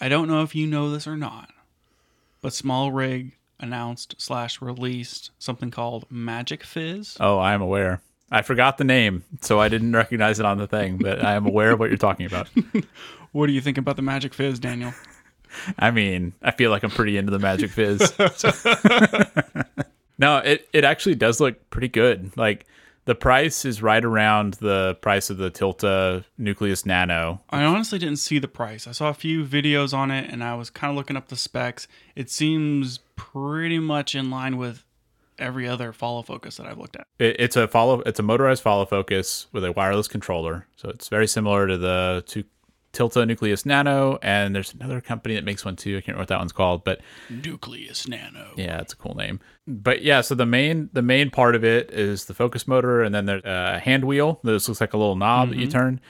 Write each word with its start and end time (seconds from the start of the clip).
I 0.00 0.08
don't 0.08 0.28
know 0.28 0.42
if 0.42 0.54
you 0.54 0.66
know 0.66 0.90
this 0.90 1.06
or 1.06 1.16
not, 1.16 1.50
but 2.40 2.54
Small 2.54 2.90
Rig 2.90 3.32
announced 3.58 4.14
slash 4.18 4.62
released 4.62 5.30
something 5.38 5.70
called 5.70 6.10
Magic 6.10 6.64
Fiz. 6.64 7.16
Oh, 7.20 7.38
I 7.38 7.52
am 7.52 7.60
aware. 7.60 8.00
I 8.32 8.42
forgot 8.42 8.78
the 8.78 8.84
name, 8.84 9.24
so 9.40 9.60
I 9.60 9.68
didn't 9.68 9.92
recognize 9.92 10.38
it 10.38 10.46
on 10.46 10.58
the 10.58 10.66
thing, 10.66 10.98
but 10.98 11.24
I 11.24 11.34
am 11.34 11.46
aware 11.46 11.72
of 11.72 11.80
what 11.80 11.90
you're 11.90 11.98
talking 11.98 12.26
about. 12.26 12.48
What 13.32 13.46
do 13.46 13.52
you 13.52 13.60
think 13.60 13.78
about 13.78 13.96
the 13.96 14.02
Magic 14.02 14.34
Fiz, 14.34 14.58
Daniel? 14.58 14.92
I 15.78 15.90
mean, 15.90 16.32
I 16.42 16.50
feel 16.50 16.70
like 16.70 16.82
I'm 16.82 16.90
pretty 16.90 17.16
into 17.16 17.30
the 17.30 17.38
Magic 17.38 17.70
Fiz. 17.70 18.12
no, 20.18 20.38
it, 20.38 20.68
it 20.72 20.84
actually 20.84 21.14
does 21.14 21.40
look 21.40 21.70
pretty 21.70 21.88
good. 21.88 22.36
Like 22.36 22.66
the 23.04 23.14
price 23.14 23.64
is 23.64 23.82
right 23.82 24.04
around 24.04 24.54
the 24.54 24.96
price 25.00 25.30
of 25.30 25.38
the 25.38 25.50
Tilta 25.50 26.24
Nucleus 26.38 26.84
Nano. 26.84 27.40
I 27.50 27.64
honestly 27.64 27.98
didn't 27.98 28.16
see 28.16 28.38
the 28.38 28.48
price. 28.48 28.86
I 28.86 28.92
saw 28.92 29.08
a 29.08 29.14
few 29.14 29.44
videos 29.44 29.94
on 29.94 30.10
it 30.10 30.30
and 30.30 30.44
I 30.44 30.54
was 30.54 30.70
kind 30.70 30.90
of 30.90 30.96
looking 30.96 31.16
up 31.16 31.28
the 31.28 31.36
specs. 31.36 31.88
It 32.14 32.30
seems 32.30 32.98
pretty 33.16 33.78
much 33.78 34.14
in 34.14 34.30
line 34.30 34.56
with 34.56 34.84
every 35.38 35.66
other 35.66 35.92
follow 35.92 36.22
focus 36.22 36.58
that 36.58 36.66
I've 36.66 36.78
looked 36.78 36.96
at. 36.96 37.06
It, 37.18 37.36
it's 37.38 37.56
a 37.56 37.66
follow. 37.66 38.00
It's 38.02 38.20
a 38.20 38.22
motorized 38.22 38.62
follow 38.62 38.84
focus 38.84 39.46
with 39.52 39.64
a 39.64 39.72
wireless 39.72 40.06
controller, 40.06 40.66
so 40.76 40.90
it's 40.90 41.08
very 41.08 41.26
similar 41.26 41.66
to 41.66 41.78
the 41.78 42.22
two 42.26 42.44
Tilta 42.92 43.26
Nucleus 43.26 43.64
Nano, 43.64 44.18
and 44.22 44.54
there's 44.54 44.74
another 44.74 45.00
company 45.00 45.34
that 45.34 45.44
makes 45.44 45.64
one 45.64 45.76
too. 45.76 45.96
I 45.96 46.00
can't 46.00 46.08
remember 46.08 46.22
what 46.22 46.28
that 46.28 46.38
one's 46.38 46.52
called, 46.52 46.84
but 46.84 47.00
Nucleus 47.28 48.08
Nano. 48.08 48.52
yeah, 48.56 48.80
it's 48.80 48.92
a 48.92 48.96
cool 48.96 49.14
name. 49.14 49.40
But 49.66 50.02
yeah, 50.02 50.20
so 50.20 50.34
the 50.34 50.46
main 50.46 50.90
the 50.92 51.02
main 51.02 51.30
part 51.30 51.54
of 51.54 51.64
it 51.64 51.90
is 51.90 52.24
the 52.24 52.34
focus 52.34 52.66
motor, 52.66 53.02
and 53.02 53.14
then 53.14 53.26
there's 53.26 53.44
a 53.44 53.78
hand 53.78 54.04
wheel. 54.04 54.40
This 54.42 54.68
looks 54.68 54.80
like 54.80 54.92
a 54.92 54.98
little 54.98 55.16
knob 55.16 55.50
that 55.50 55.56
you 55.56 55.68
mm-hmm. 55.68 55.78
turn, 55.78 56.00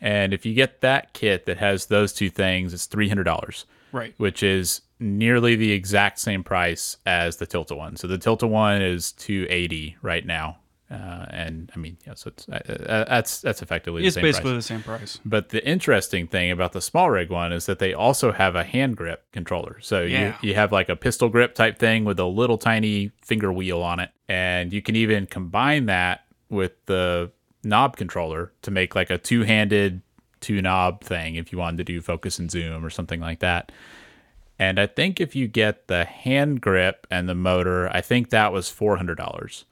and 0.00 0.34
if 0.34 0.44
you 0.44 0.54
get 0.54 0.82
that 0.82 1.12
kit 1.12 1.46
that 1.46 1.58
has 1.58 1.86
those 1.86 2.12
two 2.12 2.30
things, 2.30 2.74
it's 2.74 2.86
three 2.86 3.08
hundred 3.08 3.24
dollars 3.24 3.66
Right. 3.92 4.14
which 4.18 4.42
is 4.42 4.82
nearly 4.98 5.56
the 5.56 5.72
exact 5.72 6.18
same 6.18 6.42
price 6.44 6.96
as 7.06 7.36
the 7.36 7.46
Tilta 7.46 7.76
one. 7.76 7.96
So 7.96 8.06
the 8.06 8.18
Tilta 8.18 8.48
one 8.48 8.82
is 8.82 9.12
280 9.12 9.96
right 10.02 10.26
now. 10.26 10.58
Uh, 10.88 11.26
and 11.30 11.70
I 11.74 11.78
mean, 11.80 11.96
yeah, 12.06 12.14
so 12.14 12.28
it's, 12.28 12.48
uh, 12.48 12.60
uh, 12.88 13.04
that's 13.08 13.40
that's 13.40 13.60
effectively 13.60 14.02
the 14.02 14.06
It's 14.06 14.14
same 14.14 14.22
basically 14.22 14.52
price. 14.52 14.68
the 14.68 14.74
same 14.74 14.82
price. 14.84 15.18
But 15.24 15.48
the 15.48 15.66
interesting 15.66 16.28
thing 16.28 16.52
about 16.52 16.72
the 16.74 16.80
small 16.80 17.10
rig 17.10 17.28
one 17.28 17.52
is 17.52 17.66
that 17.66 17.80
they 17.80 17.92
also 17.92 18.30
have 18.30 18.54
a 18.54 18.62
hand 18.62 18.96
grip 18.96 19.24
controller. 19.32 19.78
So 19.80 20.02
Yeah. 20.02 20.36
you, 20.42 20.50
you 20.50 20.54
have 20.54 20.70
like 20.70 20.88
a 20.88 20.94
pistol 20.94 21.28
grip 21.28 21.56
type 21.56 21.80
thing 21.80 22.04
with 22.04 22.20
a 22.20 22.24
little 22.24 22.56
tiny 22.56 23.10
finger 23.20 23.52
wheel 23.52 23.82
on 23.82 23.98
it. 23.98 24.10
And 24.28 24.72
you 24.72 24.80
can 24.80 24.94
even 24.94 25.26
combine 25.26 25.86
that 25.86 26.24
with 26.50 26.72
the 26.86 27.32
knob 27.64 27.96
controller 27.96 28.52
to 28.62 28.70
make 28.70 28.94
like 28.94 29.10
a 29.10 29.18
two 29.18 29.42
handed, 29.42 30.02
two 30.40 30.62
knob 30.62 31.02
thing 31.02 31.34
if 31.34 31.50
you 31.50 31.58
wanted 31.58 31.78
to 31.78 31.84
do 31.84 32.00
focus 32.00 32.38
and 32.38 32.48
zoom 32.48 32.84
or 32.84 32.90
something 32.90 33.18
like 33.20 33.40
that. 33.40 33.72
And 34.56 34.78
I 34.78 34.86
think 34.86 35.20
if 35.20 35.34
you 35.34 35.48
get 35.48 35.88
the 35.88 36.04
hand 36.04 36.60
grip 36.60 37.08
and 37.10 37.28
the 37.28 37.34
motor, 37.34 37.88
I 37.88 38.00
think 38.02 38.30
that 38.30 38.52
was 38.52 38.68
$400. 38.70 39.64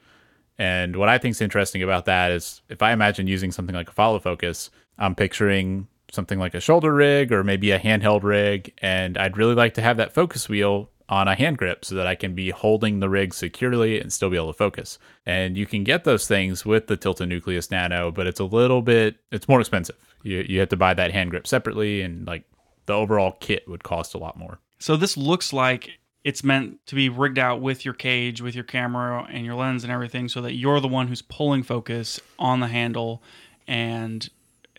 And 0.59 0.97
what 0.97 1.09
I 1.09 1.19
think 1.19 1.33
is 1.33 1.41
interesting 1.41 1.83
about 1.83 2.05
that 2.05 2.31
is 2.31 2.63
if 2.69 2.83
I 2.83 2.93
imagine 2.93 3.27
using 3.27 3.51
something 3.51 3.75
like 3.75 3.89
a 3.89 3.93
follow 3.93 4.19
focus, 4.19 4.71
I'm 4.99 5.15
picturing 5.15 5.89
something 6.13 6.39
like 6.39 6.55
a 6.55 6.61
shoulder 6.61 6.95
rig 6.95 7.33
or 7.33 7.43
maybe 7.43 7.73
a 7.73 7.79
handheld 7.79 8.23
rig. 8.23 8.73
And 8.79 9.19
I'd 9.19 9.37
really 9.37 9.55
like 9.55 9.75
to 9.75 9.83
have 9.83 9.97
that 9.97 10.15
focus 10.15 10.49
wheel 10.49 10.91
on 11.09 11.29
a 11.29 11.35
hand 11.35 11.59
grip 11.59 11.85
so 11.85 11.95
that 11.97 12.07
I 12.07 12.15
can 12.15 12.35
be 12.35 12.51
holding 12.51 13.01
the 13.01 13.09
rig 13.09 13.35
securely 13.35 14.01
and 14.01 14.13
still 14.13 14.31
be 14.31 14.37
able 14.37 14.53
to 14.53 14.53
focus. 14.55 14.99
And 15.27 15.57
you 15.57 15.67
can 15.67 15.85
get 15.85 16.05
those 16.05 16.27
things 16.27 16.65
with 16.65 16.87
the 16.87 16.97
Tilta 16.97 17.29
Nucleus 17.29 17.71
Nano, 17.71 18.11
but 18.11 18.27
it's 18.27 18.41
a 18.41 18.45
little 18.45 18.81
bit, 18.81 19.17
it's 19.31 19.49
more 19.49 19.61
expensive. 19.61 19.97
You, 20.23 20.45
you 20.49 20.61
have 20.61 20.71
to 20.71 20.77
buy 20.77 20.95
that 20.95 21.13
hand 21.13 21.31
grip 21.31 21.47
separately 21.47 22.01
and 22.01 22.27
like 22.27 22.45
the 22.87 22.95
overall 22.95 23.37
kit 23.41 23.69
would 23.69 23.83
cost 23.83 24.15
a 24.15 24.19
lot 24.19 24.39
more. 24.39 24.61
So 24.79 24.97
this 24.97 25.17
looks 25.17 25.53
like 25.53 25.99
it's 26.25 26.43
meant 26.43 26.85
to 26.87 26.95
be 26.95 27.09
rigged 27.09 27.39
out 27.39 27.61
with 27.61 27.85
your 27.85 27.95
cage, 27.95 28.41
with 28.41 28.55
your 28.55 28.65
camera 28.65 29.27
and 29.31 29.45
your 29.45 29.55
lens 29.55 29.85
and 29.85 29.93
everything 29.93 30.29
so 30.29 30.41
that 30.41 30.55
you're 30.55 30.81
the 30.81 30.89
one 30.89 31.07
who's 31.09 31.23
pulling 31.23 31.63
focus 31.63 32.19
on 32.39 32.61
the 32.61 32.67
handle 32.69 33.23
and 33.69 34.29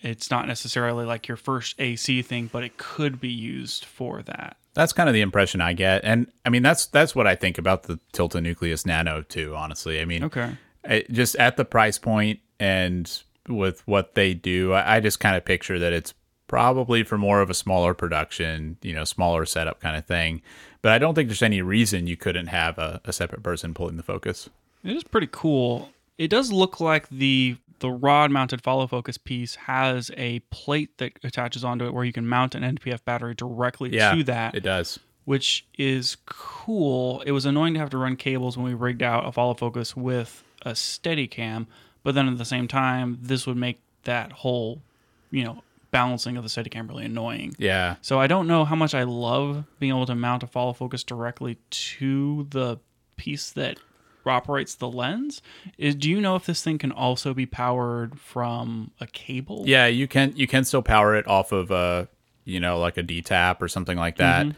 it's 0.01 0.29
not 0.29 0.47
necessarily 0.47 1.05
like 1.05 1.27
your 1.27 1.37
first 1.37 1.79
AC 1.79 2.21
thing, 2.21 2.49
but 2.51 2.63
it 2.63 2.77
could 2.77 3.19
be 3.19 3.29
used 3.29 3.85
for 3.85 4.21
that. 4.23 4.57
That's 4.73 4.93
kind 4.93 5.07
of 5.09 5.13
the 5.13 5.21
impression 5.21 5.61
I 5.61 5.73
get, 5.73 6.01
and 6.03 6.27
I 6.45 6.49
mean 6.49 6.61
that's 6.61 6.85
that's 6.87 7.15
what 7.15 7.25
I 7.27 7.33
think 7.35 7.57
about 7.57 7.83
the 7.83 7.97
Tilta 8.13 8.41
Nucleus 8.43 8.85
Nano 8.85 9.21
too. 9.21 9.55
Honestly, 9.55 10.01
I 10.01 10.05
mean, 10.05 10.23
Okay. 10.25 10.51
it, 10.83 11.09
just 11.11 11.35
at 11.37 11.55
the 11.57 11.63
price 11.65 11.97
point 11.97 12.39
and 12.59 13.09
with 13.47 13.87
what 13.87 14.15
they 14.15 14.33
do, 14.33 14.73
I, 14.73 14.97
I 14.97 14.99
just 14.99 15.19
kind 15.21 15.35
of 15.37 15.45
picture 15.45 15.79
that 15.79 15.93
it's 15.93 16.13
probably 16.47 17.03
for 17.03 17.17
more 17.17 17.41
of 17.41 17.49
a 17.49 17.53
smaller 17.53 17.93
production, 17.93 18.77
you 18.81 18.93
know, 18.93 19.05
smaller 19.05 19.45
setup 19.45 19.79
kind 19.79 19.95
of 19.95 20.05
thing. 20.05 20.41
But 20.85 20.91
I 20.93 20.99
don't 20.99 21.15
think 21.15 21.29
there's 21.29 21.41
any 21.41 21.63
reason 21.63 22.05
you 22.05 22.15
couldn't 22.15 22.45
have 22.45 22.77
a, 22.77 23.01
a 23.05 23.11
separate 23.11 23.41
person 23.41 23.73
pulling 23.73 23.97
the 23.97 24.03
focus. 24.03 24.51
It 24.83 24.95
is 24.95 25.03
pretty 25.03 25.27
cool. 25.31 25.89
It 26.19 26.27
does 26.27 26.51
look 26.51 26.79
like 26.79 27.09
the 27.09 27.57
the 27.79 27.89
rod 27.89 28.29
mounted 28.29 28.61
follow 28.61 28.85
focus 28.85 29.17
piece 29.17 29.55
has 29.55 30.11
a 30.15 30.41
plate 30.51 30.95
that 30.99 31.13
attaches 31.23 31.63
onto 31.63 31.85
it 31.87 31.93
where 31.95 32.05
you 32.05 32.13
can 32.13 32.27
mount 32.27 32.53
an 32.53 32.61
NPF 32.77 33.03
battery 33.03 33.33
directly 33.33 33.89
Yeah, 33.95 34.13
to 34.13 34.23
that. 34.25 34.53
it 34.53 34.59
does. 34.59 34.99
which 35.23 35.65
is 35.75 36.17
cool. 36.27 37.21
It 37.25 37.31
was 37.31 37.47
annoying 37.47 37.73
to 37.73 37.79
have 37.79 37.89
to 37.89 37.97
run 37.97 38.15
cables 38.15 38.55
when 38.55 38.67
we 38.67 38.75
rigged 38.75 39.01
out 39.01 39.27
a 39.27 39.31
follow 39.31 39.55
focus 39.55 39.95
with 39.97 40.43
a 40.61 40.73
Steadicam, 40.73 41.65
but 42.03 42.13
then 42.13 42.27
at 42.29 42.37
the 42.37 42.45
same 42.45 42.67
time, 42.67 43.17
this 43.23 43.47
would 43.47 43.57
make 43.57 43.79
that 44.03 44.31
whole, 44.31 44.83
you 45.31 45.43
know, 45.43 45.63
balancing 45.95 46.35
of 46.35 46.43
the 46.43 46.49
Steadicam 46.49 46.89
really 46.89 47.05
annoying. 47.05 47.55
Yeah, 47.57 47.95
So 48.01 48.19
I 48.19 48.27
don't 48.27 48.47
know 48.47 48.65
how 48.65 48.75
much 48.75 48.93
I 48.93 49.03
love 49.03 49.63
being 49.79 49.93
able 49.93 50.05
to 50.07 50.15
mount 50.15 50.43
a 50.43 50.47
follow 50.47 50.73
focus 50.73 51.05
directly 51.05 51.57
to 51.69 52.47
the 52.49 52.79
piece 53.15 53.51
that 53.51 53.79
operates 54.25 54.75
the 54.75 54.89
lens. 54.89 55.41
Is 55.77 55.95
do 55.95 56.09
you 56.09 56.19
know 56.19 56.35
if 56.35 56.45
this 56.45 56.61
thing 56.61 56.77
can 56.79 56.91
also 56.91 57.33
be 57.33 57.45
powered 57.45 58.19
from 58.19 58.91
a 58.99 59.07
cable? 59.07 59.63
Yeah, 59.65 59.85
you 59.85 60.07
can 60.07 60.33
you 60.35 60.47
can 60.47 60.65
still 60.65 60.81
power 60.81 61.15
it 61.15 61.25
off 61.27 61.53
of 61.53 61.71
a 61.71 62.09
you 62.43 62.59
know 62.59 62.77
like 62.77 62.97
a 62.97 63.03
D 63.03 63.21
tap 63.21 63.61
or 63.61 63.69
something 63.69 63.97
like 63.97 64.17
that. 64.17 64.47
Mm-hmm. 64.47 64.57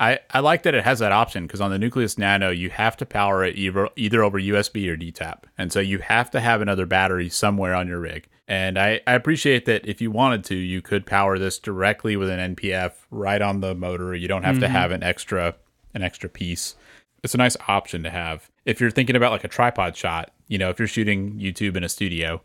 I, 0.00 0.18
I 0.28 0.40
like 0.40 0.64
that 0.64 0.74
it 0.74 0.84
has 0.84 0.98
that 0.98 1.12
option 1.12 1.46
because 1.46 1.60
on 1.60 1.70
the 1.70 1.78
Nucleus 1.78 2.18
Nano 2.18 2.50
you 2.50 2.68
have 2.68 2.96
to 2.98 3.06
power 3.06 3.44
it 3.44 3.56
either 3.56 3.88
either 3.96 4.22
over 4.22 4.38
USB 4.38 4.90
or 4.90 4.96
D 4.96 5.10
tap, 5.12 5.46
and 5.56 5.72
so 5.72 5.80
you 5.80 6.00
have 6.00 6.30
to 6.32 6.40
have 6.40 6.60
another 6.60 6.84
battery 6.84 7.30
somewhere 7.30 7.74
on 7.74 7.88
your 7.88 8.00
rig. 8.00 8.28
And 8.46 8.78
I, 8.78 9.00
I 9.06 9.14
appreciate 9.14 9.64
that 9.66 9.86
if 9.86 10.00
you 10.00 10.10
wanted 10.10 10.44
to, 10.44 10.54
you 10.54 10.82
could 10.82 11.06
power 11.06 11.38
this 11.38 11.58
directly 11.58 12.16
with 12.16 12.28
an 12.28 12.54
NPF 12.54 12.92
right 13.10 13.40
on 13.40 13.60
the 13.60 13.74
motor. 13.74 14.14
You 14.14 14.28
don't 14.28 14.42
have 14.42 14.58
to 14.60 14.66
mm-hmm. 14.66 14.74
have 14.74 14.90
an 14.90 15.02
extra 15.02 15.54
an 15.94 16.02
extra 16.02 16.28
piece. 16.28 16.74
It's 17.22 17.34
a 17.34 17.38
nice 17.38 17.56
option 17.68 18.02
to 18.02 18.10
have 18.10 18.50
if 18.66 18.80
you're 18.80 18.90
thinking 18.90 19.16
about 19.16 19.32
like 19.32 19.44
a 19.44 19.48
tripod 19.48 19.96
shot. 19.96 20.32
You 20.48 20.58
know, 20.58 20.68
if 20.68 20.78
you're 20.78 20.88
shooting 20.88 21.38
YouTube 21.38 21.74
in 21.74 21.84
a 21.84 21.88
studio, 21.88 22.42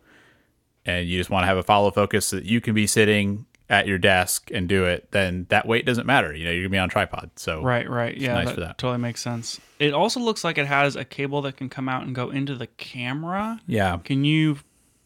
and 0.86 1.08
you 1.08 1.18
just 1.18 1.30
want 1.30 1.44
to 1.44 1.48
have 1.48 1.58
a 1.58 1.64
follow 1.64 1.92
focus 1.92 2.28
so 2.28 2.38
that 2.38 2.46
you 2.46 2.62
can 2.62 2.74
be 2.74 2.88
sitting 2.88 3.46
at 3.70 3.86
your 3.86 4.00
desk 4.00 4.50
and 4.52 4.68
do 4.68 4.86
it, 4.86 5.12
then 5.12 5.46
that 5.50 5.68
weight 5.68 5.86
doesn't 5.86 6.08
matter. 6.08 6.34
You 6.34 6.46
know, 6.46 6.52
you're 6.52 6.64
gonna 6.64 6.72
be 6.72 6.78
on 6.80 6.90
a 6.90 6.92
tripod. 6.92 7.30
So 7.36 7.62
Right, 7.62 7.88
right. 7.88 8.18
Yeah, 8.18 8.34
nice 8.34 8.48
that, 8.48 8.56
for 8.56 8.62
that. 8.62 8.78
totally 8.78 8.98
makes 8.98 9.22
sense. 9.22 9.60
It 9.78 9.94
also 9.94 10.20
looks 10.20 10.44
like 10.44 10.58
it 10.58 10.66
has 10.66 10.96
a 10.96 11.06
cable 11.06 11.42
that 11.44 11.58
can 11.58 11.70
come 11.70 11.88
out 11.88 12.04
and 12.04 12.16
go 12.16 12.32
into 12.32 12.56
the 12.56 12.68
camera. 12.68 13.62
yeah, 13.68 13.98
Can 13.98 14.26
you? 14.26 14.58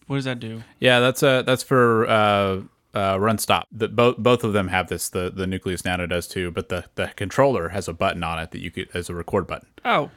What 0.07 0.17
does 0.17 0.25
that 0.25 0.39
do? 0.39 0.63
yeah, 0.79 0.99
that's 0.99 1.23
uh 1.23 1.41
that's 1.43 1.63
for 1.63 2.07
uh, 2.07 2.61
uh 2.93 3.17
run 3.19 3.37
stop. 3.37 3.67
The, 3.71 3.87
both 3.87 4.17
both 4.17 4.43
of 4.43 4.53
them 4.53 4.67
have 4.69 4.87
this. 4.89 5.09
The 5.09 5.29
the 5.29 5.47
Nucleus 5.47 5.85
Nano 5.85 6.05
does 6.07 6.27
too, 6.27 6.51
but 6.51 6.69
the 6.69 6.85
the 6.95 7.07
controller 7.15 7.69
has 7.69 7.87
a 7.87 7.93
button 7.93 8.23
on 8.23 8.39
it 8.39 8.51
that 8.51 8.59
you 8.59 8.71
could 8.71 8.89
as 8.93 9.09
a 9.09 9.15
record 9.15 9.47
button. 9.47 9.67
Oh, 9.85 10.11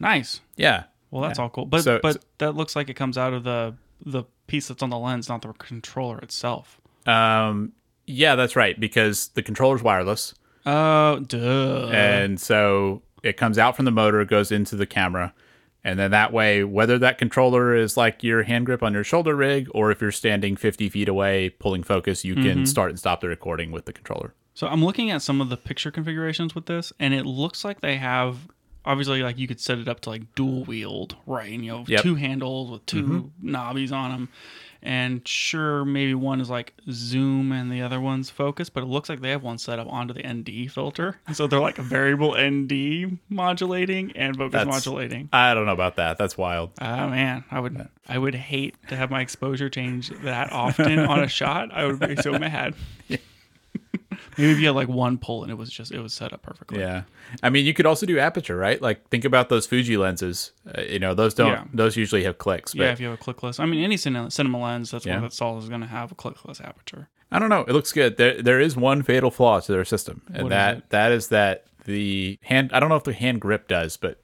nice. 0.00 0.40
Yeah, 0.56 0.84
Well, 1.10 1.22
that's 1.22 1.38
all 1.38 1.48
cool. 1.50 1.66
But 1.66 1.82
So- 1.84 2.00
but 2.02 2.24
that 2.38 2.52
looks 2.56 2.74
like 2.76 2.88
it 2.90 2.94
comes 2.94 3.16
out 3.18 3.32
of 3.32 3.44
the 3.44 3.74
the 4.04 4.24
piece 4.46 4.68
that's 4.68 4.82
on 4.82 4.90
the 4.90 4.98
lens, 4.98 5.28
not 5.28 5.42
the 5.42 5.52
controller 5.54 6.18
itself. 6.18 6.80
um, 7.06 7.72
yeah, 8.06 8.34
that's 8.36 8.56
right 8.56 8.78
because 8.80 9.28
the 9.34 9.42
controller's 9.42 9.82
wireless. 9.82 10.34
Oh, 10.64 11.20
duh. 11.20 11.88
and 11.92 12.40
so 12.40 13.02
it 13.22 13.36
comes 13.36 13.58
out 13.58 13.74
from 13.76 13.84
the 13.84 13.90
motor, 13.90 14.24
goes 14.24 14.50
into 14.52 14.76
the 14.76 14.86
camera, 14.86 15.34
and 15.88 15.98
then 15.98 16.10
that 16.10 16.34
way, 16.34 16.64
whether 16.64 16.98
that 16.98 17.16
controller 17.16 17.74
is 17.74 17.96
like 17.96 18.22
your 18.22 18.42
hand 18.42 18.66
grip 18.66 18.82
on 18.82 18.92
your 18.92 19.04
shoulder 19.04 19.34
rig, 19.34 19.68
or 19.70 19.90
if 19.90 20.02
you're 20.02 20.12
standing 20.12 20.54
50 20.54 20.90
feet 20.90 21.08
away 21.08 21.48
pulling 21.48 21.82
focus, 21.82 22.26
you 22.26 22.34
can 22.34 22.44
mm-hmm. 22.44 22.64
start 22.66 22.90
and 22.90 22.98
stop 22.98 23.22
the 23.22 23.28
recording 23.28 23.72
with 23.72 23.86
the 23.86 23.94
controller. 23.94 24.34
So 24.52 24.66
I'm 24.66 24.84
looking 24.84 25.10
at 25.10 25.22
some 25.22 25.40
of 25.40 25.48
the 25.48 25.56
picture 25.56 25.90
configurations 25.90 26.54
with 26.54 26.66
this, 26.66 26.92
and 27.00 27.14
it 27.14 27.24
looks 27.24 27.64
like 27.64 27.80
they 27.80 27.96
have 27.96 28.36
obviously 28.84 29.22
like 29.22 29.38
you 29.38 29.48
could 29.48 29.60
set 29.60 29.78
it 29.78 29.88
up 29.88 30.00
to 30.00 30.10
like 30.10 30.34
dual 30.34 30.64
wield, 30.64 31.16
right? 31.26 31.50
And 31.50 31.64
you 31.64 31.72
know, 31.72 31.84
Yep. 31.88 32.02
two 32.02 32.16
handles 32.16 32.70
with 32.70 32.84
2 32.84 33.02
mm-hmm. 33.02 33.56
knobbies 33.56 33.90
on 33.90 34.10
them. 34.10 34.28
And 34.82 35.26
sure, 35.26 35.84
maybe 35.84 36.14
one 36.14 36.40
is 36.40 36.48
like 36.48 36.72
zoom 36.90 37.50
and 37.50 37.70
the 37.70 37.82
other 37.82 38.00
one's 38.00 38.30
focus, 38.30 38.70
but 38.70 38.82
it 38.84 38.86
looks 38.86 39.08
like 39.08 39.20
they 39.20 39.30
have 39.30 39.42
one 39.42 39.58
set 39.58 39.78
up 39.80 39.88
onto 39.90 40.14
the 40.14 40.22
ND 40.26 40.70
filter. 40.70 41.18
So 41.32 41.46
they're 41.48 41.58
like 41.60 41.78
a 41.78 41.82
variable 41.82 42.36
ND 42.38 43.18
modulating 43.28 44.12
and 44.16 44.36
focus 44.36 44.52
That's- 44.52 44.86
modulating. 44.86 45.28
I 45.32 45.54
don't 45.54 45.66
know 45.66 45.72
about 45.72 45.96
that. 45.96 46.16
That's 46.16 46.38
wild. 46.38 46.70
Oh 46.80 47.08
man, 47.08 47.44
I 47.50 47.58
would 47.60 47.88
I 48.08 48.18
would 48.18 48.34
hate 48.36 48.76
to 48.88 48.96
have 48.96 49.10
my 49.10 49.20
exposure 49.20 49.68
change 49.68 50.10
that 50.22 50.52
often 50.52 50.98
on 51.00 51.24
a 51.24 51.28
shot. 51.28 51.72
I 51.72 51.84
would 51.86 51.98
be 51.98 52.14
so 52.16 52.38
mad. 52.38 52.74
Maybe 54.36 54.52
if 54.52 54.58
you 54.58 54.66
had 54.66 54.74
like 54.76 54.88
one 54.88 55.18
pull 55.18 55.42
and 55.42 55.50
it 55.50 55.56
was 55.56 55.70
just 55.70 55.92
it 55.92 56.00
was 56.00 56.12
set 56.14 56.32
up 56.32 56.42
perfectly. 56.42 56.80
Yeah, 56.80 57.02
I 57.42 57.50
mean, 57.50 57.64
you 57.66 57.74
could 57.74 57.86
also 57.86 58.06
do 58.06 58.18
aperture, 58.18 58.56
right? 58.56 58.80
Like, 58.80 59.08
think 59.08 59.24
about 59.24 59.48
those 59.48 59.66
Fuji 59.66 59.96
lenses. 59.96 60.52
Uh, 60.76 60.82
you 60.82 60.98
know, 60.98 61.14
those 61.14 61.34
don't. 61.34 61.48
Yeah. 61.48 61.64
Those 61.72 61.96
usually 61.96 62.24
have 62.24 62.38
clicks. 62.38 62.74
But 62.74 62.82
Yeah, 62.84 62.92
if 62.92 63.00
you 63.00 63.08
have 63.08 63.20
a 63.20 63.22
clickless. 63.22 63.58
I 63.60 63.66
mean, 63.66 63.82
any 63.82 63.96
cinema, 63.96 64.30
cinema 64.30 64.60
lens 64.60 64.90
that's 64.90 65.06
Yeah. 65.06 65.14
one 65.14 65.22
that's 65.22 65.40
all 65.42 65.58
is 65.58 65.68
going 65.68 65.80
to 65.82 65.86
have 65.86 66.12
a 66.12 66.14
clickless 66.14 66.60
aperture. 66.64 67.08
I 67.30 67.38
don't 67.38 67.50
know. 67.50 67.60
It 67.68 67.72
looks 67.72 67.92
good. 67.92 68.16
There, 68.16 68.40
there 68.42 68.58
is 68.60 68.76
one 68.76 69.02
fatal 69.02 69.30
flaw 69.30 69.60
to 69.60 69.72
their 69.72 69.84
system, 69.84 70.22
and 70.32 70.44
What 70.44 70.52
is 70.52 70.56
that 70.56 70.90
that 70.90 71.12
is 71.12 71.28
that 71.28 71.64
the 71.84 72.38
hand. 72.42 72.70
I 72.72 72.80
don't 72.80 72.88
know 72.88 72.96
if 72.96 73.04
the 73.04 73.12
hand 73.12 73.40
grip 73.40 73.68
does, 73.68 73.96
but 73.96 74.18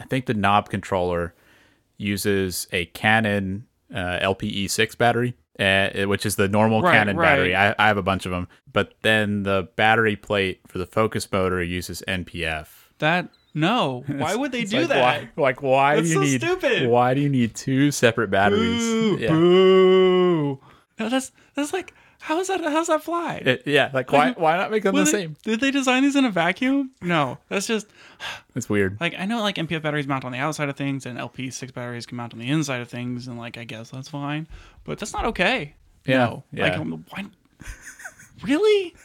I 0.00 0.04
think 0.04 0.26
the 0.26 0.34
knob 0.34 0.68
controller 0.68 1.34
uses 1.96 2.66
a 2.72 2.86
Canon 2.86 3.66
uh, 3.94 4.18
LPE6 4.20 4.96
battery, 4.96 5.34
uh, 5.60 6.08
which 6.08 6.24
is 6.24 6.36
the 6.36 6.48
normal 6.48 6.82
Right, 6.82 6.94
Canon 6.94 7.16
right. 7.16 7.26
battery. 7.26 7.54
I, 7.54 7.74
I 7.78 7.88
have 7.88 7.96
a 7.98 8.02
bunch 8.02 8.26
of 8.26 8.32
them, 8.32 8.48
but 8.72 8.94
then 9.02 9.42
the 9.42 9.68
battery 9.76 10.16
plate 10.16 10.60
for 10.66 10.78
the 10.78 10.86
focus 10.86 11.30
motor 11.30 11.62
uses 11.62 12.02
NPF. 12.08 12.68
That 12.98 13.28
no, 13.54 14.04
why 14.06 14.34
would 14.34 14.52
they 14.52 14.64
do 14.64 14.80
like, 14.80 14.88
that? 14.88 15.00
Why, 15.36 15.42
like, 15.42 15.62
why 15.62 15.96
That's 15.96 16.08
do 16.08 16.12
you 16.12 16.14
so 16.14 16.20
need? 16.20 16.40
stupid. 16.40 16.88
Why 16.88 17.14
do 17.14 17.20
you 17.20 17.28
need 17.28 17.54
two 17.54 17.90
separate 17.90 18.30
batteries? 18.30 18.82
Boo, 18.82 19.18
yeah. 19.20 19.28
boo. 19.28 20.58
No, 20.98 21.08
that's 21.08 21.32
that's 21.54 21.72
like 21.72 21.94
how's 22.20 22.46
that 22.48 22.60
how's 22.62 22.86
that 22.86 23.02
fly? 23.02 23.36
It- 23.44 23.62
yeah, 23.66 23.90
like 23.92 24.12
why 24.12 24.32
why 24.32 24.56
not 24.56 24.70
make 24.70 24.82
them 24.84 24.94
the 24.94 25.04
they- 25.04 25.10
same? 25.10 25.36
Did 25.42 25.60
they 25.60 25.70
design 25.70 26.02
these 26.02 26.16
in 26.16 26.24
a 26.24 26.30
vacuum? 26.30 26.90
No, 27.02 27.38
that's 27.48 27.66
just 27.66 27.86
It's 28.54 28.68
weird. 28.68 28.98
like 29.00 29.14
I 29.18 29.24
know 29.26 29.40
like 29.40 29.56
NPF 29.56 29.82
batteries 29.82 30.06
mount 30.06 30.24
on 30.24 30.32
the 30.32 30.38
outside 30.38 30.68
of 30.68 30.76
things 30.76 31.06
and 31.06 31.18
LP6 31.18 31.72
batteries 31.74 32.06
can 32.06 32.16
mount 32.16 32.32
on 32.32 32.38
the 32.38 32.48
inside 32.48 32.80
of 32.80 32.88
things, 32.88 33.26
and 33.26 33.38
like 33.38 33.58
I 33.58 33.64
guess 33.64 33.90
that's 33.90 34.08
fine, 34.08 34.46
but 34.84 34.98
that's 34.98 35.12
not 35.12 35.24
okay. 35.26 35.74
Yeah, 36.06 36.18
no. 36.24 36.44
yeah. 36.52 36.62
like 36.64 36.78
um, 36.78 37.04
why? 37.10 37.24
Really? 38.42 38.94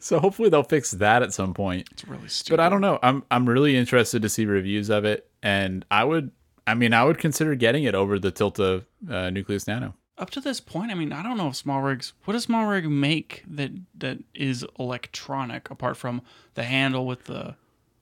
So 0.00 0.18
hopefully 0.18 0.48
they'll 0.48 0.64
fix 0.64 0.90
that 0.90 1.22
at 1.22 1.32
some 1.32 1.54
point. 1.54 1.88
It's 1.92 2.04
really 2.06 2.26
stupid. 2.26 2.56
But 2.56 2.64
I 2.64 2.68
don't 2.68 2.80
know. 2.80 2.98
I'm 3.00 3.22
I'm 3.30 3.48
really 3.48 3.76
interested 3.76 4.20
to 4.22 4.28
see 4.28 4.44
reviews 4.44 4.90
of 4.90 5.04
it, 5.04 5.30
and 5.40 5.84
I 5.88 6.02
would. 6.02 6.32
I 6.66 6.74
mean, 6.74 6.92
I 6.92 7.04
would 7.04 7.18
consider 7.18 7.54
getting 7.54 7.84
it 7.84 7.94
over 7.94 8.18
the 8.18 8.32
Tilta 8.32 8.84
uh, 9.08 9.30
Nucleus 9.30 9.68
Nano. 9.68 9.94
Up 10.18 10.30
to 10.30 10.40
this 10.40 10.60
point, 10.60 10.90
I 10.90 10.94
mean, 10.94 11.12
I 11.12 11.22
don't 11.22 11.36
know 11.36 11.48
if 11.48 11.56
small 11.56 11.80
rigs. 11.82 12.12
What 12.24 12.34
does 12.34 12.44
small 12.44 12.66
rig 12.66 12.88
make 12.88 13.42
that 13.48 13.70
that 13.98 14.18
is 14.34 14.64
electronic 14.78 15.70
apart 15.70 15.96
from 15.96 16.22
the 16.54 16.64
handle 16.64 17.06
with 17.06 17.24
the 17.24 17.56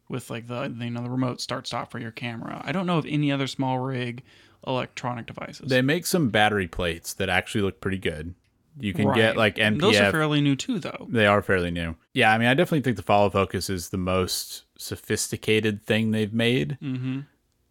with 0.08 0.28
like 0.28 0.48
the 0.48 0.74
you 0.78 0.90
know 0.90 1.02
the 1.02 1.10
remote 1.10 1.40
start 1.40 1.66
stop 1.66 1.90
for 1.90 1.98
your 1.98 2.10
camera? 2.10 2.60
I 2.64 2.72
don't 2.72 2.86
know 2.86 2.98
of 2.98 3.06
any 3.06 3.30
other 3.30 3.46
small 3.46 3.78
rig 3.78 4.22
electronic 4.66 5.26
devices. 5.26 5.68
They 5.68 5.82
make 5.82 6.04
some 6.06 6.28
battery 6.28 6.68
plates 6.68 7.14
that 7.14 7.28
actually 7.28 7.62
look 7.62 7.80
pretty 7.80 7.98
good. 7.98 8.34
You 8.78 8.92
can 8.94 9.12
get 9.12 9.36
like 9.36 9.56
NPF. 9.56 9.80
Those 9.80 9.96
are 10.00 10.10
fairly 10.12 10.40
new 10.40 10.56
too, 10.56 10.78
though. 10.78 11.06
they 11.10 11.26
are 11.26 11.42
fairly 11.42 11.70
new. 11.70 11.96
Yeah, 12.14 12.32
I 12.32 12.38
mean, 12.38 12.48
I 12.48 12.54
definitely 12.54 12.82
think 12.82 12.96
the 12.96 13.02
follow 13.02 13.28
focus 13.28 13.68
is 13.68 13.88
the 13.90 13.98
most 13.98 14.64
sophisticated 14.78 15.84
thing 15.84 16.10
they've 16.10 16.32
made. 16.32 16.78
Mm-hmm. 16.82 17.20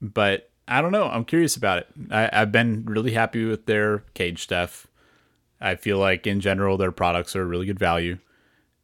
but 0.01 0.48
I 0.69 0.81
don't 0.81 0.91
know. 0.91 1.09
I'm 1.09 1.25
curious 1.25 1.55
about 1.55 1.79
it. 1.79 1.87
I, 2.11 2.29
I've 2.31 2.51
been 2.51 2.85
really 2.85 3.11
happy 3.11 3.43
with 3.43 3.65
their 3.65 4.03
cage 4.13 4.43
stuff. 4.43 4.85
I 5.59 5.75
feel 5.75 5.97
like 5.97 6.27
in 6.27 6.39
general 6.39 6.77
their 6.77 6.91
products 6.91 7.35
are 7.35 7.45
really 7.45 7.65
good 7.65 7.79
value, 7.79 8.19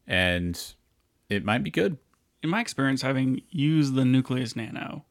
and 0.08 0.62
it 1.30 1.46
might 1.46 1.64
be 1.64 1.72
good. 1.72 1.98
In 2.44 2.50
my 2.50 2.60
experience, 2.60 3.02
having 3.02 3.42
used 3.50 3.96
the 3.96 4.04
Nucleus 4.04 4.56
Nano 4.56 5.06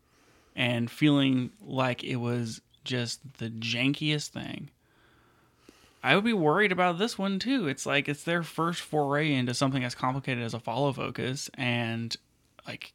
and 0.55 0.91
feeling 0.91 1.51
like 1.61 2.05
it 2.05 2.17
was 2.17 2.61
just 2.85 3.21
the 3.39 3.49
jankiest 3.49 4.29
thing, 4.29 4.71
I 6.03 6.15
would 6.15 6.25
be 6.25 6.35
worried 6.35 6.71
about 6.71 6.99
this 6.99 7.17
one 7.17 7.39
too. 7.39 7.67
It's 7.67 7.87
like 7.87 8.09
it's 8.09 8.25
their 8.25 8.43
first 8.43 8.83
foray 8.83 9.33
into 9.33 9.55
something 9.55 9.85
as 9.85 9.95
complicated 9.95 10.45
as 10.45 10.55
a 10.55 10.61
follow 10.61 10.93
focus, 10.93 11.49
and 11.55 12.15
like, 12.67 12.93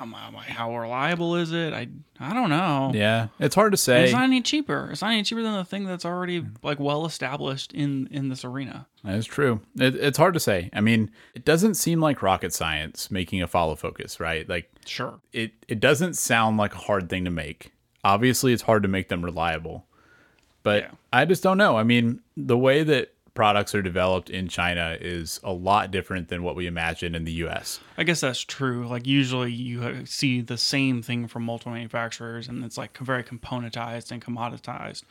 I'm, 0.00 0.14
I'm 0.14 0.32
like, 0.32 0.46
how 0.46 0.76
reliable 0.78 1.34
is 1.36 1.52
it? 1.52 1.72
I 1.72 1.88
I 2.20 2.32
don't 2.32 2.50
know. 2.50 2.92
Yeah, 2.94 3.28
it's 3.40 3.54
hard 3.54 3.72
to 3.72 3.74
And 3.74 3.80
say. 3.80 4.04
It's 4.04 4.12
not 4.12 4.22
any 4.22 4.40
cheaper. 4.42 4.88
It's 4.92 5.02
not 5.02 5.10
any 5.10 5.22
cheaper 5.24 5.42
than 5.42 5.54
the 5.54 5.64
thing 5.64 5.84
that's 5.86 6.04
already 6.04 6.44
like 6.62 6.78
well 6.78 7.04
established 7.04 7.72
in 7.72 8.06
in 8.10 8.28
this 8.28 8.44
arena. 8.44 8.86
That's 9.02 9.26
true. 9.26 9.60
It, 9.76 9.96
it's 9.96 10.18
hard 10.18 10.34
to 10.34 10.40
say. 10.40 10.70
I 10.72 10.80
mean, 10.80 11.10
it 11.34 11.44
doesn't 11.44 11.74
seem 11.74 12.00
like 12.00 12.22
rocket 12.22 12.52
science 12.52 13.10
making 13.10 13.42
a 13.42 13.48
follow 13.48 13.74
focus, 13.74 14.20
right? 14.20 14.48
Like 14.48 14.70
Sure. 14.86 15.18
it, 15.32 15.52
it 15.68 15.80
doesn't 15.80 16.14
sound 16.14 16.56
like 16.58 16.74
a 16.74 16.78
hard 16.78 17.08
thing 17.10 17.24
to 17.24 17.30
make. 17.30 17.72
Obviously, 18.04 18.52
it's 18.52 18.62
hard 18.62 18.82
to 18.84 18.88
make 18.88 19.08
them 19.08 19.24
reliable, 19.24 19.84
but 20.62 20.84
Yeah. 20.84 20.90
I 21.12 21.24
just 21.24 21.42
don't 21.42 21.58
know. 21.58 21.76
I 21.76 21.82
mean, 21.82 22.20
the 22.36 22.56
way 22.58 22.82
that 22.84 23.14
products 23.38 23.72
are 23.72 23.82
developed 23.82 24.30
in 24.30 24.48
China 24.48 24.98
is 25.00 25.38
a 25.44 25.52
lot 25.52 25.92
different 25.92 26.26
than 26.26 26.42
what 26.42 26.56
we 26.56 26.66
imagine 26.66 27.14
in 27.14 27.22
the 27.22 27.30
U.S. 27.34 27.78
I 27.96 28.02
guess 28.02 28.20
that's 28.20 28.40
true. 28.40 28.88
Like 28.88 29.06
usually 29.06 29.52
you 29.52 30.04
see 30.06 30.40
the 30.40 30.58
same 30.58 31.02
thing 31.02 31.28
from 31.28 31.44
multiple 31.44 31.70
manufacturers, 31.70 32.48
and 32.48 32.64
it's 32.64 32.76
like 32.76 32.98
very 32.98 33.22
componentized 33.22 34.10
and 34.10 34.20
commoditized. 34.20 35.04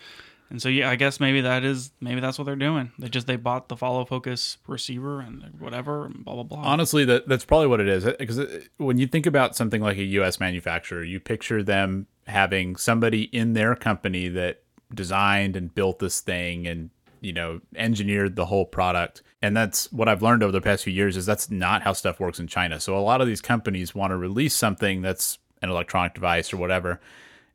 And 0.50 0.62
so 0.62 0.68
yeah, 0.68 0.90
I 0.90 0.98
guess 0.98 1.22
maybe 1.22 1.40
that 1.40 1.64
is 1.64 1.94
maybe 2.02 2.20
that's 2.20 2.38
what 2.38 2.44
they're 2.44 2.58
doing. 2.58 2.92
They 3.00 3.08
just 3.08 3.28
they 3.28 3.38
bought 3.38 3.70
the 3.70 3.78
follow 3.78 4.04
focus 4.04 4.58
receiver 4.68 5.22
and 5.22 5.54
whatever 5.58 6.08
and 6.08 6.26
blah 6.26 6.34
blah 6.34 6.44
blah. 6.44 6.64
Honestly, 6.66 7.06
that 7.06 7.30
that's 7.30 7.46
probably 7.46 7.68
what 7.68 7.80
it 7.80 7.88
is. 7.88 8.04
Because 8.04 8.40
uh, 8.40 8.60
when 8.76 8.98
you 8.98 9.08
think 9.08 9.26
about 9.26 9.56
something 9.56 9.82
like 9.82 9.96
a 9.96 10.04
U.S. 10.04 10.38
manufacturer, 10.38 11.02
you 11.02 11.22
picture 11.22 11.64
them 11.64 12.08
having 12.28 12.76
somebody 12.76 13.24
in 13.32 13.54
their 13.54 13.74
company 13.74 14.28
that 14.28 14.64
designed 14.94 15.56
and 15.56 15.74
built 15.74 16.00
this 16.00 16.20
thing 16.20 16.68
and 16.68 16.90
you 17.22 17.34
know 17.34 17.62
engineered 17.76 18.36
the 18.36 18.46
whole 18.46 18.66
product. 18.66 19.24
And 19.42 19.56
that's 19.56 19.92
what 19.92 20.10
I've 20.10 20.24
learned 20.24 20.42
over 20.42 20.52
the 20.52 20.62
past 20.62 20.84
few 20.84 20.94
years 20.94 21.16
is 21.16 21.26
that's 21.26 21.52
not 21.52 21.84
how 21.84 21.94
stuff 21.94 22.20
works 22.20 22.40
in 22.40 22.48
China. 22.48 22.80
So 22.80 22.98
a 22.98 23.00
lot 23.00 23.22
of 23.22 23.28
these 23.28 23.42
companies 23.42 23.94
want 23.94 24.12
to 24.12 24.18
release 24.18 24.56
something 24.56 25.04
that's 25.04 25.38
an 25.62 25.70
electronic 25.70 26.16
device 26.16 26.52
or 26.52 26.58
whatever, 26.58 27.00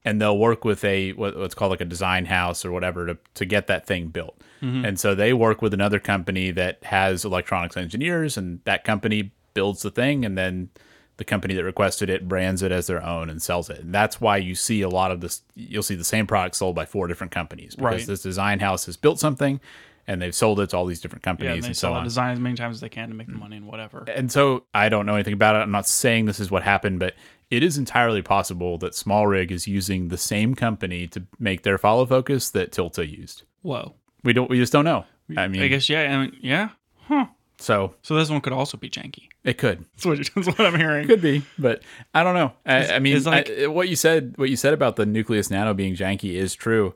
and 0.05 0.21
they'll 0.21 0.39
work 0.39 0.65
with 0.65 0.85
a 0.85 1.13
what's 1.13 1.55
called 1.55 1.71
like 1.71 1.81
a 1.81 1.87
design 1.87 2.27
house 2.27 2.65
or 2.65 2.73
whatever 2.73 3.07
to 3.07 3.19
to 3.35 3.45
get 3.45 3.67
that 3.67 3.87
thing 3.87 4.09
built. 4.09 4.41
Mm-hmm. 4.63 4.85
And 4.85 5.01
so 5.01 5.15
they 5.15 5.33
work 5.33 5.61
with 5.61 5.75
another 5.75 5.99
company 5.99 6.51
that 6.53 6.83
has 6.85 7.25
electronics 7.25 7.77
engineers, 7.77 8.37
and 8.37 8.61
that 8.65 8.85
company 8.85 9.33
builds 9.55 9.83
the 9.83 9.91
thing, 9.91 10.25
and 10.25 10.39
then 10.39 10.71
the 11.19 11.25
company 11.25 11.55
that 11.55 11.65
requested 11.65 12.09
it 12.11 12.27
brands 12.27 12.63
it 12.63 12.73
as 12.73 12.87
their 12.87 13.05
own 13.05 13.29
and 13.31 13.41
sells 13.43 13.69
it. 13.71 13.81
And 13.81 13.95
that's 13.95 14.21
why 14.21 14.39
you 14.39 14.55
see 14.55 14.83
a 14.83 14.89
lot 14.89 15.11
of 15.11 15.21
this. 15.21 15.43
You'll 15.55 15.83
see 15.83 15.95
the 15.95 16.05
same 16.05 16.27
product 16.27 16.57
sold 16.57 16.75
by 16.75 16.85
four 16.87 17.07
different 17.07 17.31
companies 17.33 17.75
because 17.77 17.93
Right. 18.01 18.07
this 18.07 18.23
design 18.23 18.61
house 18.61 18.87
has 18.87 18.97
built 18.97 19.21
something, 19.21 19.61
and 20.07 20.21
they've 20.21 20.35
sold 20.35 20.59
it 20.61 20.71
to 20.71 20.77
all 20.77 20.87
these 20.87 21.01
different 21.01 21.23
companies 21.23 21.49
yeah, 21.49 21.55
and, 21.55 21.65
and 21.65 21.71
they 21.71 21.75
so 21.75 21.81
sell 21.89 21.93
the 21.95 21.99
on. 21.99 22.05
design 22.05 22.33
as 22.33 22.41
many 22.41 22.57
times 22.57 22.77
as 22.77 22.81
they 22.81 22.89
can 22.89 23.09
to 23.11 23.15
make 23.15 23.29
the 23.29 23.35
money 23.35 23.57
and 23.57 23.67
whatever. 23.67 24.05
And 24.09 24.33
so 24.33 24.65
I 24.75 24.89
don't 24.89 25.07
know 25.07 25.15
anything 25.15 25.35
about 25.35 25.55
it. 25.55 25.59
I'm 25.59 25.71
not 25.71 25.87
saying 25.87 26.25
this 26.27 26.41
is 26.41 26.51
what 26.51 26.63
happened, 26.63 26.99
but 26.99 27.15
it 27.51 27.63
is 27.63 27.77
entirely 27.79 28.23
possible 28.23 28.79
that 28.79 28.95
Small 28.95 29.27
Rig 29.27 29.53
is 29.53 29.69
using 29.69 30.09
the 30.09 30.17
same 30.19 30.55
company 30.55 31.07
to 31.09 31.23
make 31.39 31.63
their 31.63 31.77
follow 31.79 32.07
focus 32.07 32.49
that 32.51 32.73
Tilta 32.73 33.09
used. 33.09 33.43
Whoa. 33.61 33.95
We 34.25 34.33
don't. 34.33 34.49
We 34.49 34.57
just 34.59 34.73
don't 34.73 34.85
know. 34.87 35.05
I 35.37 35.47
mean, 35.49 35.63
I 35.63 35.69
guess 35.69 35.89
yeah. 35.89 36.03
I 36.03 36.19
mean, 36.23 36.37
yeah. 36.41 36.71
Huh. 37.07 37.27
So 37.59 37.95
So 38.03 38.15
this 38.17 38.29
one 38.31 38.41
could 38.41 38.53
also 38.53 38.77
be 38.77 38.89
janky. 38.91 39.29
it 39.45 39.59
could. 39.59 39.85
That's 39.95 40.05
what, 40.07 40.19
that's 40.35 40.47
what 40.47 40.61
I'm 40.61 40.77
hearing. 40.79 41.07
Could 41.07 41.23
be, 41.23 41.43
but 41.59 41.83
I 42.15 42.23
don't 42.25 42.35
know. 42.35 42.53
I, 42.67 42.95
I 42.95 42.99
mean, 42.99 43.23
like- 43.25 43.51
I- 43.51 43.67
what 43.69 43.89
you 43.89 43.97
said, 43.97 44.35
what 44.37 44.51
you 44.51 44.57
said 44.57 44.75
about 44.75 44.97
the 44.97 45.07
Nucleus 45.07 45.51
Nano 45.51 45.75
being 45.75 45.95
janky 45.95 46.35
is 46.35 46.55
true, 46.55 46.95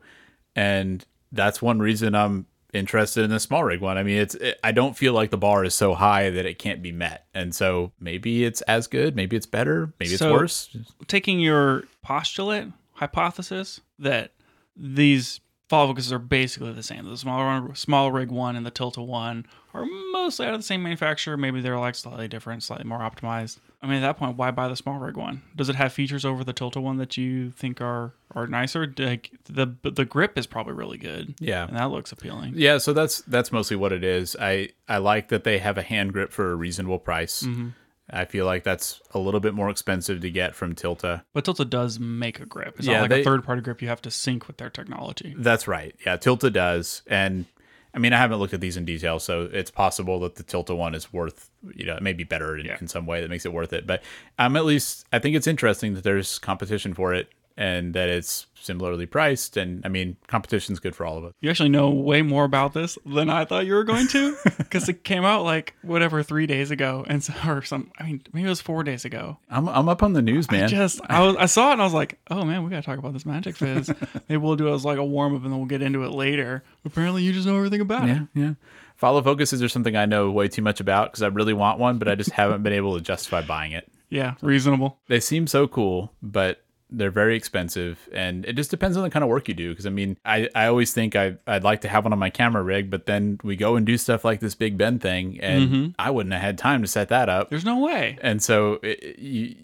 and 0.55 1.05
that's 1.33 1.61
one 1.63 1.79
reason 1.81 2.15
I'm 2.15 2.47
interested 2.73 3.25
in 3.25 3.31
the 3.31 3.41
small 3.41 3.65
rig 3.65 3.81
one. 3.81 3.97
I 3.97 4.03
mean, 4.03 4.19
it's 4.19 4.35
it, 4.35 4.59
I 4.63 4.73
don't 4.73 4.97
feel 4.97 5.13
like 5.13 5.31
the 5.31 5.39
bar 5.39 5.65
is 5.65 5.75
so 5.75 5.95
high 5.95 6.31
that 6.31 6.45
it 6.47 6.59
can't 6.59 6.83
be 6.83 6.93
met, 6.93 7.27
and 7.35 7.55
so 7.55 7.93
maybe 8.01 8.45
it's 8.45 8.61
as 8.63 8.87
good, 8.87 9.17
maybe 9.17 9.37
it's 9.37 9.47
better, 9.47 9.93
maybe 10.01 10.13
it's 10.15 10.23
worse. 10.23 10.69
taking 11.07 11.41
your 11.41 11.85
postulate 12.03 12.69
hypothesis 12.93 13.81
that 13.99 14.33
these 14.77 15.41
follow 15.69 15.89
focuses 15.89 16.13
are 16.13 16.19
basically 16.19 16.73
the 16.73 16.83
same. 16.83 17.05
The 17.09 17.17
small 17.17 17.75
small 17.75 18.13
rig 18.13 18.31
one 18.31 18.57
and 18.57 18.65
the 18.67 18.71
Tilta 18.71 19.05
one 19.07 19.47
are 19.76 19.87
mostly 20.12 20.47
out 20.47 20.54
of 20.54 20.61
the 20.61 20.64
same 20.66 20.83
manufacturer. 20.83 21.37
Maybe 21.37 21.61
they're 21.61 21.78
like 21.78 21.95
slightly 21.95 22.28
different, 22.28 22.62
slightly 22.62 22.85
more 22.87 22.99
optimized. 23.00 23.59
I 23.83 23.87
mean, 23.87 23.97
at 23.97 24.00
that 24.00 24.16
point, 24.18 24.37
why 24.37 24.50
buy 24.50 24.68
the 24.68 24.76
small 24.76 24.99
rig 24.99 25.16
one? 25.16 25.42
Does 25.54 25.68
it 25.68 25.76
have 25.76 25.92
features 25.92 26.25
over 26.25 26.42
the 26.42 26.54
Tilta 26.54 26.80
one 26.83 26.97
that 26.97 27.16
you 27.16 27.50
think 27.50 27.80
are 27.80 28.12
are 28.35 28.47
nicer? 28.47 28.92
Like 28.99 29.30
the 29.45 29.75
the 29.83 30.04
grip 30.04 30.37
is 30.38 30.47
probably 30.47 30.73
really 30.73 30.99
good. 30.99 31.35
Yeah. 31.38 31.66
and 31.68 31.76
that 31.76 31.90
looks 31.90 32.11
appealing. 32.12 32.54
Yeah, 32.56 32.78
so 32.78 32.92
that's 32.92 33.21
that's 33.23 33.52
mostly 33.52 33.76
what 33.76 33.92
it 33.92 34.02
is. 34.02 34.35
I 34.40 34.71
I 34.88 34.99
like 34.99 35.28
that 35.28 35.45
they 35.45 35.59
have 35.59 35.78
a 35.78 35.83
hand 35.83 36.12
grip 36.14 36.33
for 36.33 36.50
a 36.50 36.54
reasonable 36.56 36.99
price. 36.99 37.42
Mm-hmm. 37.42 37.68
I 38.09 38.25
feel 38.25 38.47
like 38.47 38.62
that's 38.62 39.00
a 39.14 39.18
little 39.18 39.40
bit 39.40 39.52
more 39.52 39.68
expensive 39.68 40.21
to 40.21 40.30
get 40.30 40.54
from 40.54 40.76
Tilta. 40.76 41.23
But 41.33 41.45
Tilta 41.45 41.68
does 41.68 41.99
make 41.99 42.38
a 42.38 42.47
grip. 42.47 42.76
It's 42.78 42.87
Yeah, 42.87 42.95
not 42.95 43.00
like 43.02 43.11
they- 43.11 43.21
a 43.23 43.25
third 43.25 43.42
party 43.45 43.62
grip 43.62 43.83
you 43.83 43.88
have 43.88 44.00
to 44.02 44.12
sync 44.12 44.47
with 44.47 44.59
their 44.59 44.71
technology. 44.71 45.35
That's 45.37 45.66
right. 45.66 45.92
Yeah, 46.06 46.16
Tilta 46.16 46.52
does. 46.52 47.02
And 47.09 47.47
I 47.97 47.99
mean, 47.99 48.12
I 48.12 48.19
haven't 48.19 48.38
looked 48.38 48.53
at 48.53 48.61
these 48.61 48.76
in 48.76 48.85
detail, 48.85 49.19
so 49.19 49.49
it's 49.50 49.71
possible 49.71 50.21
that 50.21 50.35
the 50.37 50.45
Tilta 50.45 50.76
one 50.76 50.95
is 50.95 51.12
worth, 51.15 51.49
you 51.75 51.87
know, 51.87 51.99
maybe 52.03 52.25
better 52.25 52.57
in, 52.59 52.67
Yeah. 52.67 52.76
in 52.79 52.88
some 52.88 53.07
way 53.07 53.23
that 53.23 53.31
makes 53.31 53.47
it 53.47 53.53
worth 53.55 53.73
it. 53.73 53.87
But 53.87 54.03
I'm 54.38 54.55
at 54.57 54.67
least, 54.67 55.07
I 55.15 55.19
think 55.19 55.35
it's 55.35 55.47
interesting 55.47 55.95
that 55.95 56.05
there's 56.05 56.38
competition 56.38 56.93
for 56.93 57.15
it. 57.15 57.31
And 57.57 57.95
that 57.95 58.11
it's 58.11 58.47
similarly 58.61 59.07
priced. 59.07 59.57
And 59.57 59.81
I 59.85 59.89
mean, 59.89 60.17
competition's 60.27 60.79
good 60.79 60.95
for 60.95 61.07
all 61.07 61.17
of 61.17 61.25
us. 61.25 61.33
You 61.41 61.49
actually 61.49 61.71
know 61.71 61.89
way 61.89 62.21
more 62.21 62.45
about 62.45 62.75
this 62.75 62.99
than 63.07 63.31
I 63.31 63.45
thought 63.47 63.65
you 63.65 63.73
were 63.75 63.85
going 63.85 64.09
to, 64.09 64.37
because 64.59 64.89
it 64.89 65.05
came 65.05 65.25
out 65.25 65.45
like 65.45 65.75
whatever 65.83 66.23
three 66.23 66.47
days 66.47 66.71
ago, 66.71 67.05
and 67.09 67.25
so 67.25 67.33
or 67.47 67.63
some. 67.63 67.93
I 67.99 68.05
mean, 68.05 68.23
maybe 68.33 68.47
it 68.47 68.51
was 68.51 68.61
four 68.61 68.83
days 68.83 69.05
ago. 69.07 69.39
I'm, 69.49 69.69
I'm 69.69 69.89
up 69.89 70.03
on 70.03 70.13
the 70.13 70.21
news, 70.23 70.51
man. 70.51 70.65
I 70.65 70.67
Just 70.67 71.01
I 71.09 71.23
was 71.23 71.37
I 71.37 71.47
saw 71.47 71.71
it 71.71 71.75
and 71.75 71.81
I 71.81 71.85
was 71.85 71.95
like, 71.95 72.19
oh 72.31 72.45
man, 72.45 72.63
we 72.63 72.71
gotta 72.71 72.83
talk 72.83 72.99
about 72.99 73.13
this 73.15 73.25
Magic 73.25 73.57
Fiz. 73.57 73.89
Maybe 74.29 74.37
we'll 74.37 74.57
do 74.57 74.69
it 74.69 74.75
as 74.75 74.85
like 74.85 74.99
a 74.99 75.05
warm 75.05 75.35
up 75.35 75.43
and 75.43 75.53
then 75.53 75.59
we'll 75.59 75.67
get 75.69 75.81
into 75.81 76.05
it 76.05 76.11
later. 76.11 76.63
Apparently, 76.85 77.23
you 77.23 77.33
just 77.33 77.47
know 77.47 77.57
everything 77.57 77.81
about 77.81 78.09
it. 78.09 78.13
yeah, 78.13 78.25
yeah. 78.35 78.55
Follow 78.97 79.23
focuses 79.23 79.63
are 79.63 79.69
something 79.69 79.95
I 79.97 80.07
know 80.07 80.31
way 80.31 80.49
too 80.49 80.63
much 80.63 80.81
about 80.81 81.13
because 81.13 81.23
I 81.23 81.29
really 81.29 81.53
want 81.53 81.79
one, 81.79 81.99
but 81.99 82.09
I 82.09 82.15
just 82.15 82.31
haven't 82.31 82.63
been 82.63 82.73
able 82.73 82.95
to 82.97 83.01
justify 83.01 83.43
buying 83.43 83.73
it. 83.73 83.91
Yeah, 84.09 84.35
reasonable. 84.41 84.99
They 85.09 85.21
seem 85.21 85.47
so 85.47 85.67
cool, 85.67 86.13
but 86.23 86.63
they're 86.90 87.11
very 87.11 87.37
expensive 87.37 88.09
and 88.12 88.45
it 88.45 88.55
just 88.55 88.71
depends 88.71 88.97
on 88.97 89.02
the 89.02 89.11
kind 89.11 89.23
of 89.23 89.28
work 89.28 89.49
you 89.49 89.55
do 89.55 89.71
because 89.71 89.87
i 89.87 89.90
mean 89.90 90.16
I, 90.25 90.49
I 90.55 90.66
always 90.66 90.93
think 90.93 91.16
I, 91.16 91.37
i'd 91.47 91.64
like 91.64 91.81
to 91.81 91.88
have 91.88 92.05
one 92.05 92.12
on 92.12 92.19
my 92.19 92.31
camera 92.31 92.62
rig 92.62 92.90
but 92.90 93.07
then 93.07 93.40
we 93.43 93.57
go 93.57 93.76
and 93.76 93.85
do 93.85 93.99
stuff 93.99 94.25
like 94.25 94.40
this 94.40 94.55
big 94.55 94.78
ben 94.78 94.99
thing 94.99 95.40
and 95.40 95.69
mm-hmm. 95.69 95.90
i 95.99 96.11
wouldn't 96.11 96.33
have 96.33 96.43
had 96.43 96.59
time 96.59 96.83
to 96.83 96.88
set 96.88 97.09
that 97.09 97.28
up 97.28 97.50
There's 97.50 97.64
no 97.64 97.78
way. 97.81 98.19
and 98.23 98.43
so 98.43 98.75
it, 98.83 99.02
it, 99.02 99.19
you, 99.19 99.57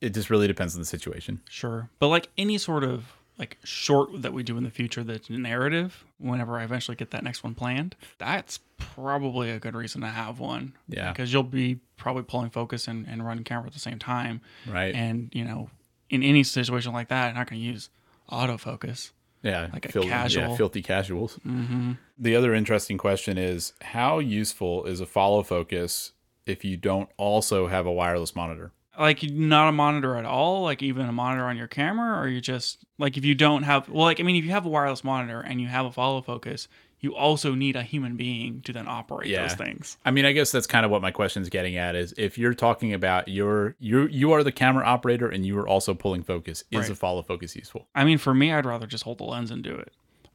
it 0.00 0.10
just 0.10 0.30
really 0.30 0.46
depends 0.46 0.74
on 0.74 0.80
the 0.80 0.86
situation 0.86 1.40
Sure. 1.48 1.88
But 1.98 2.08
like 2.08 2.28
any 2.36 2.58
sort 2.58 2.84
of 2.84 3.12
like 3.38 3.58
short 3.62 4.22
that 4.22 4.32
we 4.32 4.42
do 4.42 4.56
in 4.56 4.64
the 4.64 4.70
future 4.70 5.04
that's 5.04 5.30
narrative, 5.30 6.04
whenever 6.18 6.58
I 6.58 6.64
eventually 6.64 6.96
get 6.96 7.12
that 7.12 7.22
next 7.22 7.44
one 7.44 7.54
planned, 7.54 7.94
that's 8.18 8.58
probably 8.78 9.50
a 9.50 9.60
good 9.60 9.74
reason 9.74 10.00
to 10.00 10.08
have 10.08 10.40
one. 10.40 10.72
Yeah. 10.88 11.12
Because 11.12 11.32
you'll 11.32 11.44
be 11.44 11.78
probably 11.96 12.24
pulling 12.24 12.50
focus 12.50 12.88
and, 12.88 13.06
and 13.06 13.24
running 13.24 13.44
camera 13.44 13.66
at 13.66 13.72
the 13.72 13.78
same 13.78 13.98
time. 13.98 14.40
right 14.68 14.94
And, 14.94 15.30
you 15.32 15.44
know, 15.44 15.70
in 16.10 16.22
any 16.22 16.42
situation 16.42 16.92
like 16.92 17.08
that, 17.08 17.26
you're 17.26 17.34
not 17.34 17.48
going 17.48 17.60
to 17.60 17.66
use 17.66 17.90
autofocus. 18.30 19.10
yeah 19.42 19.68
like 19.72 19.86
a 19.86 19.92
fil- 19.92 20.04
yeah 20.04 20.22
casual. 20.22 20.56
filthy 20.56 20.82
casuals 20.82 21.38
mm-hmm. 21.46 21.92
the 22.18 22.36
other 22.36 22.54
interesting 22.54 22.98
question 22.98 23.38
is 23.38 23.72
how 23.82 24.18
useful 24.18 24.84
is 24.84 25.00
a 25.00 25.06
follow 25.06 25.42
focus 25.42 26.12
if 26.44 26.64
you 26.64 26.76
don't 26.76 27.08
also 27.16 27.66
have 27.68 27.86
a 27.86 27.92
wireless 27.92 28.34
monitor 28.36 28.72
Like 28.98 29.22
not 29.22 29.68
a 29.68 29.72
monitor 29.72 30.16
at 30.16 30.24
all, 30.24 30.62
like 30.62 30.82
even 30.82 31.06
a 31.06 31.12
monitor 31.12 31.44
on 31.44 31.56
your 31.56 31.68
camera, 31.68 32.18
or 32.18 32.26
you 32.26 32.40
just 32.40 32.84
like 32.98 33.16
if 33.16 33.24
you 33.24 33.34
don't 33.36 33.62
have 33.62 33.88
well, 33.88 34.04
like 34.04 34.18
I 34.18 34.24
mean, 34.24 34.34
if 34.36 34.44
you 34.44 34.50
have 34.50 34.66
a 34.66 34.68
wireless 34.68 35.04
monitor 35.04 35.40
and 35.40 35.60
you 35.60 35.68
have 35.68 35.86
a 35.86 35.92
follow 35.92 36.20
focus, 36.20 36.66
you 37.00 37.14
also 37.14 37.54
need 37.54 37.76
a 37.76 37.82
human 37.82 38.16
being 38.16 38.60
to 38.62 38.72
then 38.72 38.88
operate 38.88 39.28
Yeah. 39.30 39.42
those 39.42 39.54
things. 39.54 39.96
I 40.04 40.10
mean, 40.10 40.24
I 40.24 40.32
guess 40.32 40.50
that's 40.50 40.66
kind 40.66 40.84
of 40.84 40.90
what 40.90 41.00
my 41.00 41.10
question 41.12 41.42
is 41.42 41.48
getting 41.48 41.76
at 41.76 41.94
is 41.94 42.12
if 42.16 42.36
you're 42.36 42.54
talking 42.54 42.92
about 42.92 43.28
your 43.28 43.76
you 43.78 44.06
you 44.08 44.32
are 44.32 44.42
the 44.42 44.50
camera 44.52 44.84
operator 44.84 45.28
and 45.28 45.46
you 45.46 45.56
are 45.58 45.68
also 45.68 45.94
pulling 45.94 46.22
focus, 46.22 46.64
is 46.70 46.80
Right. 46.80 46.90
a 46.90 46.94
follow 46.94 47.22
focus 47.22 47.54
useful? 47.54 47.86
I 47.94 48.04
mean, 48.04 48.18
for 48.18 48.34
me, 48.34 48.52
I'd 48.52 48.66
rather 48.66 48.86
just 48.86 49.04
hold 49.04 49.18
the 49.18 49.24
lens 49.24 49.50
and 49.50 49.62
do 49.62 49.74
it. 49.74 49.92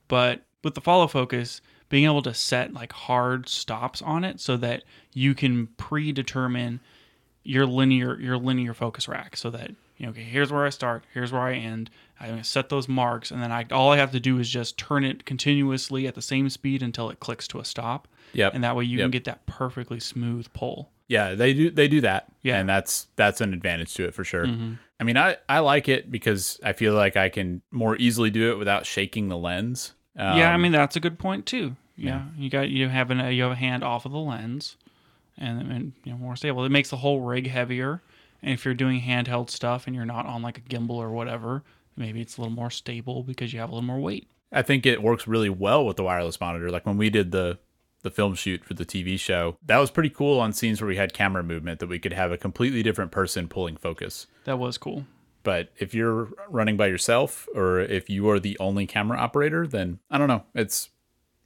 But 0.07 0.43
with 0.63 0.75
the 0.75 0.81
follow 0.81 1.07
focus, 1.07 1.61
being 1.89 2.05
able 2.05 2.21
to 2.23 2.33
set 2.33 2.73
like 2.73 2.93
hard 2.93 3.49
stops 3.49 4.01
on 4.01 4.23
it 4.23 4.39
so 4.39 4.55
that 4.57 4.83
you 5.13 5.35
can 5.35 5.67
predetermine 5.77 6.79
your 7.43 7.65
linear 7.65 8.19
your 8.19 8.37
linear 8.37 8.73
focus 8.73 9.07
rack 9.07 9.35
so 9.35 9.49
that 9.49 9.69
you 9.97 10.05
know 10.05 10.11
okay 10.11 10.23
here's 10.23 10.51
where 10.51 10.65
I 10.65 10.69
start 10.69 11.03
here's 11.13 11.31
where 11.31 11.41
I 11.41 11.53
end 11.55 11.89
I'm 12.19 12.43
set 12.43 12.69
those 12.69 12.87
marks 12.87 13.31
and 13.31 13.41
then 13.41 13.51
I 13.51 13.65
all 13.71 13.91
I 13.91 13.97
have 13.97 14.11
to 14.11 14.19
do 14.19 14.39
is 14.39 14.49
just 14.49 14.77
turn 14.77 15.03
it 15.03 15.25
continuously 15.25 16.07
at 16.07 16.15
the 16.15 16.21
same 16.21 16.49
speed 16.49 16.81
until 16.83 17.09
it 17.09 17.19
clicks 17.19 17.47
to 17.49 17.59
a 17.59 17.65
stop 17.65 18.07
Yep. 18.33 18.53
and 18.55 18.63
that 18.63 18.75
way 18.75 18.85
you 18.85 18.97
Yep. 18.99 19.03
can 19.05 19.11
get 19.11 19.23
that 19.25 19.45
perfectly 19.45 19.99
smooth 19.99 20.47
pull 20.53 20.89
Yeah, 21.07 21.35
they 21.35 21.53
do 21.53 21.69
they 21.69 21.87
do 21.87 22.01
that. 22.01 22.31
Yeah. 22.43 22.59
And 22.59 22.67
that's 22.69 23.07
that's 23.17 23.41
an 23.41 23.53
advantage 23.53 23.93
to 23.95 24.05
it 24.05 24.13
for 24.13 24.23
sure. 24.23 24.45
Mhm. 24.47 24.77
I 24.99 25.03
mean, 25.03 25.17
I 25.17 25.35
I 25.49 25.59
like 25.59 25.89
it 25.89 26.09
because 26.09 26.59
I 26.63 26.71
feel 26.73 26.93
like 26.93 27.17
I 27.17 27.27
can 27.29 27.61
more 27.71 27.97
easily 27.97 28.29
do 28.31 28.51
it 28.51 28.57
without 28.57 28.85
shaking 28.85 29.27
the 29.27 29.37
lens. 29.37 29.93
Um, 30.15 30.37
yeah 30.37 30.53
I 30.53 30.57
mean 30.57 30.71
that's 30.71 30.95
a 30.95 30.99
good 30.99 31.17
point 31.19 31.45
too 31.45 31.75
yeah, 31.95 32.23
you 32.37 32.49
got 32.49 32.69
you 32.69 32.87
have 32.89 33.11
an 33.11 33.33
you 33.33 33.43
have 33.43 33.51
a 33.51 33.55
hand 33.55 33.83
off 33.83 34.05
of 34.05 34.11
the 34.11 34.17
lens 34.19 34.77
and, 35.37 35.71
and 35.71 35.93
you 36.03 36.11
know 36.11 36.17
more 36.17 36.35
stable 36.35 36.63
it 36.65 36.69
makes 36.71 36.89
the 36.89 36.97
whole 36.97 37.21
rig 37.21 37.47
heavier 37.49 38.01
and 38.41 38.51
if 38.53 38.63
you're 38.65 38.73
doing 38.75 39.01
handheld 39.01 39.49
stuff 39.49 39.85
and 39.87 39.95
you're 39.95 40.05
not 40.05 40.25
on 40.25 40.41
like 40.41 40.57
a 40.57 40.61
gimbal 40.61 40.91
or 40.97 41.09
whatever 41.11 41.63
maybe 41.95 42.21
it's 42.21 42.37
a 42.37 42.41
little 42.41 42.55
more 42.55 42.69
stable 42.69 43.23
because 43.23 43.53
you 43.53 43.59
have 43.59 43.69
a 43.69 43.73
little 43.73 43.85
more 43.87 43.99
weight 43.99 44.29
I 44.55 44.61
think 44.61 44.85
it 44.85 45.01
works 45.01 45.27
really 45.27 45.49
well 45.49 45.83
with 45.85 45.97
the 45.97 46.03
wireless 46.03 46.39
monitor. 46.39 46.69
Like 46.69 46.85
when 46.85 46.97
we 46.97 47.09
did 47.09 47.31
the 47.31 47.57
the 48.03 48.11
film 48.11 48.35
shoot 48.35 48.63
for 48.65 48.73
the 48.73 48.85
TV 48.85 49.17
show, 49.17 49.57
that 49.65 49.77
was 49.77 49.89
pretty 49.89 50.09
cool 50.09 50.39
on 50.39 50.51
scenes 50.53 50.81
where 50.81 50.87
we 50.89 50.97
had 50.97 51.13
camera 51.13 51.41
movement 51.41 51.79
that 51.79 51.87
we 51.87 51.97
could 51.99 52.11
have 52.13 52.31
a 52.33 52.37
completely 52.37 52.83
different 52.83 53.11
person 53.11 53.47
pulling 53.47 53.77
focus. 53.77 54.27
that 54.43 54.59
was 54.59 54.77
cool 54.77 55.05
But 55.41 55.69
if 55.79 55.93
you're 55.95 56.29
running 56.49 56.77
by 56.77 56.87
yourself 56.87 57.47
or 57.55 57.79
if 57.79 58.09
you 58.09 58.29
are 58.29 58.39
the 58.39 58.57
only 58.59 58.85
camera 58.85 59.17
operator, 59.17 59.65
then 59.65 59.99
I 60.11 60.17
don't 60.17 60.27
know. 60.27 60.43
It's 60.53 60.89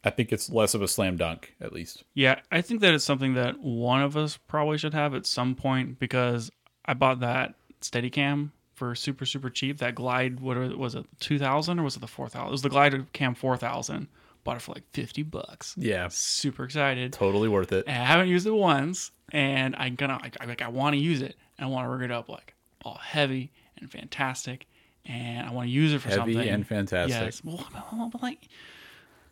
I 0.04 0.10
think 0.10 0.34
it's 0.34 0.50
less 0.50 0.74
of 0.74 0.82
a 0.82 0.88
slam 0.88 1.16
dunk 1.16 1.54
at 1.62 1.72
least. 1.74 2.04
Yeah, 2.14 2.40
I 2.52 2.62
think 2.62 2.82
that 2.82 2.94
it's 2.94 3.06
something 3.06 3.36
that 3.36 3.60
one 3.60 4.02
of 4.02 4.18
us 4.18 4.38
probably 4.48 4.78
should 4.78 4.94
have 4.94 5.14
at 5.14 5.26
some 5.26 5.56
point 5.56 6.00
because 6.00 6.52
I 6.86 6.94
bought 6.94 7.20
that 7.22 7.56
Steadicam 7.82 8.52
for 8.78 8.96
super 8.96 9.26
super 9.26 9.50
cheap. 9.50 9.80
That 9.80 9.96
Glide, 9.96 10.40
what 10.40 10.58
was 10.78 10.96
it, 10.96 11.06
two 11.20 11.38
thousand 11.38 11.80
or 11.80 11.84
was 11.84 11.96
it 11.98 12.00
the 12.00 12.08
four 12.08 12.30
thousand? 12.30 12.48
It 12.50 12.52
was 12.52 12.62
the 12.62 12.70
Glidecam 12.70 13.36
four 13.36 13.58
thousand. 13.58 14.08
Bought 14.44 14.56
it 14.58 14.62
for 14.62 14.72
like 14.74 14.84
fifty 14.94 15.24
bucks. 15.24 15.76
Yeah, 15.78 16.08
Super 16.10 16.64
excited. 16.64 17.12
totally 17.12 17.50
worth 17.50 17.74
it. 17.74 17.84
And 17.88 18.02
I 18.02 18.06
haven't 18.06 18.30
used 18.30 18.48
it 18.48 18.52
once, 18.54 19.12
and 19.34 19.76
I'm 19.76 19.96
gonna 19.96 20.20
like 20.22 20.38
I, 20.40 20.46
like 20.46 20.62
I 20.62 20.70
want 20.70 20.94
to 20.96 21.02
use 21.02 21.22
it, 21.22 21.36
and 21.58 21.66
I 21.66 21.70
want 21.70 21.86
to 21.86 21.90
rig 21.90 22.04
it 22.04 22.12
up 22.14 22.30
like 22.30 22.54
all 22.86 22.96
heavy 23.04 23.52
and 23.80 23.92
fantastic, 23.92 24.66
and 25.06 25.46
I 25.46 25.52
want 25.52 25.68
to 25.68 25.72
use 25.72 25.92
it 25.94 26.00
for 26.02 26.08
Heavy 26.10 26.34
something. 26.34 26.50
and 26.50 26.66
fantastic. 26.66 27.20
Yes, 27.20 27.42
well, 27.44 28.10
but 28.12 28.22
like, 28.22 28.48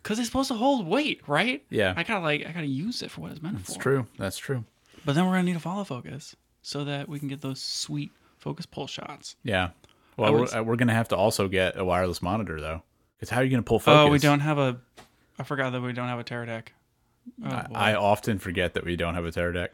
because 0.02 0.18
it's 0.18 0.28
supposed 0.28 0.48
to 0.48 0.54
hold 0.54 0.86
weight, 0.86 1.22
right? 1.26 1.64
Yeah. 1.70 1.94
I 1.96 2.02
gotta 2.02 2.20
like 2.20 2.44
I 2.46 2.52
gotta 2.52 2.66
use 2.66 3.00
it 3.02 3.10
for 3.10 3.22
what 3.22 3.30
it's 3.30 3.40
meant 3.40 3.58
It's 3.60 3.68
for. 3.68 3.72
That's 3.74 3.82
true. 3.82 4.06
That's 4.18 4.36
true. 4.38 4.64
But 5.06 5.14
then 5.14 5.24
we're 5.24 5.32
gonna 5.32 5.44
need 5.44 5.56
a 5.56 5.60
follow 5.60 5.84
focus 5.84 6.36
so 6.60 6.84
that 6.84 7.08
we 7.08 7.18
can 7.18 7.28
get 7.28 7.40
those 7.40 7.62
sweet 7.62 8.10
focus 8.46 8.64
pull 8.64 8.86
shots. 8.86 9.34
Yeah. 9.42 9.70
Well, 10.16 10.32
would 10.32 10.52
we're, 10.52 10.58
uh, 10.60 10.62
we're 10.62 10.76
going 10.76 10.86
to 10.86 10.94
have 10.94 11.08
to 11.08 11.16
also 11.16 11.48
get 11.48 11.76
a 11.76 11.84
wireless 11.84 12.22
monitor 12.22 12.60
though. 12.60 12.82
Because 13.16 13.30
how 13.30 13.40
are 13.40 13.44
you 13.44 13.50
going 13.50 13.62
to 13.62 13.68
pull 13.68 13.80
focus? 13.80 14.06
Oh, 14.06 14.08
we 14.08 14.20
don't 14.20 14.40
have 14.40 14.58
a. 14.58 14.78
I 15.38 15.42
forgot 15.42 15.72
that 15.72 15.80
we 15.80 15.92
don't 15.92 16.08
have 16.08 16.20
a 16.20 16.24
Teradek. 16.24 16.68
Oh, 17.44 17.48
boy. 17.48 17.74
I 17.74 17.94
often 17.94 18.38
forget 18.38 18.74
that 18.74 18.84
we 18.84 18.94
don't 18.94 19.14
have 19.14 19.24
a 19.24 19.32
Teradek. 19.32 19.70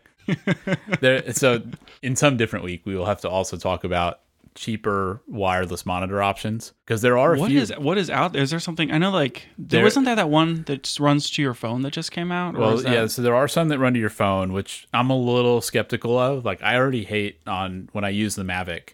there, 1.01 1.33
so 1.33 1.63
in 2.01 2.17
some 2.17 2.39
different 2.39 2.65
week, 2.65 2.87
we 2.87 2.97
will 2.97 3.05
have 3.05 3.21
to 3.21 3.29
also 3.29 3.59
talk 3.59 3.85
about 3.85 4.21
cheaper 4.55 5.23
wireless 5.27 5.87
monitor 5.87 6.23
options 6.23 6.73
because 6.85 7.01
there 7.03 7.17
are 7.17 7.35
a 7.35 7.39
What 7.39 7.51
few. 7.51 7.61
is 7.61 7.73
what 7.79 7.97
is 7.99 8.11
out 8.11 8.33
there? 8.33 8.43
Is 8.43 8.51
there 8.51 8.61
something 8.61 8.91
I 8.93 8.99
know? 8.99 9.11
Like 9.11 9.47
there 9.59 9.79
There- 9.79 9.85
wasn't 9.85 10.07
that 10.07 10.17
that 10.17 10.29
one 10.31 10.65
that 10.65 10.83
just 10.85 11.01
runs 11.01 11.31
to 11.31 11.43
your 11.43 11.55
phone 11.55 11.83
that 11.83 11.93
just 11.93 12.13
came 12.13 12.31
out. 12.31 12.55
Well, 12.57 12.77
that, 12.79 12.93
yeah. 12.93 13.07
So 13.07 13.23
there 13.23 13.35
are 13.35 13.49
some 13.49 13.69
that 13.69 13.79
run 13.79 13.95
to 13.95 14.01
your 14.01 14.11
phone, 14.11 14.53
which 14.53 14.87
I'm 14.93 15.11
a 15.11 15.17
little 15.17 15.61
skeptical 15.61 16.19
of. 16.19 16.45
Like 16.45 16.63
I 16.63 16.77
already 16.77 17.05
hate 17.05 17.41
on 17.47 17.89
when 17.93 18.05
I 18.05 18.11
use 18.11 18.35
the 18.35 18.43
Mavic, 18.45 18.91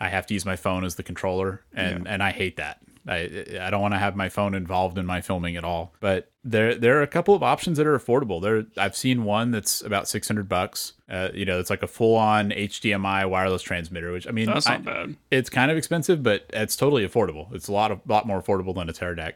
I 0.00 0.08
have 0.08 0.26
to 0.26 0.34
use 0.34 0.44
my 0.44 0.56
phone 0.56 0.84
as 0.84 0.96
the 0.96 1.02
controller, 1.02 1.62
and 1.72 2.06
and 2.08 2.22
I 2.22 2.30
hate 2.32 2.56
that. 2.56 2.78
I 3.06 3.44
I 3.60 3.70
don't 3.70 3.80
want 3.80 3.94
to 3.94 3.98
have 3.98 4.16
my 4.16 4.28
phone 4.28 4.54
involved 4.54 4.98
in 4.98 5.06
my 5.06 5.20
filming 5.20 5.56
at 5.56 5.64
all. 5.64 5.94
But 6.00 6.30
there 6.44 6.74
there 6.74 6.98
are 6.98 7.02
a 7.02 7.06
couple 7.06 7.34
of 7.34 7.42
options 7.42 7.78
that 7.78 7.86
are 7.86 7.98
affordable. 7.98 8.42
There 8.42 8.64
I've 8.76 8.96
seen 8.96 9.24
one 9.24 9.50
that's 9.50 9.80
about 9.80 10.08
600 10.08 10.48
bucks. 10.48 10.92
Uh, 11.08 11.30
you 11.32 11.44
know, 11.46 11.58
it's 11.58 11.70
like 11.70 11.82
a 11.82 11.86
full 11.86 12.16
on 12.16 12.50
HDMI 12.50 13.28
wireless 13.28 13.62
transmitter, 13.62 14.12
which 14.12 14.26
I 14.26 14.30
mean, 14.30 14.46
That's 14.46 14.66
I- 14.66 14.74
not 14.76 14.84
bad. 14.84 15.16
it's 15.30 15.48
kind 15.48 15.70
of 15.70 15.76
expensive, 15.76 16.22
but 16.22 16.44
it's 16.52 16.76
totally 16.76 17.06
affordable. 17.08 17.52
It's 17.54 17.68
a 17.68 17.72
lot 17.72 17.90
of 17.90 18.00
lot 18.06 18.26
more 18.26 18.42
affordable 18.42 18.74
than 18.74 18.88
a 18.88 18.92
Teradek. 18.92 19.34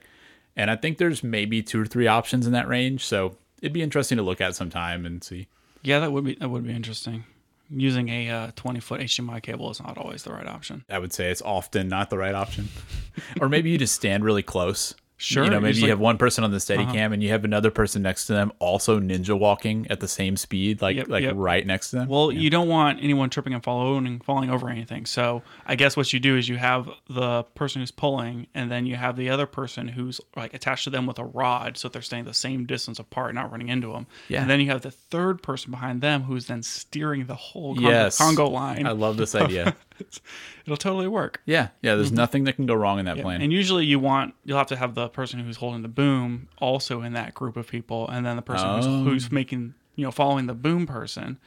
And 0.55 0.71
I 0.71 0.77
think 0.77 0.99
there's 0.99 1.25
maybe 1.25 1.63
two 1.63 1.81
or 1.81 1.87
three 1.87 2.07
options 2.07 2.47
in 2.47 2.53
that 2.53 2.69
range. 2.69 3.05
So 3.07 3.37
it'd 3.63 3.73
be 3.73 3.81
interesting 3.83 4.17
to 4.19 4.23
look 4.23 4.41
at 4.41 4.55
sometime 4.55 5.07
and 5.07 5.25
see. 5.25 5.49
Yeah, 5.83 5.99
that 6.01 6.13
would 6.13 6.25
be 6.25 6.35
that 6.35 6.51
would 6.51 6.65
be 6.67 6.73
interesting. 6.73 7.25
Using 7.71 8.11
a 8.11 8.29
uh, 8.29 8.51
20 8.55 8.81
foot 8.81 9.01
HDMI 9.01 9.43
cable 9.43 9.71
is 9.71 9.81
not 9.83 9.97
always 9.97 10.25
the 10.25 10.33
right 10.33 10.47
option. 10.47 10.85
I 10.91 10.99
would 10.99 11.15
say 11.15 11.31
it's 11.31 11.41
often 11.41 11.89
not 11.89 12.11
the 12.11 12.19
right 12.19 12.35
option. 12.35 12.69
or 13.41 13.49
maybe 13.49 13.71
you 13.71 13.79
just 13.79 13.95
stand 13.95 14.25
really 14.25 14.43
close. 14.43 14.95
Sure, 15.23 15.45
You 15.45 15.51
know, 15.51 15.61
maybe 15.61 15.77
you 15.77 15.83
like- 15.83 15.91
have 15.91 16.01
one 16.01 16.19
person 16.19 16.43
on 16.43 16.51
the 16.51 16.59
steady 16.59 16.83
Uh-huh. 16.83 16.93
cam 16.93 17.13
and 17.13 17.23
you 17.23 17.29
have 17.29 17.45
another 17.45 17.71
person 17.71 18.03
next 18.03 18.27
to 18.27 18.33
them 18.33 18.51
also 18.59 18.99
ninja 18.99 19.39
walking 19.39 19.87
at 19.89 20.01
the 20.01 20.09
same 20.09 20.37
speed, 20.37 20.83
like 20.83 20.97
Yep, 20.97 21.09
like 21.09 21.23
yep. 21.23 21.35
right 21.37 21.65
next 21.65 21.91
to 21.91 21.97
them. 21.97 22.09
Well, 22.09 22.33
you 22.33 22.51
don't 22.51 22.67
want 22.67 22.99
anyone 23.01 23.31
tripping 23.31 23.55
and 23.55 23.63
falling 23.63 24.19
falling 24.21 24.51
over 24.51 24.69
anything. 24.69 25.07
So 25.07 25.43
I 25.65 25.77
guess 25.77 25.97
what 25.97 26.13
you 26.13 26.19
do 26.19 26.37
is 26.37 26.49
you 26.49 26.57
have 26.57 26.89
the 27.09 27.45
person 27.55 27.81
who's 27.81 27.93
pulling, 27.93 28.49
and 28.53 28.69
then 28.69 28.85
you 28.85 28.97
have 28.97 29.17
the 29.17 29.31
other 29.31 29.47
person 29.47 29.87
who's 29.87 30.21
like 30.37 30.55
attached 30.55 30.85
to 30.85 30.91
them 30.91 31.07
with 31.07 31.21
a 31.21 31.25
rod, 31.25 31.77
so 31.79 31.89
they're 31.89 32.03
staying 32.03 32.25
the 32.25 32.35
same 32.35 32.67
distance 32.67 32.99
apart, 32.99 33.33
not 33.35 33.53
running 33.53 33.69
into 33.69 33.93
them. 33.93 34.09
Yeah. 34.29 34.41
And 34.41 34.51
then 34.51 34.59
you 34.59 34.67
have 34.71 34.83
the 34.83 34.91
third 34.91 35.41
person 35.41 35.71
behind 35.71 36.01
them 36.01 36.23
who's 36.25 36.47
then 36.47 36.65
steering 36.65 37.27
the 37.27 37.37
whole 37.37 37.77
conga, 37.77 37.83
yes. 37.83 38.19
conga 38.21 38.51
line. 38.51 38.87
I 38.89 38.91
love 38.91 39.17
this 39.19 39.35
idea. 39.45 39.77
It'll 40.67 40.77
totally 40.77 41.09
work. 41.09 41.43
yeah. 41.47 41.69
Yeah. 41.83 41.95
There's 41.95 42.09
mm-hmm. 42.09 42.17
nothing 42.17 42.45
that 42.45 42.55
can 42.55 42.67
go 42.67 42.75
wrong 42.75 42.99
in 42.99 43.05
that 43.07 43.19
plan. 43.21 43.43
And 43.43 43.53
usually 43.53 43.85
you 43.87 43.99
want 43.99 44.35
you'll 44.45 44.59
have 44.59 44.69
to 44.69 44.77
have 44.77 44.95
the 44.95 45.09
person 45.09 45.41
who's 45.41 45.57
holding 45.57 45.83
the 45.83 45.89
boom 45.89 46.49
also 46.59 47.03
in 47.03 47.13
that 47.15 47.35
group 47.35 47.57
of 47.57 47.67
people, 47.69 48.09
and 48.09 48.25
then 48.25 48.37
the 48.37 48.43
person 48.43 48.69
Oh. 48.69 48.77
who's 48.77 48.87
who's 49.07 49.27
oh. 49.27 49.35
making 49.35 49.75
you 49.97 50.05
know 50.05 50.11
following 50.11 50.47
the 50.47 50.55
boom 50.55 50.87
person, 50.87 51.39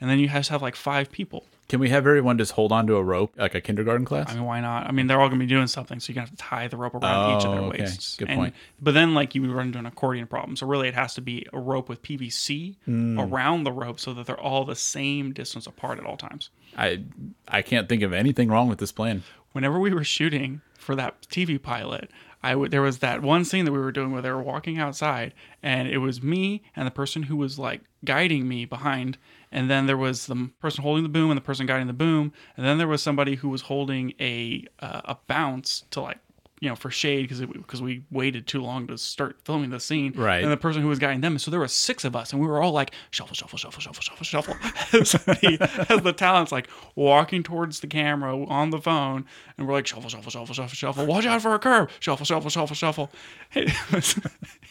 and 0.00 0.08
then 0.10 0.18
you 0.18 0.28
have 0.28 0.44
to 0.46 0.52
have 0.52 0.62
like 0.62 0.76
five 0.76 1.10
people. 1.10 1.46
Can 1.70 1.78
we 1.78 1.88
have 1.90 2.04
everyone 2.04 2.36
just 2.36 2.50
hold 2.52 2.72
on 2.72 2.88
to 2.88 2.96
a 2.96 3.02
rope 3.02 3.32
like 3.38 3.54
a 3.54 3.60
kindergarten 3.60 4.04
class? 4.04 4.28
I 4.30 4.34
mean, 4.34 4.44
why 4.44 4.60
not? 4.60 4.88
I 4.88 4.90
mean, 4.90 5.06
they're 5.06 5.20
all 5.20 5.28
going 5.28 5.38
to 5.38 5.46
be 5.46 5.48
doing 5.48 5.68
something, 5.68 6.00
so 6.00 6.10
you're 6.10 6.16
going 6.16 6.26
to 6.26 6.30
have 6.32 6.36
to 6.38 6.44
tie 6.44 6.66
the 6.66 6.76
rope 6.76 6.96
around 6.96 7.38
each 7.38 7.44
of 7.46 7.52
their 7.52 7.60
Oh, 7.60 7.64
okay. 7.66 7.82
waists. 7.82 8.16
Good 8.16 8.28
And- 8.28 8.38
point. 8.38 8.54
But 8.82 8.92
then, 8.94 9.14
like, 9.14 9.36
you 9.36 9.50
run 9.52 9.68
into 9.68 9.78
an 9.78 9.86
accordion 9.86 10.26
problem. 10.26 10.56
So 10.56 10.66
really, 10.66 10.88
it 10.88 10.94
has 10.94 11.14
to 11.14 11.20
be 11.20 11.46
a 11.52 11.60
rope 11.60 11.88
with 11.88 12.02
PVC 12.02 12.76
Hmm. 12.86 13.20
around 13.20 13.62
the 13.62 13.70
rope 13.72 14.00
so 14.00 14.12
that 14.14 14.26
they're 14.26 14.40
all 14.40 14.64
the 14.64 14.74
same 14.74 15.32
distance 15.32 15.64
apart 15.68 16.00
at 16.00 16.04
all 16.06 16.16
times. 16.16 16.50
I 16.76 17.04
I 17.46 17.62
can't 17.62 17.88
think 17.88 18.02
of 18.02 18.12
anything 18.12 18.48
wrong 18.48 18.68
with 18.68 18.78
this 18.80 18.90
plan. 18.92 19.22
Whenever 19.52 19.78
we 19.78 19.94
were 19.94 20.04
shooting 20.04 20.62
for 20.76 20.96
that 20.96 21.22
TV 21.30 21.56
pilot, 21.56 22.10
I 22.42 22.54
there 22.68 22.82
was 22.82 22.98
that 22.98 23.22
one 23.22 23.44
scene 23.44 23.64
that 23.64 23.72
we 23.72 23.78
were 23.78 23.92
doing 23.92 24.10
where 24.12 24.22
they 24.22 24.30
were 24.32 24.42
walking 24.42 24.78
outside, 24.78 25.34
and 25.62 25.86
it 25.88 25.98
was 25.98 26.20
me 26.20 26.62
and 26.74 26.84
the 26.86 26.90
person 26.90 27.24
who 27.24 27.36
was 27.36 27.58
like 27.60 27.82
guiding 28.04 28.48
me 28.48 28.64
behind, 28.64 29.18
and 29.52 29.70
then 29.70 29.86
there 29.86 29.96
was 29.96 30.26
the 30.26 30.50
person 30.60 30.82
holding 30.82 31.02
the 31.02 31.08
boom 31.08 31.30
and 31.30 31.36
the 31.36 31.42
person 31.42 31.66
guiding 31.66 31.86
the 31.86 31.92
boom, 31.92 32.32
and 32.56 32.64
then 32.64 32.78
there 32.78 32.88
was 32.88 33.02
somebody 33.02 33.36
who 33.36 33.48
was 33.48 33.62
holding 33.62 34.12
a 34.20 34.64
uh, 34.80 35.02
a 35.04 35.16
bounce 35.26 35.84
to 35.90 36.00
like 36.00 36.18
you 36.60 36.68
know 36.68 36.76
for 36.76 36.90
shade 36.90 37.22
because 37.22 37.40
because 37.40 37.82
we 37.82 38.04
waited 38.10 38.46
too 38.46 38.60
long 38.62 38.86
to 38.86 38.96
start 38.98 39.40
filming 39.44 39.70
the 39.70 39.80
scene, 39.80 40.12
Right. 40.14 40.42
And 40.42 40.52
the 40.52 40.56
person 40.56 40.82
who 40.82 40.88
was 40.88 40.98
guiding 40.98 41.22
them, 41.22 41.38
so 41.38 41.50
there 41.50 41.58
were 41.60 41.68
six 41.68 42.04
of 42.04 42.14
us, 42.14 42.32
and 42.32 42.40
we 42.40 42.46
were 42.46 42.62
all 42.62 42.72
like 42.72 42.92
shuffle, 43.10 43.34
shuffle, 43.34 43.58
shuffle, 43.58 43.80
shuffle, 43.80 44.02
shuffle, 44.02 44.24
shuffle, 44.24 44.54
as 44.92 45.12
the, 45.12 45.86
as 45.88 46.02
the 46.02 46.12
talent's 46.12 46.52
like 46.52 46.68
walking 46.94 47.42
towards 47.42 47.80
the 47.80 47.86
camera 47.86 48.44
on 48.46 48.70
the 48.70 48.78
phone, 48.80 49.24
and 49.56 49.66
we're 49.66 49.72
like 49.72 49.86
shuffle, 49.86 50.10
shuffle, 50.10 50.30
shuffle, 50.30 50.54
shuffle, 50.54 50.74
shuffle. 50.74 51.06
Watch 51.06 51.26
out 51.26 51.40
for 51.42 51.54
a 51.54 51.58
curve. 51.58 51.90
Shuffle, 51.98 52.26
shuffle, 52.26 52.50
shuffle, 52.50 52.76
shuffle. 52.76 53.10
It 53.54 53.72
was, 53.92 54.20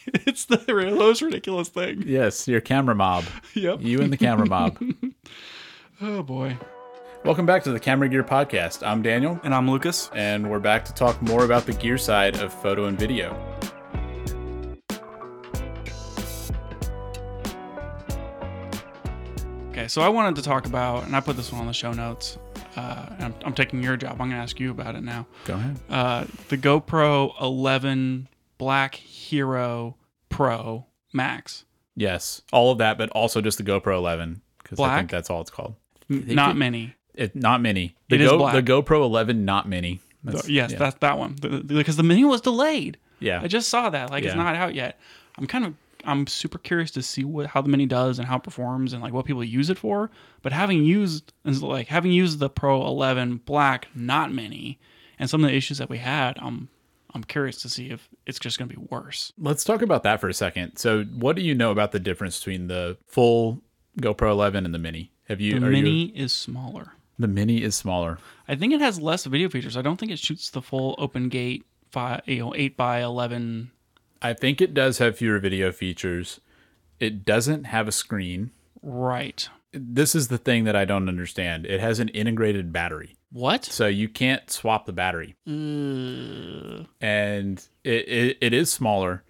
it's 0.06 0.44
the 0.46 0.62
most 0.96 1.20
ridiculous 1.22 1.68
thing. 1.68 2.04
Yes, 2.06 2.48
your 2.48 2.60
camera 2.60 2.94
mob. 2.94 3.24
Yep. 3.54 3.82
You 3.82 4.00
and 4.00 4.12
the 4.12 4.16
camera 4.16 4.46
mob. 4.46 4.78
Oh 6.00 6.22
boy. 6.22 6.56
Welcome 7.24 7.44
back 7.46 7.62
to 7.64 7.72
the 7.72 7.80
Camera 7.80 8.08
Gear 8.08 8.24
Podcast. 8.24 8.86
I'm 8.86 9.02
Daniel, 9.02 9.38
And 9.44 9.54
I'm 9.54 9.70
Lucas. 9.70 10.10
and 10.14 10.50
we're 10.50 10.58
back 10.58 10.84
to 10.86 10.94
talk 10.94 11.20
more 11.20 11.44
about 11.44 11.66
the 11.66 11.72
gear 11.72 11.98
side 11.98 12.36
of 12.40 12.52
photo 12.52 12.86
and 12.86 12.98
video. 12.98 13.36
Okay, 19.70 19.86
so 19.88 20.02
I 20.02 20.08
wanted 20.08 20.36
to 20.36 20.42
talk 20.42 20.66
about, 20.66 21.04
and 21.04 21.14
I 21.14 21.20
put 21.20 21.36
this 21.36 21.52
one 21.52 21.60
on 21.60 21.66
the 21.66 21.72
show 21.72 21.92
notes. 21.92 22.38
Uh, 22.76 23.06
I'm, 23.18 23.34
I'm 23.44 23.54
taking 23.54 23.82
your 23.82 23.96
job. 23.96 24.12
I'm 24.12 24.18
going 24.18 24.30
to 24.30 24.36
ask 24.36 24.58
you 24.60 24.70
about 24.70 24.94
it 24.96 25.02
now. 25.02 25.26
Go 25.44 25.54
ahead. 25.54 25.78
Uh, 25.88 26.24
the 26.48 26.58
GoPro 26.58 27.32
11 27.40 28.28
Black 28.58 28.94
Hero 28.96 29.96
Pro 30.28 30.86
Max. 31.12 31.64
Yes, 31.96 32.42
all 32.52 32.72
of 32.72 32.78
that, 32.78 32.98
but 32.98 33.10
also 33.10 33.40
just 33.40 33.58
the 33.58 33.64
GoPro 33.64 33.96
11 33.96 34.42
because 34.62 34.78
I 34.80 34.98
think 34.98 35.10
that's 35.10 35.30
all 35.30 35.40
it's 35.40 35.50
called. 35.50 35.74
Not 36.08 36.50
could- 36.50 36.56
many. 36.58 36.94
It 37.14 37.34
not 37.36 37.60
mini. 37.60 37.94
The 38.08 38.16
It 38.16 38.20
is 38.22 38.30
Go, 38.30 38.38
black. 38.38 38.54
the 38.54 38.62
GoPro 38.62 39.02
11 39.02 39.44
not 39.44 39.68
mini. 39.68 40.00
That's- 40.24 40.48
yes, 40.48 40.72
yeah. 40.72 40.78
that's 40.78 40.96
that 40.98 41.18
one. 41.18 41.36
Because 41.66 41.96
the 41.96 42.02
mini 42.02 42.24
was 42.24 42.40
delayed. 42.40 42.98
yeah. 43.20 43.40
I 43.42 43.48
just 43.48 43.68
saw 43.68 43.90
that. 43.90 44.10
Like 44.10 44.24
it's 44.24 44.34
not 44.34 44.54
out 44.54 44.74
yet. 44.74 44.98
I'm 45.38 45.46
kind 45.46 45.64
of 45.64 45.74
I'm 46.04 46.26
super 46.26 46.56
curious 46.58 46.90
to 46.92 47.02
see 47.02 47.24
what 47.24 47.46
how 47.46 47.60
the 47.62 47.68
mini 47.68 47.86
does 47.86 48.18
and 48.18 48.26
how 48.26 48.36
it 48.36 48.42
performs 48.42 48.92
and 48.92 49.02
like 49.02 49.12
what 49.12 49.26
people 49.26 49.44
use 49.44 49.68
it 49.70 49.78
for. 49.78 50.10
But 50.42 50.52
having 50.52 50.82
used 50.84 51.32
and 51.44 51.60
like 51.62 51.88
having 51.88 52.12
used 52.12 52.38
the 52.38 52.48
Pro 52.50 52.86
11 52.86 53.38
Black 53.44 53.88
not 53.94 54.32
mini 54.32 54.78
and 55.18 55.28
some 55.28 55.44
of 55.44 55.50
the 55.50 55.56
issues 55.56 55.78
that 55.78 55.90
we 55.90 55.98
had, 55.98 56.38
I'm 56.38 56.68
I'm 57.12 57.24
curious 57.24 57.60
to 57.62 57.68
see 57.68 57.90
if 57.90 58.08
it's 58.26 58.38
just 58.38 58.58
going 58.58 58.68
to 58.70 58.76
be 58.78 58.86
worse. 58.90 59.32
Let's 59.38 59.64
talk 59.64 59.82
about 59.82 60.02
that 60.04 60.20
for 60.20 60.28
a 60.28 60.34
second. 60.34 60.76
So, 60.76 61.02
what 61.04 61.34
do 61.34 61.42
you 61.42 61.54
know 61.56 61.70
about 61.72 61.90
the 61.92 61.98
difference 61.98 62.38
between 62.38 62.68
the 62.68 62.96
full 63.06 63.60
GoPro 64.00 64.30
11 64.30 64.64
and 64.64 64.72
the 64.72 64.78
mini? 64.78 65.10
Have 65.28 65.40
you 65.40 65.58
The 65.58 65.66
mini 65.66 65.90
You, 66.06 66.12
is 66.24 66.32
smaller. 66.32 66.92
The 67.20 67.28
mini 67.28 67.62
is 67.62 67.74
smaller. 67.74 68.18
I 68.48 68.56
think 68.56 68.72
it 68.72 68.80
has 68.80 69.00
less 69.00 69.24
video 69.24 69.48
features. 69.48 69.76
I 69.76 69.82
don't 69.82 69.98
think 69.98 70.12
it 70.12 70.18
shoots 70.18 70.50
the 70.50 70.62
full 70.62 70.94
open 70.98 71.28
gate 71.28 71.64
five, 71.90 72.22
you 72.26 72.38
know, 72.38 72.54
eight 72.56 72.76
by 72.76 73.00
eleven. 73.00 73.70
I 74.22 74.34
think 74.34 74.60
it 74.60 74.74
does 74.74 74.98
have 74.98 75.16
fewer 75.16 75.38
video 75.38 75.72
features. 75.72 76.40
It 76.98 77.24
doesn't 77.24 77.64
have 77.64 77.88
a 77.88 77.92
screen. 77.92 78.50
Right. 78.82 79.48
This 79.72 80.14
is 80.14 80.28
the 80.28 80.38
thing 80.38 80.64
that 80.64 80.76
I 80.76 80.84
don't 80.84 81.08
understand. 81.08 81.64
It 81.64 81.80
has 81.80 82.00
an 82.00 82.08
integrated 82.08 82.72
battery. 82.72 83.14
What? 83.32 83.64
So 83.64 83.86
you 83.86 84.08
can't 84.08 84.50
swap 84.50 84.84
the 84.86 84.92
battery. 84.92 85.36
And 85.46 86.86
it, 87.00 88.08
it, 88.08 88.38
it 88.40 88.52
is 88.52 88.72
smaller. 88.72 89.22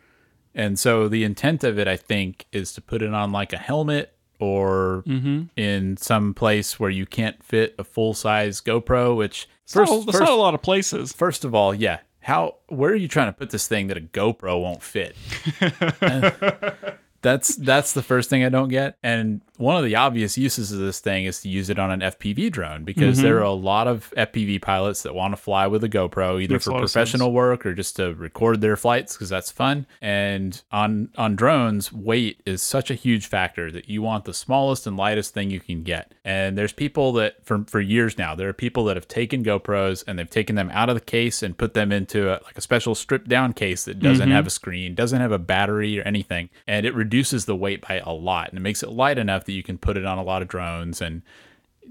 And 0.54 0.78
so 0.78 1.08
the 1.08 1.22
intent 1.22 1.62
of 1.62 1.78
it, 1.78 1.86
I 1.86 1.96
think, 1.96 2.46
is 2.50 2.72
to 2.72 2.80
put 2.80 3.02
it 3.02 3.12
on 3.12 3.30
like 3.30 3.52
a 3.52 3.58
helmet 3.58 4.16
or 4.40 5.04
mm-hmm. 5.06 5.44
in 5.56 5.96
some 5.96 6.34
place 6.34 6.80
where 6.80 6.90
you 6.90 7.06
can't 7.06 7.42
fit 7.44 7.74
a 7.78 7.84
full 7.84 8.14
size 8.14 8.60
GoPro. 8.60 9.16
Which 9.16 9.48
First, 9.66 9.92
that's 9.92 10.18
first, 10.18 10.20
not 10.20 10.30
a 10.30 10.34
lot 10.34 10.54
of 10.54 10.62
places. 10.62 11.12
first 11.12 11.44
of 11.44 11.54
all, 11.54 11.72
yeah, 11.72 12.00
how 12.20 12.56
where 12.66 12.90
are 12.90 12.96
you 12.96 13.08
trying 13.08 13.28
to 13.28 13.32
put 13.32 13.50
this 13.50 13.68
thing 13.68 13.86
that 13.86 13.96
a 13.96 14.00
GoPro 14.00 14.60
won't 14.60 14.82
fit? 14.82 15.14
that's 17.22 17.54
that's 17.56 17.92
the 17.92 18.02
first 18.02 18.30
thing 18.30 18.44
I 18.44 18.48
don't 18.48 18.68
get. 18.68 18.96
And 19.02 19.42
one 19.60 19.76
of 19.76 19.84
the 19.84 19.94
obvious 19.94 20.38
uses 20.38 20.72
of 20.72 20.78
this 20.78 21.00
thing 21.00 21.26
is 21.26 21.40
to 21.42 21.48
use 21.48 21.68
it 21.68 21.78
on 21.78 21.90
an 21.90 22.00
FPV 22.00 22.50
drone 22.50 22.84
because 22.84 23.18
Mm-hmm. 23.18 23.26
there 23.26 23.38
are 23.38 23.42
a 23.42 23.52
lot 23.52 23.86
of 23.88 24.12
FPV 24.16 24.62
pilots 24.62 25.02
that 25.02 25.14
want 25.14 25.32
to 25.32 25.36
fly 25.36 25.66
with 25.66 25.82
a 25.84 25.88
GoPro 25.88 26.40
either 26.40 26.54
Makes 26.54 26.64
for 26.64 26.78
professional 26.78 27.32
work 27.32 27.66
or 27.66 27.74
just 27.74 27.96
to 27.96 28.14
record 28.14 28.60
their 28.60 28.76
flights 28.76 29.14
because 29.14 29.28
that's 29.28 29.50
fun. 29.50 29.86
And 30.00 30.60
on 30.72 31.10
on 31.16 31.36
drones, 31.36 31.92
weight 31.92 32.40
is 32.46 32.62
such 32.62 32.90
a 32.90 32.94
huge 32.94 33.26
factor 33.26 33.70
that 33.72 33.88
you 33.88 34.00
want 34.02 34.24
the 34.24 34.32
smallest 34.34 34.86
and 34.86 34.96
lightest 34.96 35.34
thing 35.34 35.50
you 35.50 35.60
can 35.60 35.82
get. 35.82 36.14
And 36.24 36.56
there's 36.56 36.72
people 36.72 37.12
that 37.14 37.44
for 37.44 37.64
for 37.66 37.80
years 37.80 38.16
now, 38.16 38.34
there 38.34 38.48
are 38.48 38.52
people 38.54 38.84
that 38.86 38.96
have 38.96 39.08
taken 39.08 39.44
GoPros 39.44 40.04
and 40.06 40.18
they've 40.18 40.30
taken 40.30 40.56
them 40.56 40.70
out 40.72 40.88
of 40.88 40.94
the 40.94 41.00
case 41.00 41.42
and 41.42 41.58
put 41.58 41.74
them 41.74 41.92
into 41.92 42.28
a, 42.30 42.40
like 42.44 42.56
a 42.56 42.60
special 42.62 42.94
stripped 42.94 43.28
down 43.28 43.52
case 43.52 43.84
that 43.84 43.98
doesn't 43.98 44.30
have 44.30 44.46
a 44.46 44.50
screen, 44.50 44.94
doesn't 44.94 45.20
have 45.20 45.32
a 45.32 45.38
battery 45.38 45.98
or 45.98 46.02
anything, 46.02 46.48
and 46.66 46.86
it 46.86 46.94
reduces 46.94 47.44
the 47.44 47.56
weight 47.56 47.86
by 47.86 47.98
a 48.04 48.12
lot 48.12 48.48
and 48.48 48.58
it 48.58 48.62
makes 48.62 48.82
it 48.82 48.90
light 48.90 49.18
enough 49.18 49.44
that 49.50 49.56
you 49.56 49.62
can 49.62 49.78
put 49.78 49.96
it 49.96 50.06
on 50.06 50.16
a 50.16 50.22
lot 50.22 50.42
of 50.42 50.48
drones 50.48 51.00
and 51.00 51.22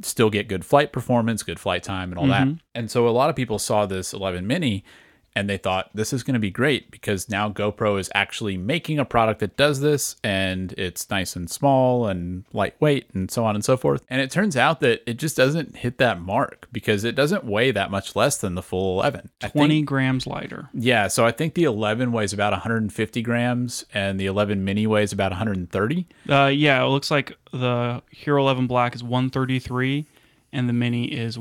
still 0.02 0.30
get 0.30 0.48
good 0.48 0.63
flight 0.63 0.93
performance, 0.93 1.43
good 1.43 1.60
flight 1.60 1.84
time, 1.84 2.12
and 2.12 2.17
all 2.17 2.28
that. 2.28 2.48
Mm-hmm. 2.48 2.58
And 2.74 2.89
so 2.89 3.08
a 3.08 3.12
lot 3.12 3.30
of 3.30 3.36
people 3.36 3.60
saw 3.60 3.86
this 3.86 4.13
11 4.13 4.48
mini 4.48 4.84
and 5.35 5.49
they 5.49 5.57
thought 5.57 5.89
this 5.93 6.11
is 6.13 6.23
going 6.23 6.33
to 6.33 6.39
be 6.39 6.49
great 6.51 6.89
because 6.91 7.29
now 7.29 7.49
GoPro 7.49 7.99
is 7.99 8.09
actually 8.15 8.57
making 8.57 8.99
a 8.99 9.05
product 9.05 9.39
that 9.41 9.55
does 9.57 9.79
this 9.79 10.15
and 10.23 10.73
it's 10.73 11.09
nice 11.09 11.35
and 11.35 11.49
small 11.49 12.07
and 12.07 12.45
lightweight 12.53 13.09
and 13.13 13.29
so 13.31 13.45
on 13.45 13.55
and 13.55 13.63
so 13.63 13.77
forth. 13.77 14.03
And 14.09 14.21
it 14.21 14.31
turns 14.31 14.57
out 14.57 14.79
that 14.81 15.01
it 15.05 15.15
just 15.17 15.37
doesn't 15.37 15.77
hit 15.77 15.97
that 15.99 16.19
mark 16.21 16.67
because 16.71 17.03
it 17.03 17.15
doesn't 17.15 17.43
weigh 17.45 17.71
that 17.71 17.91
much 17.91 18.15
less 18.15 18.37
than 18.37 18.55
the 18.55 18.61
full 18.63 18.99
11. 18.99 19.29
I 19.41 19.45
think- 19.47 19.53
Twenty 19.53 19.81
grams 19.81 20.25
lighter. 20.27 20.69
yeah, 20.73 21.07
so 21.07 21.25
I 21.25 21.31
think 21.31 21.53
the 21.53 21.63
11 21.63 22.11
weighs 22.11 22.33
about 22.33 22.51
150 22.53 23.21
grams 23.21 23.85
and 23.93 24.19
the 24.19 24.25
11 24.25 24.63
mini 24.63 24.87
weighs 24.87 25.13
about 25.13 25.31
130. 25.31 26.07
Uh, 26.27 26.45
yeah, 26.47 26.83
it 26.83 26.87
looks 26.87 27.11
like 27.11 27.37
the 27.51 28.01
Hero 28.11 28.41
11 28.41 28.67
Black 28.67 28.95
is 28.95 29.03
133, 29.03 30.05
and 30.51 30.67
the 30.67 30.73
Mini 30.73 31.05
is 31.05 31.37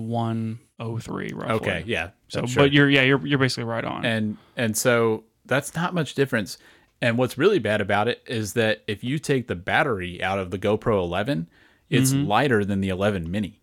103 0.78 1.32
roughly. 1.34 1.54
Okay, 1.56 1.84
yeah. 1.86 2.10
So, 2.28 2.46
sure. 2.46 2.64
but 2.64 2.72
you're 2.72 2.88
yeah, 2.88 3.02
you're 3.02 3.24
you're 3.26 3.38
basically 3.38 3.64
right 3.64 3.84
on. 3.84 4.04
and 4.04 4.36
and 4.56 4.76
so 4.76 5.24
that's 5.44 5.74
not 5.74 5.94
much 5.94 6.14
difference. 6.14 6.58
And 7.00 7.16
what's 7.16 7.38
really 7.38 7.58
bad 7.60 7.80
about 7.80 8.08
it 8.08 8.22
is 8.26 8.54
that 8.54 8.82
if 8.88 9.04
you 9.04 9.18
take 9.20 9.46
the 9.46 9.54
battery 9.54 10.20
out 10.22 10.38
of 10.40 10.50
the 10.50 10.58
GoPro 10.58 10.98
11, 11.00 11.48
it's 11.90 12.12
Mm-hmm. 12.12 12.26
lighter 12.26 12.64
than 12.64 12.80
the 12.80 12.88
11 12.88 13.30
mini 13.30 13.60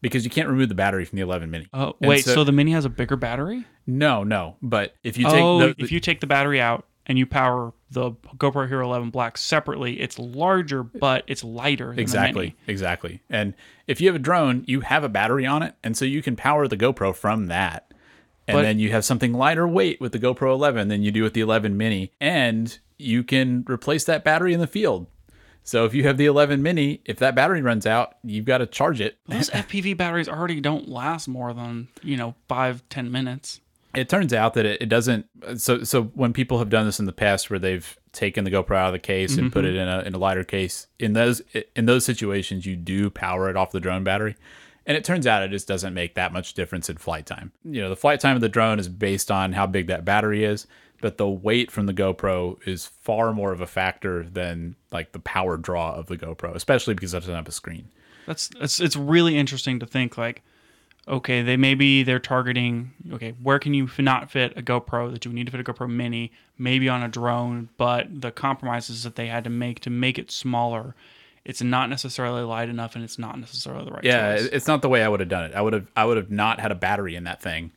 because 0.00 0.24
you 0.24 0.30
can't 0.30 0.48
remove 0.48 0.70
the 0.70 0.74
battery 0.74 1.04
from 1.04 1.16
the 1.16 1.22
11 1.22 1.50
mini. 1.50 1.68
oh 1.74 1.94
And 2.00 2.08
wait, 2.08 2.24
so, 2.24 2.42
the 2.42 2.52
Mini 2.52 2.72
has 2.72 2.84
a 2.86 2.88
bigger 2.88 3.16
battery? 3.16 3.66
no, 3.86 4.24
no. 4.24 4.56
But 4.62 4.94
if 5.04 5.18
you 5.18 5.24
take 5.26 5.42
oh, 5.42 5.58
the, 5.58 5.74
if 5.78 5.92
you 5.92 6.00
take 6.00 6.20
the 6.20 6.26
battery 6.26 6.60
out 6.60 6.86
and 7.06 7.18
you 7.18 7.26
power 7.26 7.72
the 7.90 8.12
GoPro 8.36 8.68
Hero 8.68 8.86
11 8.86 9.10
Black 9.10 9.36
separately, 9.36 10.00
it's 10.00 10.18
larger, 10.18 10.82
but 10.82 11.24
it's 11.26 11.42
lighter. 11.42 11.88
Than 11.88 11.96
The 11.96 12.02
Exactly, 12.02 12.56
exactly. 12.66 13.22
And 13.28 13.54
if 13.86 14.00
you 14.00 14.08
have 14.08 14.16
a 14.16 14.20
drone, 14.20 14.64
you 14.66 14.80
have 14.80 15.02
a 15.04 15.08
battery 15.08 15.46
on 15.46 15.62
it, 15.62 15.74
and 15.82 15.96
so 15.96 16.04
you 16.04 16.22
can 16.22 16.36
power 16.36 16.68
the 16.68 16.76
GoPro 16.76 17.14
from 17.14 17.46
that. 17.46 17.92
And 18.46 18.56
But- 18.56 18.62
then 18.62 18.78
you 18.78 18.90
have 18.90 19.04
something 19.04 19.32
lighter 19.32 19.66
weight 19.66 20.00
with 20.00 20.12
the 20.12 20.18
GoPro 20.18 20.52
11 20.52 20.88
than 20.88 21.02
you 21.02 21.10
do 21.10 21.22
with 21.22 21.34
the 21.34 21.40
11 21.40 21.76
mini, 21.76 22.12
and 22.20 22.78
you 22.98 23.22
can 23.22 23.64
replace 23.68 24.04
that 24.04 24.24
battery 24.24 24.52
in 24.52 24.60
the 24.60 24.66
field. 24.66 25.06
So 25.62 25.84
if 25.84 25.94
you 25.94 26.04
have 26.04 26.16
the 26.16 26.26
11 26.26 26.62
mini, 26.62 27.00
if 27.04 27.18
that 27.18 27.34
battery 27.34 27.60
runs 27.62 27.86
out, 27.86 28.14
you've 28.24 28.44
got 28.44 28.58
to 28.58 28.66
charge 28.66 29.00
it. 29.00 29.18
Those 29.26 29.50
FPV 29.50 29.94
batteries 29.96 30.28
already 30.28 30.60
don't 30.60 30.88
last 30.88 31.28
more 31.28 31.52
than 31.52 31.88
you 32.02 32.16
know 32.16 32.34
five 32.48 32.82
ten 32.88 33.10
minutes. 33.10 33.60
It 33.94 34.08
turns 34.08 34.32
out 34.32 34.54
that 34.54 34.66
it, 34.66 34.82
it 34.82 34.88
doesn't. 34.88 35.26
So 35.56 35.82
so 35.84 36.04
when 36.04 36.32
people 36.32 36.58
have 36.58 36.70
done 36.70 36.86
this 36.86 37.00
in 37.00 37.06
the 37.06 37.12
past, 37.12 37.50
where 37.50 37.58
they've 37.58 37.98
taken 38.12 38.44
the 38.44 38.50
GoPro 38.50 38.76
out 38.76 38.88
of 38.88 38.92
the 38.92 38.98
case 38.98 39.36
and 39.36 39.52
put 39.52 39.64
mm-hmm. 39.64 39.76
it 39.76 39.80
in 39.80 39.88
a 39.88 40.00
in 40.00 40.14
a 40.14 40.18
lighter 40.18 40.44
case, 40.44 40.86
in 40.98 41.12
those 41.12 41.42
in 41.74 41.86
those 41.86 42.04
situations, 42.04 42.66
you 42.66 42.76
do 42.76 43.10
power 43.10 43.50
it 43.50 43.56
off 43.56 43.72
the 43.72 43.80
drone 43.80 44.04
battery, 44.04 44.36
and 44.86 44.96
it 44.96 45.04
turns 45.04 45.26
out 45.26 45.42
it 45.42 45.48
just 45.48 45.66
doesn't 45.66 45.94
make 45.94 46.14
that 46.14 46.32
much 46.32 46.54
difference 46.54 46.88
in 46.88 46.98
flight 46.98 47.26
time. 47.26 47.52
You 47.64 47.80
know, 47.82 47.88
the 47.88 47.96
flight 47.96 48.20
time 48.20 48.36
of 48.36 48.42
the 48.42 48.48
drone 48.48 48.78
is 48.78 48.88
based 48.88 49.30
on 49.30 49.52
how 49.52 49.66
big 49.66 49.88
that 49.88 50.04
battery 50.04 50.44
is, 50.44 50.66
but 51.00 51.18
the 51.18 51.28
weight 51.28 51.70
from 51.70 51.86
the 51.86 51.94
GoPro 51.94 52.58
is 52.66 52.86
far 52.86 53.32
more 53.32 53.52
of 53.52 53.60
a 53.60 53.66
factor 53.66 54.22
than 54.22 54.76
like 54.92 55.12
the 55.12 55.18
power 55.18 55.56
draw 55.56 55.94
of 55.94 56.06
the 56.06 56.16
GoPro, 56.16 56.54
especially 56.54 56.94
because 56.94 57.12
it 57.12 57.20
doesn't 57.20 57.34
have 57.34 57.48
a 57.48 57.52
screen. 57.52 57.88
That's 58.26 58.50
it's 58.60 58.78
it's 58.78 58.96
really 58.96 59.36
interesting 59.36 59.80
to 59.80 59.86
think 59.86 60.16
like, 60.16 60.42
okay, 61.10 61.42
they 61.42 61.56
maybe 61.56 62.02
they're 62.04 62.18
targeting 62.20 62.92
okay, 63.12 63.34
where 63.42 63.58
can 63.58 63.74
you 63.74 63.88
not 63.98 64.30
fit 64.30 64.56
a 64.56 64.62
GoPro 64.62 65.12
that 65.12 65.24
you 65.24 65.32
need 65.32 65.46
to 65.46 65.50
fit 65.52 65.60
a 65.60 65.64
GoPro 65.64 65.90
Mini, 65.90 66.32
maybe 66.56 66.88
on 66.88 67.02
a 67.02 67.08
drone, 67.08 67.68
but 67.76 68.20
the 68.20 68.30
compromises 68.30 69.02
that 69.02 69.16
they 69.16 69.26
had 69.26 69.44
to 69.44 69.50
make 69.50 69.80
to 69.80 69.90
make 69.90 70.18
it 70.18 70.30
smaller, 70.30 70.94
it's 71.44 71.62
not 71.62 71.90
necessarily 71.90 72.42
light 72.42 72.68
enough 72.68 72.94
and 72.94 73.04
it's 73.04 73.18
not 73.18 73.38
necessarily 73.38 73.84
the 73.84 73.90
right 73.90 74.04
Yeah, 74.04 74.36
choice. 74.36 74.48
it's 74.52 74.66
not 74.66 74.82
the 74.82 74.88
way 74.88 75.02
I 75.02 75.08
would 75.08 75.20
have 75.20 75.28
done 75.28 75.44
it. 75.44 75.54
I 75.54 75.60
would 75.60 75.72
have 75.72 75.86
I 75.96 76.04
would 76.04 76.16
have 76.16 76.30
not 76.30 76.60
had 76.60 76.70
a 76.70 76.76
battery 76.76 77.16
in 77.16 77.24
that 77.24 77.42
thing, 77.42 77.72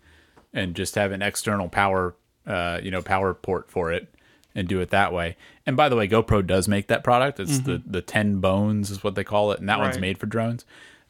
and 0.54 0.76
just 0.76 0.96
have 0.96 1.12
an 1.12 1.22
external 1.22 1.68
power, 1.70 2.16
uh, 2.46 2.80
you 2.84 2.92
know, 2.92 3.02
power 3.02 3.34
port 3.34 3.72
for 3.72 3.92
it, 3.92 4.08
and 4.54 4.68
do 4.68 4.80
it 4.82 4.90
that 4.92 5.12
way. 5.14 5.36
And 5.66 5.78
by 5.78 5.88
the 5.90 5.96
way, 5.96 6.08
GoPro 6.08 6.46
does 6.46 6.68
make 6.68 6.88
that 6.88 7.04
product. 7.04 7.40
It's 7.40 7.60
the 7.60 7.82
the 7.86 8.02
ten 8.02 8.40
bones 8.40 8.92
is 8.92 9.04
what 9.04 9.16
they 9.16 9.24
call 9.24 9.52
it, 9.54 9.60
and 9.60 9.70
that 9.70 9.80
one's 9.80 9.98
made 10.02 10.18
for 10.18 10.26
drones. 10.26 10.66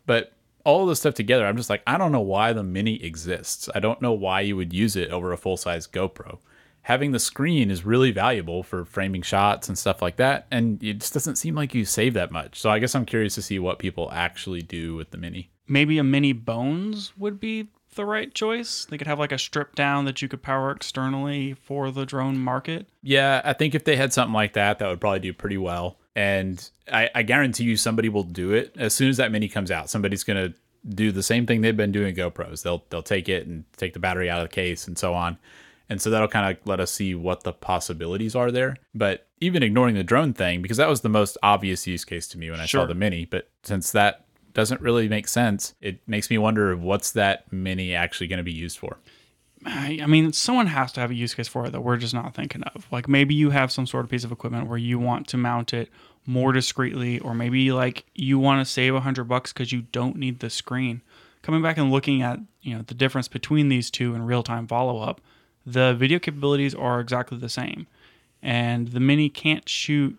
But 0.05 0.32
all 0.63 0.85
this 0.85 0.99
stuff 0.99 1.13
together, 1.13 1.45
I'm 1.45 1.57
just 1.57 1.69
like, 1.69 1.83
I 1.85 1.97
don't 1.97 2.11
know 2.11 2.21
why 2.21 2.53
the 2.53 2.63
Mini 2.63 3.03
exists. 3.03 3.69
I 3.75 3.79
don't 3.79 4.01
know 4.01 4.13
why 4.13 4.41
you 4.41 4.55
would 4.55 4.73
use 4.73 4.95
it 4.95 5.09
over 5.11 5.31
a 5.31 5.37
full 5.37 5.57
size 5.57 5.87
GoPro. 5.87 6.39
Having 6.83 7.11
the 7.13 7.19
screen 7.19 7.71
is 7.71 7.85
really 7.85 8.11
valuable 8.11 8.61
for 8.61 8.83
framing 8.83 9.21
shots 9.21 9.69
and 9.69 9.77
stuff 9.77 10.01
like 10.01 10.17
that, 10.17 10.47
and 10.51 10.83
it 10.83 10.95
just 10.99 11.13
doesn't 11.13 11.37
seem 11.37 11.55
like 11.55 11.73
you 11.73 11.85
save 11.85 12.13
that 12.15 12.31
much. 12.31 12.59
So 12.59 12.69
I 12.69 12.79
guess 12.79 12.93
I'm 12.93 13.05
curious 13.05 13.35
to 13.35 13.41
see 13.41 13.57
what 13.59 13.79
people 13.79 14.09
actually 14.11 14.61
do 14.61 14.95
with 14.95 15.11
the 15.11 15.17
Mini. 15.17 15.49
maybe 15.67 15.97
a 15.97 16.03
mini 16.03 16.33
bones 16.33 17.13
would 17.17 17.39
be 17.39 17.67
the 17.95 18.05
right 18.05 18.33
choice. 18.33 18.85
They 18.85 18.97
could 18.97 19.07
have 19.07 19.19
like 19.19 19.31
a 19.31 19.37
strip 19.37 19.75
down 19.75 20.05
that 20.05 20.21
you 20.21 20.27
could 20.27 20.41
power 20.41 20.71
externally 20.71 21.53
for 21.53 21.91
the 21.91 22.05
drone 22.05 22.37
market. 22.37 22.87
Yeah, 23.01 23.41
I 23.45 23.53
think 23.53 23.75
if 23.75 23.83
they 23.83 23.95
had 23.95 24.11
something 24.13 24.33
like 24.33 24.53
that, 24.53 24.79
that 24.79 24.87
would 24.89 24.99
probably 24.99 25.19
do 25.19 25.33
pretty 25.33 25.57
well. 25.57 25.99
And 26.15 26.69
I, 26.91 27.09
I 27.15 27.23
guarantee 27.23 27.63
you, 27.63 27.77
somebody 27.77 28.09
will 28.09 28.23
do 28.23 28.53
it 28.53 28.75
as 28.77 28.93
soon 28.93 29.09
as 29.09 29.17
that 29.17 29.31
mini 29.31 29.47
comes 29.47 29.71
out. 29.71 29.89
Somebody's 29.89 30.23
gonna 30.23 30.53
do 30.87 31.11
the 31.11 31.23
same 31.23 31.45
thing 31.45 31.61
they've 31.61 31.75
been 31.75 31.91
doing 31.91 32.15
GoPros. 32.15 32.61
They'll 32.61 32.83
they'll 32.89 33.01
take 33.01 33.29
it 33.29 33.47
and 33.47 33.65
take 33.77 33.93
the 33.93 33.99
battery 33.99 34.29
out 34.29 34.41
of 34.41 34.49
the 34.49 34.53
case 34.53 34.87
and 34.87 34.97
so 34.97 35.13
on. 35.13 35.37
And 35.89 36.01
so 36.01 36.09
that'll 36.09 36.27
kind 36.27 36.55
of 36.55 36.65
let 36.65 36.79
us 36.79 36.91
see 36.91 37.13
what 37.13 37.43
the 37.43 37.53
possibilities 37.53 38.35
are 38.35 38.51
there. 38.51 38.77
But 38.95 39.27
even 39.41 39.63
ignoring 39.63 39.95
the 39.95 40.03
drone 40.03 40.33
thing, 40.33 40.61
because 40.61 40.77
that 40.77 40.87
was 40.87 41.01
the 41.01 41.09
most 41.09 41.37
obvious 41.43 41.85
use 41.85 42.05
case 42.05 42.27
to 42.29 42.37
me 42.37 42.49
when 42.49 42.59
I 42.59 42.65
saw 42.65 42.85
the 42.85 42.95
mini. 42.95 43.25
But 43.25 43.49
since 43.63 43.91
that 43.91 44.25
doesn't 44.53 44.81
really 44.81 45.09
make 45.09 45.27
sense, 45.27 45.73
it 45.81 45.99
makes 46.07 46.29
me 46.29 46.37
wonder 46.37 46.75
what's 46.77 47.11
that 47.11 47.51
mini 47.51 47.93
actually 47.93 48.27
going 48.27 48.37
to 48.37 48.43
be 48.43 48.53
used 48.53 48.77
for. 48.77 48.97
I 49.65 50.05
mean, 50.07 50.33
someone 50.33 50.67
has 50.67 50.91
to 50.93 51.01
have 51.01 51.11
a 51.11 51.15
use 51.15 51.33
case 51.33 51.47
for 51.47 51.65
it 51.65 51.71
that 51.71 51.81
we're 51.81 51.97
just 51.97 52.13
not 52.13 52.33
thinking 52.33 52.63
of. 52.63 52.87
Like 52.91 53.07
maybe 53.07 53.33
you 53.35 53.51
have 53.51 53.71
some 53.71 53.85
sort 53.85 54.03
of 54.03 54.11
piece 54.11 54.23
of 54.23 54.31
equipment 54.31 54.67
where 54.67 54.77
you 54.77 54.99
want 54.99 55.27
to 55.29 55.37
mount 55.37 55.73
it 55.73 55.89
more 56.25 56.51
discreetly, 56.51 57.19
or 57.19 57.33
maybe 57.33 57.71
like 57.71 58.05
you 58.15 58.39
want 58.39 58.65
to 58.65 58.71
save 58.71 58.95
a 58.95 59.01
hundred 59.01 59.25
bucks 59.25 59.53
because 59.53 59.71
you 59.71 59.83
don't 59.91 60.15
need 60.15 60.39
the 60.39 60.49
screen. 60.49 61.01
Coming 61.41 61.61
back 61.61 61.77
and 61.77 61.91
looking 61.91 62.21
at 62.21 62.39
you 62.61 62.75
know 62.75 62.83
the 62.83 62.93
difference 62.93 63.27
between 63.27 63.69
these 63.69 63.91
two 63.91 64.15
in 64.15 64.25
real 64.25 64.43
time 64.43 64.67
follow 64.67 64.99
up, 64.99 65.21
the 65.65 65.93
video 65.93 66.19
capabilities 66.19 66.73
are 66.73 66.99
exactly 66.99 67.37
the 67.37 67.49
same, 67.49 67.87
and 68.41 68.89
the 68.89 68.99
mini 68.99 69.29
can't 69.29 69.67
shoot 69.67 70.17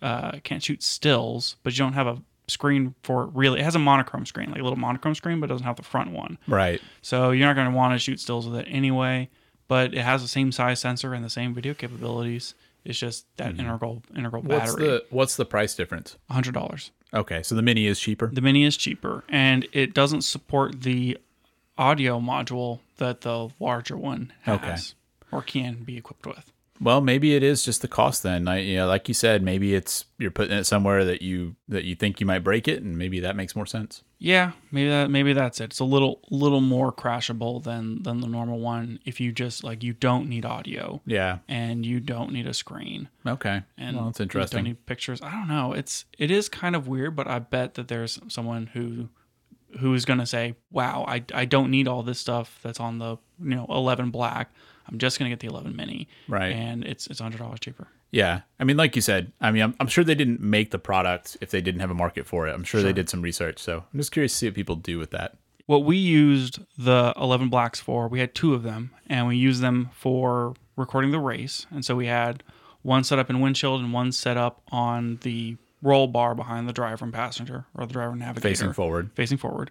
uh, 0.00 0.38
can't 0.44 0.62
shoot 0.62 0.82
stills, 0.82 1.56
but 1.62 1.72
you 1.74 1.84
don't 1.84 1.92
have 1.94 2.06
a 2.06 2.22
screen 2.48 2.94
for 3.02 3.26
really. 3.26 3.60
It 3.60 3.64
has 3.64 3.74
a 3.74 3.78
monochrome 3.78 4.26
screen, 4.26 4.50
like 4.50 4.60
a 4.60 4.62
little 4.64 4.78
monochrome 4.78 5.14
screen, 5.14 5.38
but 5.40 5.48
it 5.50 5.52
doesn't 5.52 5.66
have 5.66 5.76
the 5.76 5.82
front 5.82 6.10
one. 6.12 6.38
Right. 6.48 6.80
So 7.02 7.30
you're 7.30 7.46
not 7.46 7.54
going 7.56 7.70
to 7.70 7.76
want 7.76 7.94
to 7.94 7.98
shoot 7.98 8.18
stills 8.20 8.48
with 8.48 8.58
it 8.60 8.66
anyway. 8.70 9.28
But 9.68 9.92
it 9.92 10.00
has 10.00 10.22
the 10.22 10.28
same 10.28 10.50
size 10.50 10.80
sensor 10.80 11.12
and 11.12 11.22
the 11.22 11.28
same 11.30 11.52
video 11.54 11.74
capabilities. 11.74 12.54
It's 12.86 12.98
just 12.98 13.26
that 13.36 13.58
integral 13.58 14.02
integral 14.16 14.42
Mm-hmm. 14.42 14.52
What's 14.52 14.72
battery. 14.72 14.86
the 14.88 15.04
what's 15.10 15.36
the 15.36 15.44
price 15.44 15.74
difference? 15.74 16.16
hundred 16.30 16.54
dollars. 16.54 16.90
Okay, 17.12 17.42
so 17.42 17.54
the 17.54 17.60
mini 17.62 17.86
is 17.86 18.00
cheaper. 18.00 18.28
The 18.32 18.40
mini 18.40 18.64
is 18.64 18.76
cheaper, 18.78 19.24
and 19.28 19.66
it 19.72 19.92
doesn't 19.94 20.22
support 20.22 20.82
the 20.82 21.18
audio 21.76 22.18
module 22.18 22.80
that 22.96 23.20
the 23.22 23.50
larger 23.60 23.96
one 23.96 24.32
has 24.42 24.56
Okay. 24.60 24.76
or 25.36 25.42
can 25.42 25.82
be 25.84 25.96
equipped 25.98 26.26
with. 26.26 26.50
Well, 26.80 27.00
maybe 27.00 27.34
it 27.34 27.42
is 27.42 27.62
just 27.64 27.82
the 27.82 27.88
cost 27.88 28.22
then. 28.22 28.46
I, 28.46 28.58
you 28.58 28.76
know, 28.76 28.86
like 28.86 29.08
you 29.08 29.14
said, 29.14 29.42
maybe 29.42 29.74
it's 29.74 30.04
you're 30.18 30.30
putting 30.30 30.56
it 30.56 30.64
somewhere 30.64 31.04
that 31.04 31.22
you 31.22 31.56
that 31.68 31.84
you 31.84 31.94
think 31.94 32.20
you 32.20 32.26
might 32.26 32.40
break 32.44 32.68
it, 32.68 32.82
and 32.82 32.96
maybe 32.96 33.20
that 33.20 33.34
makes 33.36 33.56
more 33.56 33.66
sense. 33.66 34.02
Yeah, 34.20 34.52
maybe 34.70 34.88
that 34.88 35.10
maybe 35.10 35.32
that's 35.32 35.60
it. 35.60 35.64
It's 35.64 35.80
a 35.80 35.84
little 35.84 36.20
little 36.30 36.60
more 36.60 36.92
crashable 36.92 37.62
than 37.62 38.02
than 38.02 38.20
the 38.20 38.26
normal 38.28 38.60
one. 38.60 38.98
If 39.04 39.20
you 39.20 39.32
just 39.32 39.64
like 39.64 39.82
you 39.82 39.92
don't 39.92 40.28
need 40.28 40.44
audio 40.44 41.00
Yeah. 41.06 41.38
and 41.48 41.84
you 41.86 42.00
don't 42.00 42.32
need 42.32 42.46
a 42.46 42.54
screen. 42.54 43.08
Okay. 43.26 43.62
and 43.76 43.96
well, 43.96 44.06
that's 44.06 44.18
you 44.20 44.24
interesting. 44.24 44.58
Don't 44.58 44.64
need 44.64 44.86
pictures. 44.86 45.20
I 45.22 45.30
don't 45.32 45.48
know. 45.48 45.72
It's 45.72 46.04
it 46.18 46.30
is 46.30 46.48
kind 46.48 46.74
of 46.76 46.86
weird, 46.88 47.14
but 47.16 47.26
I 47.28 47.38
bet 47.38 47.74
that 47.74 47.88
there's 47.88 48.18
someone 48.28 48.66
who 48.74 49.08
who 49.80 49.92
is 49.94 50.04
going 50.04 50.18
to 50.18 50.26
say, 50.26 50.54
"Wow, 50.70 51.04
I 51.06 51.22
I 51.34 51.44
don't 51.44 51.70
need 51.70 51.86
all 51.88 52.02
this 52.02 52.18
stuff 52.18 52.58
that's 52.62 52.80
on 52.80 52.98
the 52.98 53.16
you 53.40 53.54
know 53.54 53.66
11 53.68 54.10
black. 54.10 54.50
I'm 54.88 54.98
just 54.98 55.18
going 55.18 55.30
to 55.30 55.36
get 55.36 55.40
the 55.40 55.48
11 55.52 55.76
mini, 55.76 56.08
Right. 56.28 56.52
And 56.52 56.84
it's 56.84 57.06
it's 57.06 57.20
hundred 57.20 57.38
dollars 57.38 57.60
cheaper. 57.60 57.88
Yeah. 58.10 58.40
I 58.58 58.64
mean, 58.64 58.76
like 58.76 58.96
you 58.96 59.02
said, 59.02 59.32
I 59.40 59.50
mean, 59.50 59.62
I'm, 59.62 59.74
I'm 59.80 59.86
sure 59.86 60.02
they 60.02 60.14
didn't 60.14 60.40
make 60.40 60.70
the 60.70 60.78
product 60.78 61.36
if 61.40 61.50
they 61.50 61.60
didn't 61.60 61.80
have 61.80 61.90
a 61.90 61.94
market 61.94 62.26
for 62.26 62.48
it. 62.48 62.54
I'm 62.54 62.64
sure, 62.64 62.82
they 62.82 62.92
did 62.92 63.10
some 63.10 63.20
research. 63.20 63.58
So 63.58 63.84
I'm 63.92 64.00
just 64.00 64.12
curious 64.12 64.32
to 64.32 64.38
see 64.38 64.46
what 64.46 64.54
people 64.54 64.76
do 64.76 64.98
with 64.98 65.10
that. 65.10 65.36
What 65.66 65.84
we 65.84 65.98
used 65.98 66.60
the 66.78 67.12
11 67.18 67.50
blacks 67.50 67.78
for, 67.78 68.08
we 68.08 68.20
had 68.20 68.34
two 68.34 68.54
of 68.54 68.62
them, 68.62 68.92
and 69.06 69.26
we 69.26 69.36
used 69.36 69.60
them 69.60 69.90
for 69.92 70.54
recording 70.76 71.10
the 71.10 71.18
race. 71.18 71.66
And 71.70 71.84
so 71.84 71.94
we 71.94 72.06
had 72.06 72.42
one 72.80 73.04
set 73.04 73.18
up 73.18 73.28
in 73.28 73.40
windshield 73.40 73.82
and 73.82 73.92
one 73.92 74.10
set 74.12 74.38
up 74.38 74.62
on 74.72 75.18
the 75.22 75.58
roll 75.82 76.06
bar 76.06 76.34
behind 76.34 76.66
the 76.66 76.72
driver 76.72 77.04
and 77.04 77.12
passenger, 77.12 77.66
or 77.74 77.84
the 77.86 77.92
driver 77.92 78.12
and 78.12 78.20
navigator. 78.20 78.48
Facing 78.48 78.72
forward. 78.72 79.10
facing 79.14 79.36
forward. 79.36 79.70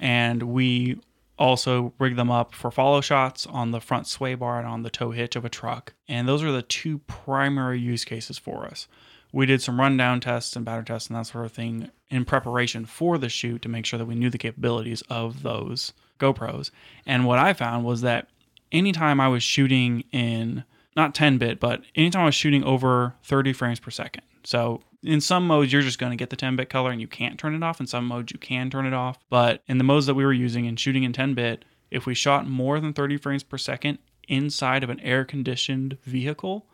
And 0.00 0.44
we 0.44 0.98
also 1.38 1.92
rig 1.98 2.16
them 2.16 2.30
up 2.30 2.54
for 2.54 2.70
follow 2.70 3.00
shots 3.00 3.46
on 3.46 3.70
the 3.70 3.80
front 3.80 4.06
sway 4.06 4.34
bar 4.34 4.58
and 4.58 4.66
on 4.66 4.82
the 4.82 4.90
tow 4.90 5.10
hitch 5.10 5.36
of 5.36 5.44
a 5.44 5.48
truck. 5.48 5.94
And 6.08 6.28
those 6.28 6.42
are 6.42 6.52
the 6.52 6.62
two 6.62 6.98
primary 6.98 7.80
use 7.80 8.04
cases 8.04 8.38
for 8.38 8.66
us. 8.66 8.86
We 9.32 9.46
did 9.46 9.60
some 9.60 9.80
rundown 9.80 10.20
tests 10.20 10.54
and 10.54 10.64
battery 10.64 10.84
tests 10.84 11.08
and 11.08 11.18
that 11.18 11.26
sort 11.26 11.44
of 11.44 11.52
thing 11.52 11.90
in 12.08 12.24
preparation 12.24 12.84
for 12.84 13.18
the 13.18 13.28
shoot 13.28 13.62
to 13.62 13.68
make 13.68 13.84
sure 13.84 13.98
that 13.98 14.04
we 14.04 14.14
knew 14.14 14.30
the 14.30 14.38
capabilities 14.38 15.02
of 15.10 15.42
those 15.42 15.92
GoPros. 16.20 16.70
And 17.04 17.26
what 17.26 17.40
I 17.40 17.52
found 17.52 17.84
was 17.84 18.02
that 18.02 18.28
anytime 18.70 19.20
I 19.20 19.26
was 19.26 19.42
shooting 19.42 20.04
in 20.12 20.62
not 20.96 21.14
10 21.14 21.38
bit, 21.38 21.58
but 21.58 21.82
anytime 21.96 22.22
I 22.22 22.26
was 22.26 22.36
shooting 22.36 22.62
over 22.62 23.16
30 23.24 23.52
frames 23.52 23.80
per 23.80 23.90
second. 23.90 24.22
So 24.44 24.82
in 25.02 25.20
some 25.20 25.46
modes, 25.46 25.72
you're 25.72 25.82
just 25.82 25.98
going 25.98 26.10
to 26.10 26.16
get 26.16 26.30
the 26.30 26.36
10 26.36 26.56
bit 26.56 26.70
color 26.70 26.90
and 26.90 27.00
you 27.00 27.08
can't 27.08 27.38
turn 27.38 27.54
it 27.54 27.62
off. 27.62 27.80
In 27.80 27.86
some 27.86 28.06
modes, 28.06 28.32
you 28.32 28.38
can 28.38 28.70
turn 28.70 28.86
it 28.86 28.94
off. 28.94 29.18
But 29.28 29.62
in 29.66 29.78
the 29.78 29.84
modes 29.84 30.06
that 30.06 30.14
we 30.14 30.24
were 30.24 30.32
using 30.32 30.66
and 30.66 30.78
shooting 30.78 31.02
in 31.04 31.12
10 31.12 31.34
bit, 31.34 31.64
if 31.90 32.06
we 32.06 32.14
shot 32.14 32.46
more 32.46 32.80
than 32.80 32.92
30 32.92 33.16
frames 33.18 33.42
per 33.42 33.58
second 33.58 33.98
inside 34.28 34.82
of 34.82 34.90
an 34.90 35.00
air 35.00 35.24
conditioned 35.24 35.98
vehicle, 36.04 36.66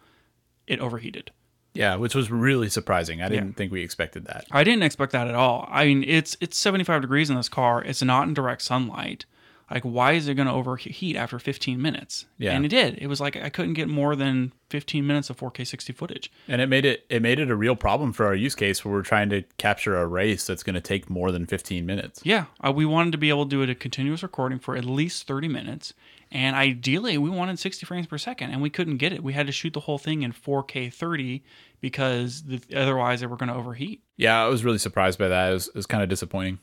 it 0.67 0.81
overheated. 0.81 1.31
Yeah, 1.75 1.97
which 1.97 2.15
was 2.15 2.31
really 2.31 2.69
surprising. 2.69 3.23
I 3.23 3.29
didn't 3.29 3.53
think 3.53 3.71
we 3.71 3.83
expected 3.83 4.25
that. 4.27 4.45
I 4.51 4.65
didn't 4.65 4.83
expect 4.83 5.13
that 5.13 5.29
at 5.29 5.37
all. 5.37 5.69
I 5.71 5.87
mean, 5.87 6.03
it's 6.05 6.37
it's 6.41 6.59
75 6.59 7.03
degrees 7.03 7.31
in 7.31 7.37
this 7.37 7.49
car. 7.49 7.83
It's 7.85 8.03
not 8.03 8.27
in 8.27 8.35
direct 8.35 8.63
sunlight. 8.63 9.25
Like, 9.71 9.85
why 9.85 10.13
is 10.13 10.27
it 10.27 10.35
going 10.35 10.49
to 10.49 10.53
overheat 10.53 11.17
after 11.17 11.39
15 11.39 11.81
minutes? 11.81 12.27
Yeah. 12.39 12.53
And 12.53 12.65
it 12.65 12.69
did. 12.69 12.99
It 12.99 13.07
was 13.07 13.21
like 13.21 13.37
I 13.37 13.51
couldn't 13.51 13.75
get 13.75 13.89
more 13.89 14.17
than 14.17 14.53
15 14.71 15.07
minutes 15.07 15.31
of 15.31 15.39
4K 15.39 15.67
60 15.67 15.93
footage. 15.93 16.33
And 16.49 16.61
it 16.61 16.67
made 16.67 16.85
it 16.85 17.07
it 17.09 17.23
made 17.23 17.39
it 17.39 17.51
a 17.51 17.57
real 17.57 17.77
problem 17.77 18.13
for 18.13 18.27
our 18.27 18.35
use 18.35 18.55
case 18.55 18.85
where 18.85 18.93
we're 18.93 19.03
trying 19.03 19.31
to 19.31 19.43
capture 19.59 19.97
a 19.97 20.07
race 20.07 20.47
that's 20.47 20.63
going 20.63 20.75
to 20.75 20.81
take 20.81 21.09
more 21.09 21.31
than 21.31 21.47
15 21.47 21.87
minutes. 21.87 22.21
Yeah, 22.25 22.47
uh, 22.65 22.73
we 22.73 22.85
wanted 22.85 23.13
to 23.13 23.19
be 23.19 23.29
able 23.29 23.45
to 23.45 23.51
do 23.51 23.63
it 23.63 23.71
a 23.71 23.75
continuous 23.75 24.23
recording 24.23 24.59
for 24.59 24.77
at 24.77 24.85
least 24.85 25.27
30 25.27 25.49
minutes. 25.49 25.95
And 26.33 26.55
ideally, 26.55 27.19
we 27.19 27.29
wanted 27.29 27.59
60 27.59 27.85
frames 27.87 28.07
per 28.07 28.17
second, 28.17 28.53
and 28.53 28.63
we 28.63 28.71
couldn't 28.71 28.99
get 28.99 29.13
it. 29.13 29.23
We 29.23 29.33
had 29.33 29.47
to 29.47 29.53
shoot 29.53 29.73
the 29.73 29.81
whole 29.81 29.99
thing 29.99 30.23
in 30.23 30.33
4K 30.33 30.93
30 30.93 31.43
because 31.81 32.43
the, 32.45 32.61
otherwise 32.75 33.21
they 33.21 33.27
were 33.27 33.37
going 33.37 33.49
to 33.49 33.55
overheat. 33.55 34.03
Yeah, 34.17 34.45
I 34.45 34.47
was 34.47 34.65
really 34.65 34.79
surprised 34.79 35.19
by 35.19 35.27
that. 35.29 35.51
It 35.51 35.55
was, 35.55 35.69
it 35.69 35.75
was 35.75 35.87
kind 35.87 36.05
of 36.05 36.09
disappointing. 36.09 36.61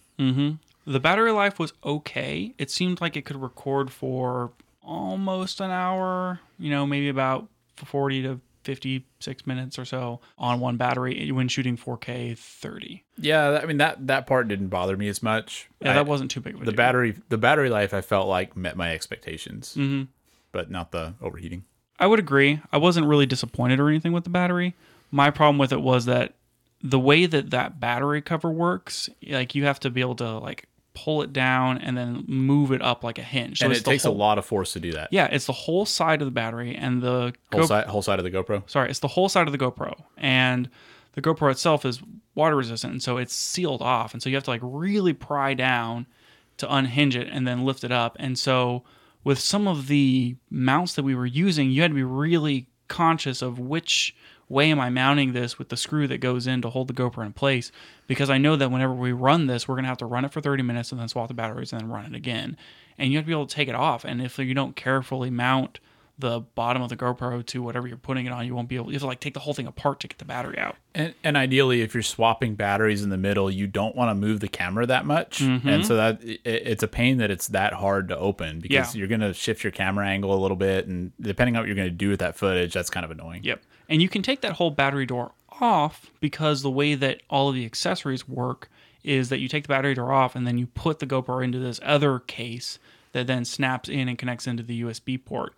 The 0.88 1.00
battery 1.02 1.32
life 1.32 1.60
was 1.60 1.74
okay. 1.84 2.54
It 2.58 2.72
seemed 2.72 3.02
like 3.02 3.16
it 3.18 3.26
could 3.26 3.42
record 3.42 3.92
for 3.92 4.52
almost 4.82 5.60
an 5.60 5.70
hour, 5.70 6.40
you 6.58 6.70
know, 6.72 6.86
maybe 6.88 7.10
about 7.10 7.48
40 7.84 8.24
to 8.24 8.40
56 8.64 9.46
minutes 9.48 9.78
or 9.78 9.86
so 9.86 10.20
on 10.38 10.60
one 10.60 10.78
battery 10.78 11.32
when 11.32 11.48
shooting 11.50 11.78
4K 11.78 12.38
30. 12.38 13.04
Yeah, 13.18 13.60
I 13.62 13.66
mean 13.66 13.78
that 13.78 14.08
that 14.08 14.28
part 14.28 14.48
didn't 14.48 14.68
bother 14.70 14.96
me 14.98 15.08
as 15.10 15.22
much. 15.22 15.70
Yeah, 15.82 15.92
I- 15.92 15.94
that 15.96 16.08
wasn't 16.08 16.32
too 16.32 16.40
big 16.42 16.56
of 16.56 16.62
a 16.62 16.66
the 16.66 16.72
deal. 16.72 16.78
battery 16.78 17.16
the 17.30 17.38
battery 17.38 17.70
life 17.70 17.94
I 17.94 18.02
felt 18.02 18.28
like 18.28 18.56
met 18.58 18.76
my 18.78 18.94
expectations, 18.94 19.74
Mm-hmm. 19.78 20.04
but 20.52 20.72
not 20.72 20.92
the 20.92 21.14
overheating. 21.22 21.66
I 22.00 22.08
would 22.08 22.20
agree. 22.20 22.60
I 22.72 22.78
wasn't 22.78 23.08
really 23.08 23.26
disappointed 23.26 23.80
or 23.80 23.90
anything 23.90 24.12
with 24.14 24.24
the 24.24 24.30
battery. 24.30 24.74
My 25.12 25.32
problem 25.32 25.58
with 25.58 25.72
it 25.74 25.82
was 25.82 26.06
that 26.06 26.34
the 26.82 27.00
way 27.00 27.26
that 27.26 27.50
that 27.50 27.80
battery 27.80 28.22
cover 28.22 28.50
works, 28.52 29.10
like 29.28 29.56
you 29.56 29.64
have 29.66 29.80
to 29.82 29.90
be 29.90 30.02
able 30.02 30.16
to 30.18 30.38
like 30.40 30.66
pull 31.04 31.22
it 31.22 31.32
down 31.34 31.78
and 31.78 31.96
then 31.98 32.24
move 32.28 32.72
it 32.72 32.82
up 32.82 33.04
like 33.04 33.20
a 33.20 33.24
hinge. 33.24 33.60
So 33.60 33.66
and 33.66 33.74
it 33.74 33.84
takes 33.86 34.04
whole, 34.04 34.14
a 34.14 34.18
lot 34.18 34.38
of 34.38 34.46
force 34.46 34.74
to 34.74 34.80
do 34.80 34.92
that. 34.94 35.10
Yeah, 35.12 35.28
it's 35.32 35.46
the 35.46 35.54
whole 35.54 35.86
side 35.86 36.22
of 36.22 36.26
the 36.26 36.32
battery 36.32 36.76
and 36.76 37.02
the 37.02 37.34
Whole 37.52 37.62
Go- 37.62 37.66
side 37.68 37.86
whole 37.88 38.02
side 38.02 38.20
of 38.20 38.26
the 38.26 38.32
GoPro. 38.32 38.70
sorry, 38.70 38.90
it's 38.90 39.00
the 39.00 39.08
whole 39.08 39.30
side 39.30 39.48
of 39.48 39.52
the 39.52 39.58
GoPro. 39.58 39.94
And 40.18 40.70
the 41.14 41.22
GoPro 41.22 41.52
itself 41.52 41.86
is 41.86 42.02
water 42.36 42.56
resistant, 42.56 42.92
and 42.94 43.04
so 43.04 43.18
it's 43.18 43.34
sealed 43.34 43.82
off, 43.82 44.14
and 44.14 44.22
so 44.22 44.30
you 44.30 44.36
have 44.36 44.44
to 44.46 44.50
like 44.52 44.62
really 44.64 45.14
pry 45.14 45.54
down 45.54 46.06
to 46.58 46.74
unhinge 46.74 47.16
it 47.16 47.28
and 47.32 47.48
then 47.48 47.66
lift 47.66 47.84
it 47.84 47.92
up. 47.92 48.16
And 48.20 48.38
so 48.38 48.84
with 49.24 49.40
some 49.40 49.68
of 49.68 49.88
the 49.88 50.36
mounts 50.50 50.94
that 50.94 51.04
we 51.04 51.14
were 51.16 51.26
using, 51.26 51.70
you 51.72 51.82
had 51.82 51.92
to 51.92 51.96
be 51.96 52.04
really 52.04 52.68
conscious 52.88 53.42
of 53.42 53.60
which 53.60 54.16
way 54.50 54.72
am 54.72 54.80
I 54.80 54.90
mounting 54.90 55.34
this 55.34 55.60
with 55.60 55.70
the 55.70 55.78
screw 55.78 56.08
that 56.08 56.20
goes 56.20 56.48
in 56.48 56.62
to 56.62 56.70
hold 56.70 56.88
the 56.88 56.94
GoPro 56.94 57.26
in 57.26 57.34
place 57.34 57.72
because 58.08 58.30
I 58.30 58.38
know 58.38 58.56
that 58.56 58.72
whenever 58.72 58.94
we 58.94 59.12
run 59.12 59.48
this, 59.48 59.68
we're 59.68 59.76
going 59.76 59.84
to 59.84 59.90
have 59.90 59.98
to 59.98 60.06
run 60.06 60.24
it 60.26 60.32
for 60.32 60.40
30 60.42 60.64
minutes 60.64 60.92
and 60.92 61.02
then 61.02 61.08
swap 61.10 61.28
the 61.28 61.34
batteries 61.34 61.74
and 61.74 61.82
then 61.82 61.90
run 61.90 62.06
it 62.06 62.16
again. 62.16 62.56
And 62.98 63.12
you 63.12 63.18
have 63.18 63.26
to 63.26 63.28
be 63.28 63.34
able 63.34 63.48
to 63.48 63.56
take 63.56 63.68
it 63.68 63.76
off. 63.76 64.06
And 64.06 64.22
if 64.22 64.40
you 64.40 64.54
don't 64.54 64.76
carefully 64.76 65.30
mount 65.30 65.80
the 66.20 66.40
bottom 66.56 66.82
of 66.82 66.90
the 66.90 66.96
GoPro 66.98 67.46
to 67.46 67.62
whatever 67.62 67.88
you're 67.88 67.96
putting 67.96 68.26
it 68.26 68.32
on, 68.32 68.44
you 68.48 68.56
won't 68.56 68.68
be 68.68 68.76
able. 68.76 68.88
You 68.88 68.94
have 68.94 69.02
to 69.02 69.06
like 69.08 69.20
take 69.20 69.36
the 69.36 69.40
whole 69.40 69.54
thing 69.54 69.68
apart 69.68 70.00
to 70.00 70.08
get 70.08 70.18
the 70.18 70.26
battery 70.26 70.58
out. 70.58 70.76
And, 70.96 71.14
and 71.24 71.38
ideally, 71.38 71.82
if 71.84 71.94
you're 71.94 72.02
swapping 72.02 72.56
batteries 72.56 73.04
in 73.04 73.12
the 73.12 73.18
middle, 73.18 73.52
you 73.52 73.68
don't 73.68 73.96
want 73.96 74.10
to 74.10 74.16
move 74.16 74.40
the 74.40 74.48
camera 74.48 74.88
that 74.88 75.06
much, 75.06 75.42
Mm-hmm. 75.42 75.70
and 75.70 75.86
so 75.86 75.96
that 75.98 76.24
it, 76.24 76.40
it's 76.44 76.82
a 76.82 76.88
pain 76.88 77.18
that 77.18 77.30
it's 77.30 77.50
that 77.50 77.74
hard 77.74 78.08
to 78.08 78.18
open 78.18 78.60
because 78.62 78.96
Yeah. 78.96 79.00
you're 79.00 79.08
going 79.08 79.22
to 79.22 79.32
shift 79.32 79.64
your 79.64 79.70
camera 79.70 80.08
angle 80.08 80.34
a 80.34 80.42
little 80.42 80.58
bit, 80.58 80.88
and 80.88 81.12
depending 81.22 81.56
on 81.56 81.62
what 81.62 81.68
you're 81.68 81.76
going 81.76 81.88
to 81.90 81.94
do 81.94 82.10
with 82.10 82.22
that 82.22 82.36
footage, 82.36 82.74
that's 82.74 82.90
kind 82.90 83.04
of 83.04 83.12
annoying. 83.12 83.44
Yep. 83.44 83.62
And 83.90 84.02
you 84.02 84.10
can 84.10 84.22
take 84.22 84.42
that 84.42 84.54
whole 84.54 84.72
battery 84.72 85.06
door 85.06 85.32
off 85.62 86.12
because 86.20 86.62
the 86.62 86.70
way 86.72 86.96
that 86.96 87.22
all 87.30 87.50
of 87.50 87.56
the 87.56 87.66
accessories 87.66 88.28
work 88.28 88.70
is 89.04 89.30
that 89.30 89.40
you 89.40 89.48
take 89.48 89.64
the 89.64 89.70
battery 89.70 89.94
door 89.94 90.12
off 90.12 90.36
and 90.36 90.46
then 90.46 90.58
you 90.58 90.68
put 90.68 91.00
the 91.00 91.08
GoPro 91.08 91.44
into 91.44 91.60
this 91.60 91.80
other 91.84 92.20
case 92.20 92.80
that 93.14 93.28
then 93.28 93.46
snaps 93.46 93.90
in 93.90 94.10
and 94.10 94.18
connects 94.18 94.48
into 94.48 94.64
the 94.64 94.82
USB 94.82 95.24
port, 95.24 95.54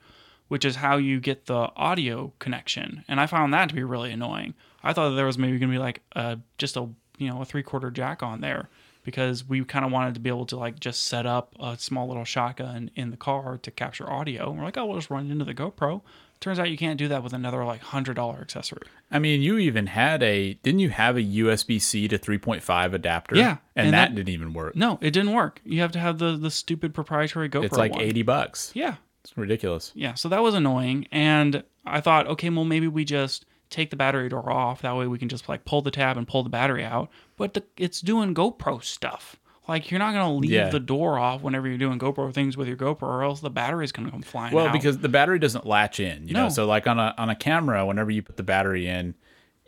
which 0.47 0.63
is 0.63 0.77
how 0.77 0.97
you 0.97 1.19
get 1.19 1.47
the 1.47 1.71
audio 1.75 2.31
connection. 2.39 3.03
And 3.07 3.19
I 3.19 3.25
found 3.25 3.53
that 3.53 3.69
to 3.69 3.75
be 3.75 3.83
really 3.83 4.11
annoying. 4.11 4.53
I 4.83 4.93
thought 4.93 5.09
that 5.09 5.15
there 5.15 5.25
was 5.25 5.37
maybe 5.37 5.57
going 5.57 5.71
to 5.71 5.75
be 5.75 5.79
like 5.79 6.01
a, 6.13 6.39
just 6.57 6.77
a 6.77 6.87
you 7.17 7.27
know 7.27 7.41
a 7.41 7.45
three 7.45 7.63
quarter 7.63 7.91
jack 7.91 8.23
on 8.23 8.41
there 8.41 8.69
because 9.03 9.47
we 9.47 9.63
kind 9.63 9.85
of 9.85 9.91
wanted 9.91 10.13
to 10.13 10.19
be 10.19 10.29
able 10.29 10.45
to 10.45 10.57
like 10.57 10.79
just 10.79 11.03
set 11.03 11.25
up 11.25 11.55
a 11.59 11.77
small 11.77 12.07
little 12.07 12.25
shotgun 12.25 12.91
in 12.95 13.11
the 13.11 13.17
car 13.17 13.57
to 13.57 13.71
capture 13.71 14.09
audio. 14.09 14.49
And 14.49 14.59
we're 14.59 14.65
like, 14.65 14.77
oh, 14.77 14.85
we'll 14.85 14.97
just 14.97 15.09
run 15.09 15.27
it 15.27 15.31
into 15.31 15.45
the 15.45 15.53
GoPro. 15.53 16.01
Turns 16.39 16.57
out 16.57 16.69
you 16.71 16.77
can't 16.77 16.97
do 16.97 17.09
that 17.09 17.21
with 17.21 17.33
another 17.33 17.65
like 17.65 17.81
hundred 17.81 18.13
dollar 18.15 18.39
accessory. 18.39 18.83
I 19.11 19.19
mean, 19.19 19.41
you 19.41 19.57
even 19.57 19.87
had 19.87 20.23
a 20.23 20.53
didn't 20.55 20.79
you 20.79 20.89
have 20.89 21.17
a 21.17 21.21
USB 21.21 21.81
C 21.81 22.07
to 22.07 22.17
3.5 22.17 22.93
adapter? 22.93 23.35
Yeah, 23.35 23.57
and, 23.75 23.87
and 23.87 23.93
that, 23.93 24.09
that- 24.09 24.15
didn't 24.15 24.29
even 24.29 24.53
work. 24.53 24.75
No, 24.75 24.97
it 25.01 25.11
didn't 25.11 25.33
work. 25.33 25.59
You 25.65 25.81
have 25.81 25.91
to 25.93 25.99
have 25.99 26.17
the 26.17 26.37
the 26.37 26.49
stupid 26.51 26.93
proprietary 26.93 27.49
GoPro. 27.49 27.65
it's 27.65 27.77
like 27.77 27.91
one. 27.93 28.01
80 28.01 28.21
bucks. 28.23 28.71
Yeah, 28.73 28.95
It's 29.23 29.37
ridiculous. 29.37 29.91
yeah. 29.95 30.13
So 30.13 30.29
that 30.29 30.41
was 30.41 30.55
annoying, 30.55 31.07
and 31.11 31.63
I 31.85 31.99
thought, 31.99 32.27
okay, 32.27 32.49
well 32.49 32.65
maybe 32.65 32.87
we 32.87 33.03
just 33.03 33.45
take 33.69 33.89
the 33.89 33.95
battery 33.95 34.29
door 34.29 34.49
off. 34.49 34.81
That 34.81 34.95
way 34.95 35.07
we 35.07 35.19
can 35.19 35.29
just 35.29 35.47
like 35.49 35.65
pull 35.65 35.81
the 35.81 35.91
tab 35.91 36.15
and 36.17 36.27
pull 36.27 36.43
the 36.43 36.49
battery 36.49 36.83
out. 36.85 37.09
But 37.37 37.53
the, 37.53 37.63
it's 37.77 37.99
doing 38.01 38.33
GoPro 38.33 38.83
stuff. 38.83 39.35
Like 39.69 39.91
you're 39.91 39.99
not 39.99 40.13
gonna 40.13 40.33
leave 40.35 40.51
Yeah. 40.51 40.69
the 40.69 40.79
door 40.79 41.17
off 41.17 41.41
whenever 41.41 41.67
you're 41.67 41.77
doing 41.77 41.99
GoPro 41.99 42.33
things 42.33 42.57
with 42.57 42.67
your 42.67 42.75
GoPro, 42.77 43.03
or 43.03 43.23
else 43.23 43.39
the 43.39 43.49
battery's 43.49 43.91
gonna 43.93 44.11
come 44.11 44.21
flying 44.23 44.53
Well, 44.53 44.67
out. 44.67 44.73
because 44.73 44.97
the 44.97 45.09
battery 45.09 45.39
doesn't 45.39 45.65
latch 45.65 45.99
in, 45.99 46.27
you 46.27 46.33
know. 46.33 46.49
So 46.49 46.65
like 46.65 46.87
on 46.87 46.99
a 46.99 47.13
on 47.17 47.29
a 47.29 47.35
camera, 47.35 47.85
whenever 47.85 48.11
you 48.11 48.21
put 48.21 48.35
the 48.35 48.43
battery 48.43 48.87
in, 48.87 49.15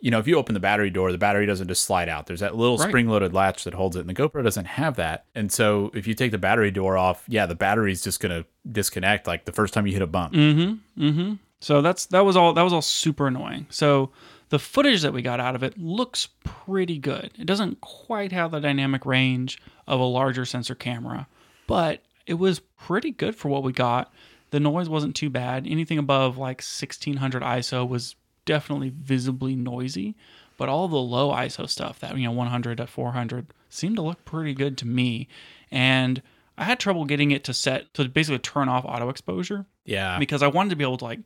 you 0.00 0.10
know, 0.10 0.18
if 0.18 0.26
you 0.26 0.36
open 0.36 0.54
the 0.54 0.60
battery 0.60 0.90
door, 0.90 1.12
the 1.12 1.18
battery 1.18 1.46
doesn't 1.46 1.68
just 1.68 1.84
slide 1.84 2.08
out. 2.08 2.26
There's 2.26 2.40
that 2.40 2.56
little 2.56 2.76
Right. 2.76 2.88
spring-loaded 2.88 3.32
latch 3.32 3.62
that 3.64 3.74
holds 3.74 3.94
it, 3.96 4.00
and 4.00 4.08
the 4.10 4.14
GoPro 4.14 4.42
doesn't 4.42 4.64
have 4.66 4.96
that. 4.96 5.26
And 5.36 5.52
so 5.52 5.92
if 5.94 6.08
you 6.08 6.14
take 6.14 6.32
the 6.32 6.38
battery 6.38 6.72
door 6.72 6.98
off, 6.98 7.22
yeah, 7.28 7.46
the 7.46 7.54
battery's 7.54 8.02
just 8.02 8.18
gonna 8.18 8.44
disconnect 8.70 9.28
like 9.28 9.44
the 9.44 9.52
first 9.52 9.72
time 9.72 9.86
you 9.86 9.92
hit 9.92 10.02
a 10.02 10.06
bump. 10.08 10.34
Mm-hmm. 10.34 11.02
Mm-hmm. 11.04 11.32
So 11.60 11.80
that's 11.80 12.06
that 12.06 12.24
was 12.24 12.36
all 12.36 12.52
that 12.54 12.62
was 12.62 12.72
all 12.72 12.82
super 12.82 13.28
annoying. 13.28 13.66
So 13.70 14.10
the 14.52 14.58
footage 14.58 15.00
that 15.00 15.14
we 15.14 15.22
got 15.22 15.40
out 15.40 15.54
of 15.54 15.62
it 15.62 15.78
looks 15.78 16.28
pretty 16.44 16.98
good. 16.98 17.30
It 17.38 17.46
doesn't 17.46 17.80
quite 17.80 18.32
have 18.32 18.50
the 18.50 18.60
dynamic 18.60 19.06
range 19.06 19.58
of 19.86 19.98
a 19.98 20.04
larger 20.04 20.44
sensor 20.44 20.74
camera, 20.74 21.26
but 21.66 22.02
it 22.26 22.34
was 22.34 22.58
pretty 22.60 23.12
good 23.12 23.34
for 23.34 23.48
what 23.48 23.62
we 23.62 23.72
got. 23.72 24.12
The 24.50 24.60
noise 24.60 24.90
wasn't 24.90 25.16
too 25.16 25.30
bad. 25.30 25.66
Anything 25.66 25.96
above 25.96 26.36
like 26.36 26.58
1600 26.58 27.42
ISO 27.42 27.88
was 27.88 28.14
definitely 28.44 28.90
visibly 28.90 29.56
noisy, 29.56 30.14
but 30.58 30.68
all 30.68 30.86
the 30.86 30.96
low 30.98 31.30
ISO 31.32 31.66
stuff, 31.66 31.98
that 32.00 32.14
you 32.18 32.24
know 32.24 32.32
100 32.32 32.76
to 32.76 32.86
400, 32.86 33.46
seemed 33.70 33.96
to 33.96 34.02
look 34.02 34.22
pretty 34.26 34.52
good 34.52 34.76
to 34.76 34.86
me. 34.86 35.28
And 35.70 36.20
I 36.58 36.64
had 36.64 36.78
trouble 36.78 37.06
getting 37.06 37.30
it 37.30 37.42
to 37.44 37.54
set 37.54 37.94
to 37.94 38.06
basically 38.06 38.38
turn 38.40 38.68
off 38.68 38.84
auto 38.84 39.08
exposure 39.08 39.64
Yeah. 39.86 40.18
because 40.18 40.42
I 40.42 40.48
wanted 40.48 40.68
to 40.68 40.76
be 40.76 40.84
able 40.84 40.98
to 40.98 41.04
like 41.06 41.20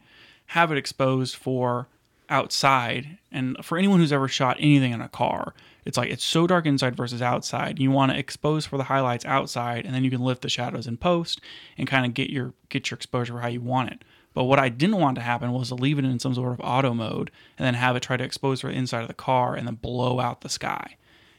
have 0.50 0.70
it 0.70 0.78
exposed 0.78 1.34
for 1.34 1.88
outside 2.28 3.18
and 3.30 3.56
for 3.64 3.78
anyone 3.78 4.00
who's 4.00 4.12
ever 4.12 4.28
shot 4.28 4.56
anything 4.58 4.92
in 4.92 5.00
a 5.00 5.08
car 5.08 5.54
it's 5.86 5.96
like 5.96 6.10
it's 6.10 6.24
so 6.24 6.48
dark 6.48 6.66
inside 6.66 6.96
versus 6.96 7.22
outside. 7.22 7.78
You 7.78 7.92
want 7.92 8.10
to 8.10 8.18
expose 8.18 8.66
for 8.66 8.76
the 8.76 8.84
highlights 8.84 9.24
outside 9.24 9.86
and 9.86 9.94
then 9.94 10.02
you 10.02 10.10
can 10.10 10.20
lift 10.20 10.42
the 10.42 10.48
shadows 10.48 10.88
in 10.88 10.96
post 10.96 11.40
and 11.78 11.86
kind 11.86 12.04
of 12.04 12.12
get 12.12 12.28
your 12.28 12.52
get 12.68 12.90
your 12.90 12.96
exposure 12.96 13.38
how 13.38 13.46
you 13.46 13.60
want 13.60 13.92
it. 13.92 14.02
But 14.34 14.44
what 14.44 14.58
I 14.58 14.68
didn't 14.68 14.98
want 14.98 15.14
to 15.14 15.22
happen 15.22 15.52
was 15.52 15.68
to 15.68 15.76
leave 15.76 15.98
it 15.98 16.04
in 16.04 16.18
some 16.18 16.34
sort 16.34 16.52
of 16.52 16.60
auto 16.62 16.92
mode 16.92 17.30
and 17.56 17.64
then 17.64 17.74
have 17.74 17.94
it 17.94 18.02
try 18.02 18.16
to 18.16 18.24
expose 18.24 18.60
for 18.60 18.66
the 18.66 18.74
inside 18.74 19.02
of 19.02 19.08
the 19.08 19.14
car 19.14 19.54
and 19.54 19.66
then 19.66 19.76
blow 19.76 20.18
out 20.18 20.40
the 20.40 20.48
sky 20.48 20.96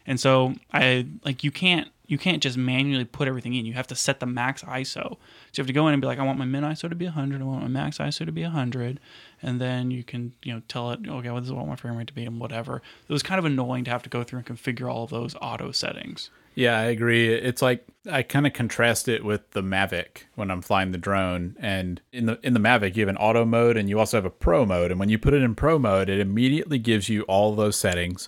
and 0.08 0.20
so 0.20 0.56
I 0.74 1.06
like 1.24 1.44
you 1.44 1.52
can't 1.52 1.90
you 2.08 2.18
can't 2.18 2.42
just 2.42 2.58
manually 2.58 3.04
put 3.04 3.28
everything 3.28 3.54
in. 3.54 3.66
You 3.66 3.74
have 3.74 3.88
to 3.88 3.96
set 3.96 4.22
the 4.22 4.26
max 4.26 4.64
ISO. 4.64 4.94
So 4.94 5.18
you 5.56 5.62
have 5.62 5.68
to 5.68 5.74
go 5.74 5.88
in 5.88 5.94
and 5.94 6.02
be 6.02 6.08
like, 6.08 6.20
I 6.20 6.24
want 6.24 6.40
my 6.40 6.46
min 6.46 6.64
ISO 6.64 6.90
to 6.90 6.96
be 6.96 7.06
100. 7.06 7.42
I 7.42 7.44
want 7.44 7.62
my 7.62 7.68
max 7.68 7.98
ISO 7.98 8.26
to 8.26 8.32
be 8.32 8.44
100. 8.44 9.00
And 9.42 9.60
then 9.60 9.92
you 9.92 10.04
can 10.04 10.34
you 10.42 10.54
know 10.54 10.62
tell 10.68 10.92
it, 10.92 11.02
okay, 11.06 11.30
well 11.30 11.42
this 11.42 11.50
is 11.50 11.54
what 11.54 11.68
my 11.68 11.76
frame 11.76 11.98
rate 11.98 12.08
to 12.08 12.14
be 12.14 12.24
and 12.24 12.40
whatever. 12.40 12.82
It 13.08 13.14
was 13.14 13.24
kind 13.24 13.40
of 13.40 13.46
annoying 13.46 13.84
to 13.84 13.92
have 13.92 14.04
to 14.04 14.10
go 14.10 14.24
through 14.24 14.40
and 14.40 14.48
configure 14.48 14.92
all 14.92 15.04
of 15.04 15.10
those 15.10 15.36
auto 15.42 15.72
settings. 15.72 16.32
Yeah, 16.58 16.80
I 16.80 16.86
agree. 16.86 17.32
It's 17.32 17.62
like 17.62 17.86
I 18.10 18.24
kind 18.24 18.48
of 18.48 18.54
contrast 18.54 19.08
it 19.08 19.24
with 19.24 19.52
the 19.52 19.62
Mavic 19.62 20.24
when 20.34 20.50
I'm 20.50 20.64
flying 20.64 20.92
the 20.92 20.98
drone. 20.98 21.56
And 21.60 22.02
in 22.12 22.26
the 22.26 22.40
in 22.42 22.54
the 22.54 22.60
Mavic, 22.60 22.96
you 22.96 23.04
have 23.04 23.10
an 23.10 23.18
auto 23.18 23.46
mode 23.46 23.78
and 23.78 23.88
you 23.88 24.00
also 24.00 24.18
have 24.18 24.26
a 24.26 24.32
pro 24.32 24.66
mode. 24.66 24.90
And 24.90 25.00
when 25.00 25.10
you 25.10 25.20
put 25.20 25.36
it 25.36 25.44
in 25.44 25.54
pro 25.54 25.78
mode, 25.78 26.10
it 26.10 26.20
immediately 26.20 26.80
gives 26.80 27.10
you 27.10 27.22
all 27.24 27.54
those 27.54 27.76
settings, 27.76 28.28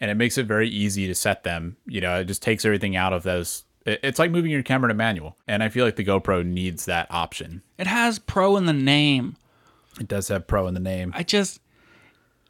and 0.00 0.10
it 0.10 0.14
makes 0.14 0.38
it 0.38 0.46
very 0.46 0.68
easy 0.68 1.06
to 1.06 1.14
set 1.14 1.44
them. 1.44 1.76
You 1.86 2.00
know, 2.00 2.20
it 2.20 2.24
just 2.24 2.42
takes 2.42 2.64
everything 2.64 2.96
out 2.96 3.12
of 3.12 3.22
those. 3.22 3.64
It's 3.84 4.18
like 4.18 4.30
moving 4.30 4.50
your 4.50 4.62
camera 4.62 4.88
to 4.88 4.94
manual, 4.94 5.36
and 5.46 5.62
I 5.62 5.68
feel 5.68 5.84
like 5.84 5.96
the 5.96 6.04
GoPro 6.04 6.44
needs 6.44 6.86
that 6.86 7.06
option. 7.10 7.62
It 7.78 7.86
has 7.86 8.18
pro 8.18 8.56
in 8.56 8.66
the 8.66 8.72
name. 8.72 9.36
It 10.00 10.08
does 10.08 10.28
have 10.28 10.46
pro 10.46 10.66
in 10.66 10.74
the 10.74 10.80
name. 10.80 11.12
I 11.14 11.22
just 11.22 11.60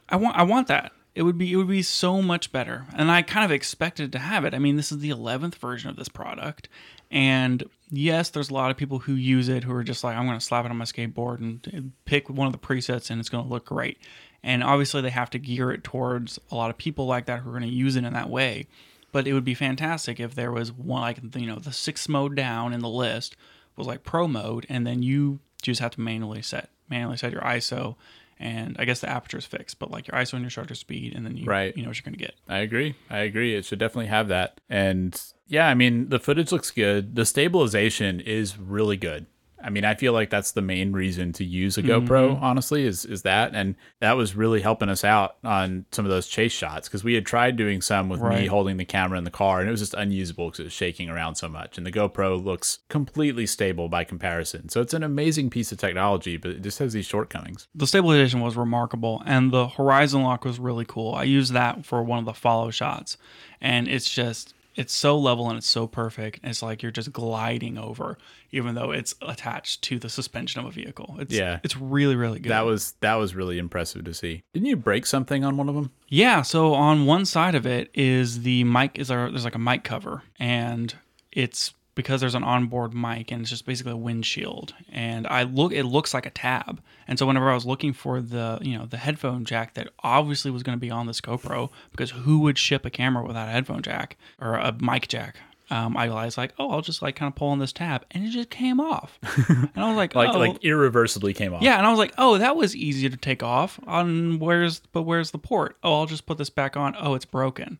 I 0.09 0.17
want 0.17 0.37
I 0.37 0.43
want 0.43 0.69
that. 0.69 0.93
It 1.15 1.23
would 1.23 1.39
be 1.39 1.53
it 1.53 1.57
would 1.57 1.69
be 1.69 1.83
so 1.83 2.21
much 2.23 2.53
better. 2.53 2.87
And 2.95 3.11
I 3.11 3.23
kind 3.23 3.45
of 3.45 3.51
expected 3.51 4.13
to 4.13 4.19
have 4.19 4.45
it. 4.45 4.55
I 4.55 4.59
mean, 4.59 4.77
this 4.77 4.93
is 4.93 4.99
the 4.99 5.11
11th 5.11 5.57
version 5.57 5.91
of 5.91 5.97
this 5.97 6.09
product. 6.09 6.69
And 7.11 7.65
yes, 7.91 8.31
there's 8.31 8.51
a 8.51 8.55
lot 8.55 8.71
of 8.71 8.77
people 8.77 8.99
who 8.99 9.15
use 9.15 9.49
it 9.49 9.65
who 9.65 9.73
are 9.73 9.85
just 9.85 10.05
like 10.05 10.17
I'm 10.17 10.27
going 10.27 10.39
to 10.39 10.45
slap 10.45 10.65
it 10.65 10.71
on 10.71 10.77
my 10.77 10.85
skateboard 10.85 11.39
and 11.39 11.93
pick 12.05 12.29
one 12.29 12.47
of 12.47 12.53
the 12.53 12.59
presets 12.59 13.11
and 13.11 13.21
it's 13.21 13.29
going 13.29 13.45
to 13.45 13.51
look 13.51 13.67
great. 13.67 13.99
And 14.47 14.63
obviously 14.63 15.03
they 15.03 15.11
have 15.11 15.29
to 15.31 15.39
gear 15.41 15.73
it 15.73 15.83
towards 15.83 16.39
a 16.53 16.55
lot 16.55 16.71
of 16.71 16.79
people 16.79 17.05
like 17.07 17.27
that 17.27 17.41
who 17.41 17.51
are 17.51 17.59
going 17.59 17.69
to 17.69 17.69
use 17.69 17.97
it 17.97 18.05
in 18.05 18.13
that 18.13 18.31
way. 18.31 18.69
But 19.11 19.27
it 19.27 19.33
would 19.33 19.45
be 19.45 19.55
fantastic 19.55 20.21
if 20.21 20.35
there 20.37 20.53
was 20.53 20.73
one 20.73 21.01
like 21.03 21.19
you 21.35 21.47
know 21.47 21.59
the 21.59 21.73
sixth 21.73 22.09
mode 22.09 22.37
down 22.37 22.73
in 22.73 22.81
the 22.81 22.89
list 22.89 23.35
was 23.77 23.87
like 23.89 24.05
pro 24.05 24.29
mode, 24.29 24.65
and 24.69 24.87
then 24.87 25.03
you 25.03 25.41
just 25.63 25.81
have 25.81 25.91
to 25.93 26.01
manually 26.01 26.43
set 26.43 26.71
manually 26.89 27.17
set 27.17 27.33
your 27.33 27.41
ISO, 27.43 27.97
and 28.39 28.77
I 28.79 28.85
guess 28.85 29.01
the 29.01 29.09
aperture 29.09 29.39
is 29.39 29.47
fixed, 29.47 29.79
but 29.81 29.91
like 29.91 30.07
your 30.07 30.17
ISO 30.21 30.35
and 30.35 30.43
your 30.43 30.51
shutter 30.51 30.75
speed, 30.77 31.15
and 31.15 31.27
then 31.27 31.37
you 31.37 31.45
Right. 31.47 31.77
you 31.77 31.83
know 31.83 31.89
what 31.89 31.97
you're 31.99 32.05
gonna 32.05 32.17
get. 32.17 32.35
I 32.49 32.59
agree. 32.59 32.95
I 33.11 33.19
agree. 33.19 33.55
It 33.57 33.65
should 33.65 33.79
definitely 33.81 34.07
have 34.07 34.29
that. 34.29 34.61
And 34.71 35.21
yeah, 35.49 35.67
I 35.69 35.75
mean, 35.75 36.09
the 36.11 36.21
footage 36.21 36.53
looks 36.53 36.71
good. 36.71 37.17
The 37.17 37.25
stabilization 37.27 38.21
is 38.21 38.57
really 38.59 38.97
good. 38.97 39.27
I 39.63 39.71
mean, 39.71 39.85
I 39.85 39.95
feel 39.95 40.13
like 40.13 40.31
that's 40.31 40.53
the 40.53 40.63
main 40.63 40.93
reason 40.93 41.33
to 41.35 41.45
use 41.45 41.79
a 41.79 41.83
mm-hmm. 41.83 42.07
GoPro, 42.07 42.41
honestly, 42.41 42.85
is 42.85 43.05
is 43.05 43.23
that. 43.23 43.55
And 43.55 43.75
that 44.01 44.17
was 44.17 44.37
really 44.37 44.61
helping 44.61 44.89
us 44.89 45.05
out 45.05 45.37
on 45.43 45.87
some 45.93 46.05
of 46.05 46.11
those 46.11 46.29
chase 46.29 46.53
shots 46.53 46.89
because 46.89 47.05
we 47.05 47.15
had 47.15 47.27
tried 47.27 47.57
doing 47.57 47.81
some 47.81 48.09
with 48.09 48.23
me 48.23 48.47
holding 48.47 48.77
the 48.77 48.85
camera 48.85 49.19
in 49.19 49.25
the 49.25 49.31
car 49.31 49.61
and 49.61 49.69
it 49.69 49.71
was 49.71 49.81
just 49.81 49.95
unusable 49.95 50.49
because 50.49 50.61
it 50.61 50.65
was 50.65 50.73
shaking 50.73 51.09
around 51.09 51.37
so 51.37 51.49
much. 51.49 51.79
And 51.79 51.87
the 51.87 51.93
GoPro 51.93 52.43
looks 52.43 52.81
completely 52.89 53.47
stable 53.47 53.89
by 53.89 54.05
comparison. 54.05 54.69
So 54.69 54.81
it's 54.81 54.95
an 54.95 55.03
amazing 55.03 55.51
piece 55.51 55.73
of 55.73 55.79
technology, 55.79 56.37
but 56.37 56.53
it 56.53 56.63
just 56.63 56.79
has 56.79 56.93
these 56.93 57.07
shortcomings. 57.07 57.69
The 57.75 57.87
stabilization 57.87 58.41
was 58.41 58.57
remarkable, 58.57 59.23
and 59.27 59.51
the 59.51 59.69
horizon 59.69 60.23
lock 60.23 60.45
was 60.45 60.59
really 60.59 60.85
cool. 60.85 61.15
I 61.15 61.25
used 61.25 61.53
that 61.53 61.85
for 61.85 62.03
one 62.03 62.19
of 62.19 62.25
the 62.25 62.35
follow 62.35 62.71
shots, 62.71 63.17
and 63.61 63.89
it's 63.89 64.11
just 64.11 64.55
it's 64.77 64.93
so 64.93 65.19
level 65.19 65.49
and 65.49 65.59
it's 65.59 65.67
so 65.67 65.87
perfect. 65.87 66.41
It's 66.45 66.63
like 66.63 66.83
you're 66.83 66.93
just 66.93 67.13
gliding 67.13 67.79
over, 67.79 68.19
even 68.53 68.75
though 68.75 68.91
it's 68.93 69.15
attached 69.23 69.83
to 69.83 69.99
the 69.99 70.09
suspension 70.09 70.61
of 70.61 70.67
a 70.67 70.71
vehicle. 70.71 71.17
It's 71.19 71.35
Yeah. 71.35 71.61
it's 71.65 71.77
really 71.77 72.15
really 72.17 72.39
good. 72.39 72.51
That 72.53 72.65
was 72.67 72.93
that 73.01 73.15
was 73.15 73.35
really 73.35 73.59
impressive 73.59 74.05
to 74.05 74.15
see. 74.15 74.43
Didn't 74.53 74.67
you 74.67 74.77
break 74.77 75.07
something 75.07 75.45
on 75.45 75.57
one 75.57 75.69
of 75.69 75.75
them? 75.75 75.91
Yeah, 76.09 76.43
so 76.43 76.75
on 76.75 77.07
one 77.07 77.25
side 77.25 77.55
of 77.55 77.67
it 77.67 77.91
is 77.95 78.43
the 78.43 78.65
mic 78.65 78.99
is 78.99 79.11
our 79.11 79.31
there's 79.31 79.45
like 79.45 79.55
a 79.55 79.59
mic 79.59 79.83
cover 79.83 80.23
and 80.39 80.95
it's 81.33 81.73
because 81.97 82.21
there's 82.21 82.37
an 82.37 82.45
onboard 82.45 82.95
mic 82.95 83.33
and 83.33 83.41
it's 83.41 83.51
just 83.51 83.67
basically 83.67 83.93
a 83.93 83.97
windshield. 83.97 84.75
And 84.93 85.27
I 85.27 85.43
look, 85.43 85.73
it 85.73 85.85
looks 85.85 86.15
like 86.15 86.27
a 86.27 86.31
tab. 86.31 86.81
And 87.09 87.19
so 87.19 87.27
whenever 87.27 87.51
I 87.51 87.55
was 87.55 87.67
looking 87.67 87.93
for 87.93 88.21
the, 88.21 88.59
you 88.63 88.79
know, 88.79 88.87
the 88.87 88.99
headphone 88.99 89.45
jack 89.45 89.75
that 89.75 89.89
obviously 90.05 90.53
was 90.53 90.63
going 90.63 90.79
to 90.79 90.81
be 90.81 90.91
on 90.91 91.09
this 91.09 91.21
GoPro, 91.21 91.71
because 91.91 92.11
who 92.13 92.39
would 92.41 92.59
ship 92.59 92.85
a 92.85 92.91
camera 92.91 93.27
without 93.27 93.49
a 93.49 93.51
headphone 93.51 93.83
jack 93.83 94.17
or 94.41 94.55
a 94.55 94.73
mic 94.81 95.09
jack? 95.09 95.39
Um, 95.69 95.97
I 95.97 96.09
was 96.09 96.39
like, 96.39 96.55
oh, 96.59 96.71
I'll 96.71 96.81
just 96.81 97.03
like 97.03 97.17
kind 97.17 97.33
of 97.33 97.35
pull 97.35 97.49
on 97.49 97.59
this 97.59 97.73
tab, 97.73 98.05
and 98.13 98.25
it 98.25 98.31
just 98.31 98.51
came 98.51 98.79
off. 98.79 99.19
and 99.49 99.71
I 99.75 99.89
was 99.89 99.97
like, 99.97 100.15
Like 100.15 100.33
oh. 100.33 100.39
like 100.39 100.63
irreversibly 100.63 101.35
came 101.35 101.53
off. 101.53 101.63
Yeah, 101.63 101.77
and 101.77 101.85
I 101.85 101.91
was 101.91 101.99
like, 101.99 102.15
"Oh, 102.19 102.39
that 102.39 102.55
was 102.55 102.77
easy 102.77 103.11
to 103.11 103.17
take 103.17 103.43
off." 103.43 103.81
On 103.85 104.39
where's 104.39 104.79
but 104.93 105.03
where's 105.03 105.33
the 105.33 105.39
port? 105.39 105.77
Oh, 105.83 105.95
I'll 105.95 106.07
just 106.07 106.25
put 106.25 106.39
this 106.39 106.51
back 106.51 106.77
on. 106.77 106.95
Oh, 107.01 107.15
it's 107.15 107.25
broken. 107.25 107.79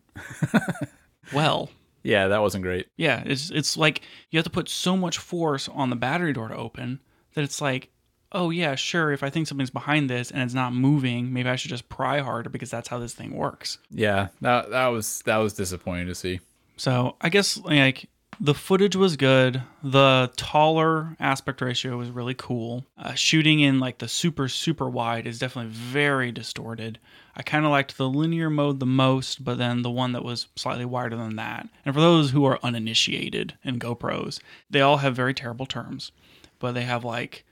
well, 1.33 1.69
Yeah, 2.03 2.27
that 2.29 2.41
wasn't 2.41 2.63
great. 2.63 2.87
yeah, 2.97 3.23
it's 3.25 3.49
it's 3.51 3.75
like 3.77 4.01
you 4.29 4.37
have 4.37 4.45
to 4.45 4.49
put 4.49 4.69
so 4.69 4.95
much 4.95 5.17
force 5.17 5.67
on 5.69 5.89
the 5.89 5.95
battery 5.95 6.33
door 6.33 6.47
to 6.47 6.55
open 6.55 6.99
that 7.33 7.43
it's 7.43 7.59
like, 7.61 7.89
"Oh 8.31 8.49
yeah, 8.49 8.75
sure, 8.75 9.11
if 9.11 9.23
I 9.23 9.29
think 9.29 9.47
something's 9.47 9.69
behind 9.69 10.09
this 10.09 10.31
and 10.31 10.41
it's 10.41 10.53
not 10.53 10.73
moving, 10.73 11.33
maybe 11.33 11.49
I 11.49 11.55
should 11.55 11.69
just 11.69 11.89
pry 11.89 12.19
harder 12.19 12.49
because 12.49 12.69
that's 12.71 12.87
how 12.87 12.99
this 12.99 13.13
thing 13.13 13.35
works." 13.35 13.77
Yeah, 13.91 14.27
that 14.41 14.69
that 14.71 14.87
was 14.87 15.21
that 15.25 15.37
was 15.37 15.53
disappointing 15.53 16.07
to 16.07 16.15
see. 16.15 16.39
So, 16.77 17.15
I 17.21 17.29
guess 17.29 17.57
like 17.57 18.07
the 18.39 18.53
footage 18.53 18.95
was 18.95 19.17
good. 19.17 19.61
The 19.83 20.31
taller 20.35 21.15
aspect 21.19 21.61
ratio 21.61 21.97
was 21.97 22.09
really 22.09 22.33
cool. 22.33 22.85
Uh, 22.97 23.13
shooting 23.13 23.59
in 23.59 23.79
like 23.79 23.97
the 23.97 24.07
super 24.07 24.47
super 24.47 24.89
wide 24.89 25.27
is 25.27 25.39
definitely 25.39 25.71
very 25.71 26.31
distorted. 26.31 26.99
I 27.35 27.43
kind 27.43 27.65
of 27.65 27.71
liked 27.71 27.97
the 27.97 28.09
linear 28.09 28.49
mode 28.49 28.79
the 28.79 28.85
most, 28.85 29.43
but 29.43 29.57
then 29.57 29.81
the 29.81 29.91
one 29.91 30.13
that 30.13 30.23
was 30.23 30.47
slightly 30.55 30.85
wider 30.85 31.15
than 31.15 31.35
that. 31.35 31.67
And 31.85 31.93
for 31.93 32.01
those 32.01 32.31
who 32.31 32.45
are 32.45 32.59
uninitiated 32.63 33.55
in 33.63 33.79
GoPros, 33.79 34.39
they 34.69 34.81
all 34.81 34.97
have 34.97 35.15
very 35.15 35.33
terrible 35.33 35.65
terms, 35.65 36.11
but 36.59 36.73
they 36.73 36.83
have 36.83 37.03
like 37.03 37.45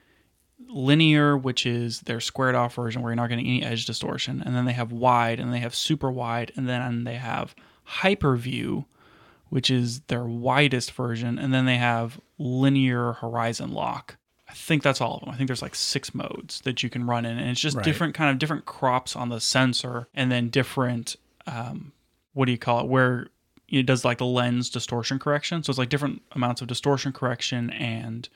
linear, 0.67 1.37
which 1.37 1.65
is 1.65 2.01
their 2.01 2.19
squared 2.19 2.55
off 2.55 2.75
version 2.75 3.01
where 3.01 3.11
you're 3.11 3.15
not 3.15 3.29
getting 3.29 3.45
any 3.47 3.63
edge 3.63 3.85
distortion, 3.85 4.41
and 4.43 4.55
then 4.55 4.65
they 4.65 4.73
have 4.73 4.91
wide, 4.91 5.39
and 5.39 5.53
they 5.53 5.59
have 5.59 5.75
super 5.75 6.09
wide, 6.11 6.51
and 6.55 6.67
then 6.67 7.03
they 7.03 7.15
have 7.15 7.53
hyper 7.83 8.35
view, 8.35 8.85
which 9.49 9.69
is 9.69 10.01
their 10.01 10.23
widest 10.25 10.91
version, 10.91 11.37
and 11.39 11.53
then 11.53 11.65
they 11.65 11.77
have 11.77 12.19
linear 12.37 13.13
horizon 13.13 13.71
lock. 13.71 14.17
I 14.47 14.53
think 14.53 14.83
that's 14.83 15.01
all 15.01 15.15
of 15.15 15.19
them. 15.21 15.29
I 15.29 15.35
think 15.37 15.47
there's 15.47 15.61
like 15.61 15.75
six 15.75 16.13
modes 16.13 16.61
that 16.61 16.83
you 16.83 16.89
can 16.89 17.05
run 17.07 17.25
in, 17.25 17.37
and 17.37 17.49
it's 17.49 17.59
just 17.59 17.75
Right. 17.77 17.83
different 17.85 18.13
kind 18.13 18.29
of 18.29 18.37
different 18.39 18.65
crops 18.65 19.15
on 19.15 19.29
the 19.29 19.39
sensor, 19.41 20.07
and 20.13 20.31
then 20.31 20.49
different 20.49 21.15
um, 21.47 21.91
what 22.33 22.45
do 22.45 22.51
you 22.51 22.57
call 22.57 22.79
it? 22.81 22.87
Where 22.87 23.27
it 23.69 23.85
does 23.85 24.03
like 24.05 24.17
the 24.19 24.25
lens 24.25 24.69
distortion 24.69 25.19
correction. 25.19 25.63
So 25.63 25.69
it's 25.71 25.77
like 25.79 25.89
different 25.89 26.21
amounts 26.31 26.61
of 26.61 26.67
distortion 26.67 27.11
correction 27.13 27.69
and 27.71 28.27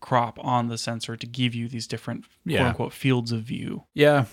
crop 0.00 0.38
on 0.44 0.68
the 0.68 0.76
sensor 0.78 1.16
to 1.16 1.26
give 1.26 1.54
you 1.54 1.68
these 1.68 1.86
different 1.86 2.24
Yeah. 2.44 2.58
quote 2.58 2.68
unquote 2.68 2.92
fields 2.92 3.30
of 3.32 3.42
view. 3.42 3.84
Yeah, 3.94 4.24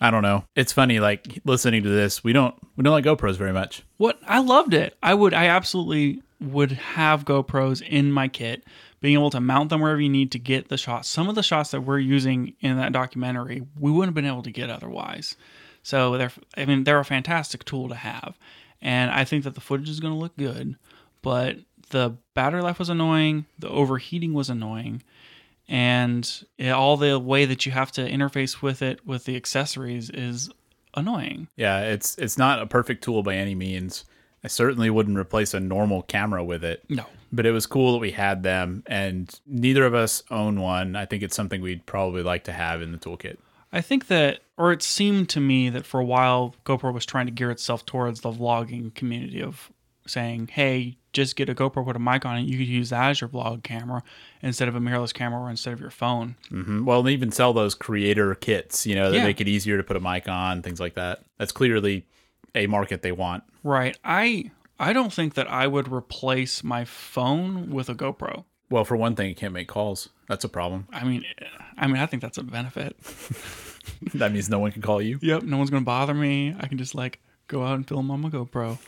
I 0.00 0.10
don't 0.10 0.22
know. 0.22 0.44
It's 0.56 0.72
funny, 0.72 0.98
like 0.98 1.40
listening 1.44 1.82
to 1.82 1.88
this. 1.88 2.24
We 2.24 2.32
don't 2.32 2.54
we 2.76 2.82
don't 2.82 2.92
like 2.92 3.04
GoPros 3.04 3.36
very 3.36 3.52
much. 3.52 3.82
What 3.98 4.18
I 4.26 4.38
loved 4.38 4.72
it. 4.72 4.96
I 5.02 5.12
would 5.14 5.34
I 5.34 5.46
absolutely 5.46 6.22
would 6.40 6.72
have 6.72 7.26
GoPros 7.26 7.82
in 7.86 8.10
my 8.10 8.26
kit, 8.26 8.64
being 9.00 9.14
able 9.14 9.30
to 9.30 9.40
mount 9.40 9.68
them 9.68 9.82
wherever 9.82 10.00
you 10.00 10.08
need 10.08 10.32
to 10.32 10.38
get 10.38 10.68
the 10.68 10.78
shots. 10.78 11.08
Some 11.08 11.28
of 11.28 11.34
the 11.34 11.42
shots 11.42 11.70
that 11.72 11.82
we're 11.82 11.98
using 11.98 12.54
in 12.60 12.78
that 12.78 12.92
documentary, 12.92 13.62
we 13.78 13.90
wouldn't 13.90 14.08
have 14.08 14.14
been 14.14 14.30
able 14.30 14.42
to 14.42 14.50
get 14.50 14.70
otherwise. 14.70 15.36
So 15.82 16.16
they're 16.16 16.32
I 16.56 16.64
mean 16.64 16.84
they're 16.84 16.98
a 16.98 17.04
fantastic 17.04 17.64
tool 17.64 17.88
to 17.88 17.94
have. 17.94 18.38
And 18.80 19.10
I 19.10 19.24
think 19.24 19.44
that 19.44 19.54
the 19.54 19.60
footage 19.60 19.90
is 19.90 20.00
going 20.00 20.14
to 20.14 20.18
look 20.18 20.36
good, 20.38 20.76
but 21.20 21.58
the 21.90 22.16
battery 22.34 22.62
life 22.62 22.78
was 22.78 22.88
annoying, 22.88 23.44
the 23.58 23.68
overheating 23.68 24.32
was 24.32 24.48
annoying, 24.48 25.02
and 25.70 26.44
it, 26.58 26.70
all 26.70 26.96
the 26.96 27.18
way 27.18 27.46
that 27.46 27.64
you 27.64 27.72
have 27.72 27.92
to 27.92 28.06
interface 28.06 28.60
with 28.60 28.82
it 28.82 29.06
with 29.06 29.24
the 29.24 29.36
accessories 29.36 30.10
is 30.10 30.50
annoying. 30.94 31.48
Yeah, 31.56 31.80
it's 31.82 32.18
it's 32.18 32.36
not 32.36 32.60
a 32.60 32.66
perfect 32.66 33.04
tool 33.04 33.22
by 33.22 33.36
any 33.36 33.54
means. 33.54 34.04
I 34.42 34.48
certainly 34.48 34.90
wouldn't 34.90 35.18
replace 35.18 35.54
a 35.54 35.60
normal 35.60 36.02
camera 36.02 36.42
with 36.42 36.64
it. 36.64 36.84
No. 36.88 37.04
But 37.30 37.46
it 37.46 37.52
was 37.52 37.66
cool 37.66 37.92
that 37.92 37.98
we 37.98 38.10
had 38.10 38.42
them, 38.42 38.82
and 38.86 39.32
neither 39.46 39.84
of 39.84 39.94
us 39.94 40.24
own 40.30 40.60
one. 40.60 40.96
I 40.96 41.06
think 41.06 41.22
it's 41.22 41.36
something 41.36 41.60
we'd 41.60 41.86
probably 41.86 42.22
like 42.22 42.44
to 42.44 42.52
have 42.52 42.82
in 42.82 42.90
the 42.90 42.98
toolkit. 42.98 43.36
I 43.72 43.80
think 43.80 44.08
that, 44.08 44.40
or 44.56 44.72
it 44.72 44.82
seemed 44.82 45.28
to 45.28 45.40
me 45.40 45.68
that 45.68 45.86
for 45.86 46.00
a 46.00 46.04
while, 46.04 46.56
GoPro 46.64 46.92
was 46.92 47.06
trying 47.06 47.26
to 47.26 47.32
gear 47.32 47.52
itself 47.52 47.86
towards 47.86 48.22
the 48.22 48.32
vlogging 48.32 48.92
community 48.92 49.40
of 49.40 49.70
saying, 50.06 50.48
hey, 50.48 50.96
just 51.12 51.36
get 51.36 51.48
a 51.48 51.54
GoPro, 51.54 51.84
put 51.84 51.96
a 51.96 51.98
mic 51.98 52.24
on 52.24 52.38
it. 52.38 52.42
You 52.42 52.56
could 52.58 52.66
use 52.68 52.90
that 52.90 53.10
as 53.10 53.20
your 53.20 53.28
vlog 53.28 53.62
camera 53.62 54.02
instead 54.42 54.68
of 54.68 54.74
a 54.76 54.80
mirrorless 54.80 55.12
camera 55.12 55.40
or 55.40 55.50
instead 55.50 55.72
of 55.72 55.80
your 55.80 55.90
phone. 55.90 56.36
hmm 56.48 56.84
Well, 56.84 57.02
they 57.02 57.12
even 57.12 57.32
sell 57.32 57.52
those 57.52 57.74
creator 57.74 58.34
kits, 58.34 58.86
you 58.86 58.94
know, 58.94 59.10
that 59.10 59.16
Yeah. 59.18 59.24
make 59.24 59.40
it 59.40 59.48
easier 59.48 59.76
to 59.76 59.82
put 59.82 59.96
a 59.96 60.00
mic 60.00 60.28
on, 60.28 60.62
things 60.62 60.78
like 60.80 60.94
that. 60.94 61.22
That's 61.38 61.52
clearly 61.52 62.06
a 62.54 62.66
market 62.66 63.02
they 63.02 63.12
want. 63.12 63.44
Right. 63.64 63.96
I 64.04 64.50
I 64.78 64.92
don't 64.94 65.12
think 65.12 65.34
that 65.34 65.50
I 65.50 65.66
would 65.66 65.92
replace 65.92 66.64
my 66.64 66.84
phone 66.84 67.70
with 67.70 67.88
a 67.90 67.94
GoPro. 67.94 68.44
Well, 68.70 68.84
for 68.84 68.96
one 68.96 69.14
thing, 69.16 69.28
you 69.28 69.34
can't 69.34 69.52
make 69.52 69.68
calls. 69.68 70.08
That's 70.28 70.44
a 70.44 70.48
problem. 70.48 70.86
I 70.92 71.04
mean, 71.04 71.24
I 71.76 71.86
mean, 71.88 71.96
I 71.98 72.06
think 72.06 72.22
that's 72.22 72.38
a 72.38 72.42
benefit. 72.42 72.96
that 74.14 74.32
means 74.32 74.48
no 74.48 74.58
one 74.58 74.70
can 74.72 74.80
call 74.82 75.02
you. 75.02 75.18
Yep, 75.20 75.42
no 75.42 75.56
one's 75.58 75.70
gonna 75.70 75.84
bother 75.84 76.14
me. 76.14 76.54
I 76.58 76.66
can 76.66 76.78
just 76.78 76.94
like 76.94 77.20
go 77.48 77.64
out 77.64 77.74
and 77.74 77.86
film 77.86 78.10
on 78.10 78.20
my 78.20 78.28
GoPro. 78.30 78.78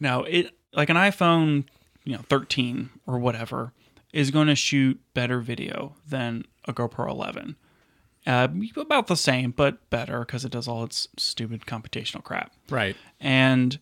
Now 0.00 0.24
it 0.24 0.50
like 0.76 0.90
an 0.90 0.96
iPhone, 0.96 1.64
you 2.04 2.14
know, 2.14 2.22
13 2.28 2.90
or 3.06 3.18
whatever 3.18 3.72
is 4.12 4.30
going 4.30 4.46
to 4.46 4.54
shoot 4.54 5.00
better 5.12 5.40
video 5.40 5.96
than 6.08 6.44
a 6.66 6.72
GoPro 6.72 7.10
11. 7.10 7.56
Uh, 8.26 8.48
about 8.76 9.06
the 9.06 9.16
same, 9.16 9.50
but 9.50 9.90
better 9.90 10.20
because 10.20 10.44
it 10.44 10.52
does 10.52 10.66
all 10.66 10.84
its 10.84 11.08
stupid 11.18 11.66
computational 11.66 12.22
crap. 12.22 12.52
Right. 12.70 12.96
And 13.20 13.78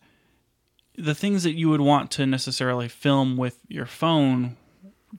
the 0.97 1.15
things 1.15 1.43
that 1.43 1.53
you 1.53 1.69
would 1.69 1.81
want 1.81 2.11
to 2.11 2.25
necessarily 2.25 2.87
film 2.87 3.37
with 3.37 3.59
your 3.67 3.85
phone 3.85 4.57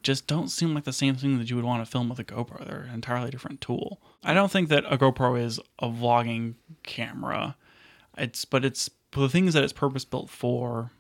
just 0.03 0.27
don't 0.27 0.49
seem 0.49 0.75
like 0.75 0.85
the 0.85 0.93
same 0.93 1.15
thing 1.15 1.39
that 1.39 1.49
you 1.49 1.57
would 1.57 1.65
want 1.65 1.85
to 1.85 1.91
film 1.91 2.09
with 2.09 2.19
a 2.19 2.25
GoPro. 2.25 2.67
They're 2.67 2.83
an 2.83 2.95
entirely 2.95 3.31
different 3.31 3.61
tool. 3.61 4.01
I 4.23 4.35
don't 4.35 4.51
think 4.51 4.69
that 4.69 4.85
a 4.89 4.99
GoPro 4.99 5.41
is 5.41 5.61
a 5.79 5.89
vlogging 5.89 6.55
camera. 6.83 7.57
It's 8.19 8.45
but 8.45 8.65
it's 8.65 8.91
the 9.13 9.29
things 9.29 9.55
that 9.55 9.65
it's 9.65 9.73
purpose 9.73 10.05
built 10.05 10.31
for. 10.31 10.91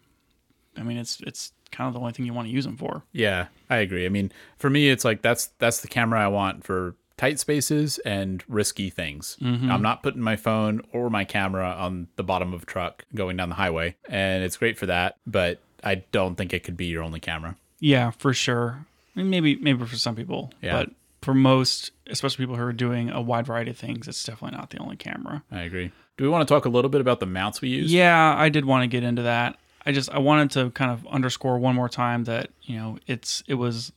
I 0.77 0.83
mean, 0.83 0.97
it's 0.97 1.21
it's 1.21 1.53
kind 1.71 1.89
of 1.89 1.95
the 1.95 2.01
only 2.01 2.13
thing 2.13 2.25
you 2.27 2.33
want 2.35 2.49
to 2.49 2.53
use 2.55 2.65
them 2.65 2.77
for. 2.77 3.03
Yeah, 3.13 3.47
I 3.69 3.77
agree. 3.79 4.07
I 4.07 4.09
mean, 4.09 4.31
for 4.59 4.71
me, 4.71 4.91
it's 4.91 5.05
like 5.05 5.23
that's 5.23 5.47
that's 5.59 5.81
the 5.81 5.89
camera 5.89 6.21
I 6.21 6.29
want 6.29 6.65
for 6.65 6.95
tight 7.17 7.39
spaces 7.39 7.99
and 8.01 8.43
risky 8.49 8.91
things. 8.91 9.37
Mm-hmm. 9.41 9.71
I'm 9.71 9.83
not 9.83 10.03
putting 10.03 10.21
my 10.21 10.37
phone 10.37 10.83
or 10.93 11.11
my 11.11 11.25
camera 11.25 11.69
on 11.79 12.09
the 12.17 12.25
bottom 12.25 12.53
of 12.53 12.63
a 12.65 12.67
truck 12.67 13.05
going 13.15 13.37
down 13.37 13.49
the 13.49 13.55
highway, 13.55 13.97
and 14.09 14.43
it's 14.45 14.57
great 14.57 14.79
for 14.79 14.87
that. 14.87 15.17
But 15.27 15.61
I 15.83 15.97
don't 16.13 16.37
think 16.37 16.53
it 16.53 16.65
could 16.65 16.77
be 16.77 16.87
your 16.87 17.03
only 17.03 17.21
camera. 17.21 17.57
Yeah, 17.81 18.11
for 18.11 18.33
sure. 18.33 18.87
I 19.17 19.21
mean, 19.21 19.31
maybe 19.31 19.57
maybe 19.57 19.85
for 19.85 19.97
some 19.97 20.17
people, 20.17 20.53
Yeah. 20.63 20.73
but 20.73 20.91
for 21.23 21.35
most, 21.35 21.91
especially 22.09 22.43
people 22.43 22.57
who 22.57 22.63
are 22.65 22.73
doing 22.73 23.11
a 23.11 23.21
wide 23.21 23.47
variety 23.47 23.71
of 23.71 23.77
things, 23.79 24.09
it's 24.09 24.23
definitely 24.25 24.59
not 24.59 24.71
the 24.71 24.79
only 24.79 24.97
camera. 24.97 25.43
I 25.51 25.63
agree. 25.63 25.91
Do 26.17 26.25
we 26.25 26.31
want 26.31 26.47
to 26.47 26.53
talk 26.55 26.65
a 26.65 26.69
little 26.69 26.89
bit 26.91 27.01
about 27.01 27.19
the 27.21 27.27
mounts 27.27 27.61
we 27.61 27.69
use? 27.71 27.93
Yeah, 27.93 28.35
I 28.37 28.49
did 28.49 28.65
want 28.65 28.83
to 28.83 28.87
get 28.87 29.03
into 29.03 29.23
that. 29.23 29.57
I 29.87 29.92
just 29.92 30.11
I 30.11 30.18
wanted 30.18 30.51
to 30.53 30.70
kind 30.70 30.90
of 30.90 31.07
underscore 31.07 31.59
one 31.59 31.75
more 31.75 31.88
time 31.88 32.25
that 32.25 32.51
you 32.62 32.77
know 32.77 32.99
it's 33.07 33.42
it 33.47 33.55
was 33.55 33.92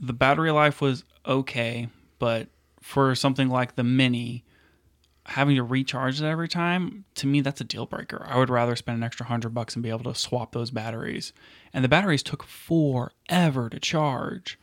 the 0.00 0.12
battery 0.12 0.50
life 0.50 0.80
was 0.80 1.04
okay, 1.26 1.88
but 2.18 2.48
for 2.80 3.14
something 3.14 3.48
like 3.48 3.76
the 3.76 3.84
mini, 3.84 4.44
having 5.26 5.56
to 5.56 5.62
recharge 5.62 6.20
it 6.20 6.26
every 6.26 6.48
time 6.48 7.04
to 7.14 7.26
me 7.26 7.40
that's 7.40 7.60
a 7.60 7.64
deal 7.64 7.86
breaker. 7.86 8.26
I 8.28 8.38
would 8.38 8.50
rather 8.50 8.76
spend 8.76 8.98
an 8.98 9.04
extra 9.04 9.26
hundred 9.26 9.54
bucks 9.54 9.74
and 9.74 9.82
be 9.82 9.90
able 9.90 10.12
to 10.12 10.14
swap 10.14 10.52
those 10.52 10.70
batteries. 10.70 11.32
And 11.72 11.84
the 11.84 11.88
batteries 11.88 12.22
took 12.22 12.42
forever 12.42 13.68
to 13.70 13.80
charge. 13.80 14.58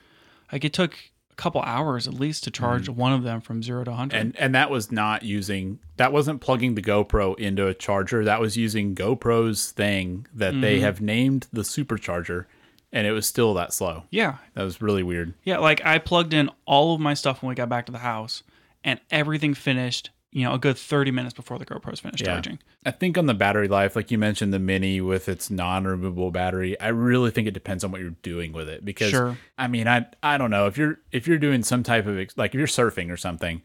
Like 0.52 0.66
it 0.66 0.74
took 0.74 0.98
couple 1.40 1.62
hours 1.62 2.06
at 2.06 2.14
least 2.14 2.44
to 2.44 2.52
charge 2.52 2.88
mm. 2.88 2.96
one 2.96 3.14
of 3.14 3.24
them 3.24 3.40
from 3.40 3.64
zero 3.64 3.86
to 3.86 3.94
hundred. 3.94 4.18
And 4.18 4.36
and 4.38 4.54
that 4.54 4.70
was 4.70 4.92
not 4.92 5.24
using 5.24 5.80
that 5.96 6.12
wasn't 6.12 6.42
plugging 6.42 6.76
the 6.76 6.82
GoPro 6.82 7.40
into 7.40 7.66
a 7.66 7.74
charger. 7.74 8.26
That 8.26 8.42
was 8.42 8.58
using 8.58 8.94
GoPro's 8.94 9.72
thing 9.72 10.28
that 10.34 10.60
they 10.60 10.76
mm-hmm. 10.76 10.84
have 10.84 11.02
named 11.02 11.48
the 11.54 11.62
supercharger, 11.62 12.46
and 12.92 13.08
it 13.08 13.12
was 13.12 13.26
still 13.26 13.54
that 13.54 13.74
slow. 13.74 14.04
yeah, 14.12 14.38
That 14.54 14.64
was 14.64 14.82
really 14.82 15.02
weird. 15.02 15.34
Yeah, 15.44 15.60
like 15.60 15.84
I 15.86 15.98
plugged 15.98 16.34
in 16.34 16.50
all 16.66 16.94
of 16.94 17.00
my 17.00 17.14
stuff 17.14 17.42
when 17.42 17.50
we 17.50 17.56
got 17.56 17.70
back 17.70 17.86
to 17.86 17.92
the 17.92 18.00
house, 18.00 18.44
and 18.84 19.00
everything 19.10 19.54
finished. 19.54 20.10
You 20.32 20.44
know, 20.44 20.54
a 20.54 20.60
good 20.60 20.78
thirty 20.78 21.10
minutes 21.10 21.34
before 21.34 21.58
the 21.58 21.66
GoPros 21.66 22.02
finished 22.02 22.22
Yeah. 22.22 22.34
charging. 22.34 22.60
I 22.86 22.92
think 22.92 23.18
on 23.18 23.26
the 23.26 23.34
battery 23.34 23.68
life, 23.68 23.96
like 23.96 24.12
you 24.12 24.18
mentioned, 24.20 24.54
the 24.54 24.60
Mini 24.60 25.02
with 25.02 25.28
its 25.28 25.50
non-removable 25.50 26.30
battery, 26.32 26.80
I 26.80 26.90
really 26.90 27.32
think 27.32 27.48
it 27.48 27.54
depends 27.56 27.84
on 27.84 27.92
what 27.92 28.00
you're 28.02 28.12
doing 28.22 28.52
with 28.54 28.70
it. 28.70 28.86
Because 28.86 29.10
Sure. 29.10 29.38
I 29.58 29.68
mean, 29.68 29.88
I 29.88 30.06
I 30.22 30.38
don't 30.38 30.52
know 30.52 30.68
if 30.68 30.78
you're 30.78 31.00
if 31.12 31.28
you're 31.28 31.40
doing 31.40 31.64
some 31.64 31.82
type 31.82 32.06
of 32.06 32.16
like 32.38 32.54
if 32.54 32.60
you're 32.60 32.68
surfing 32.68 33.10
or 33.12 33.18
something, 33.18 33.64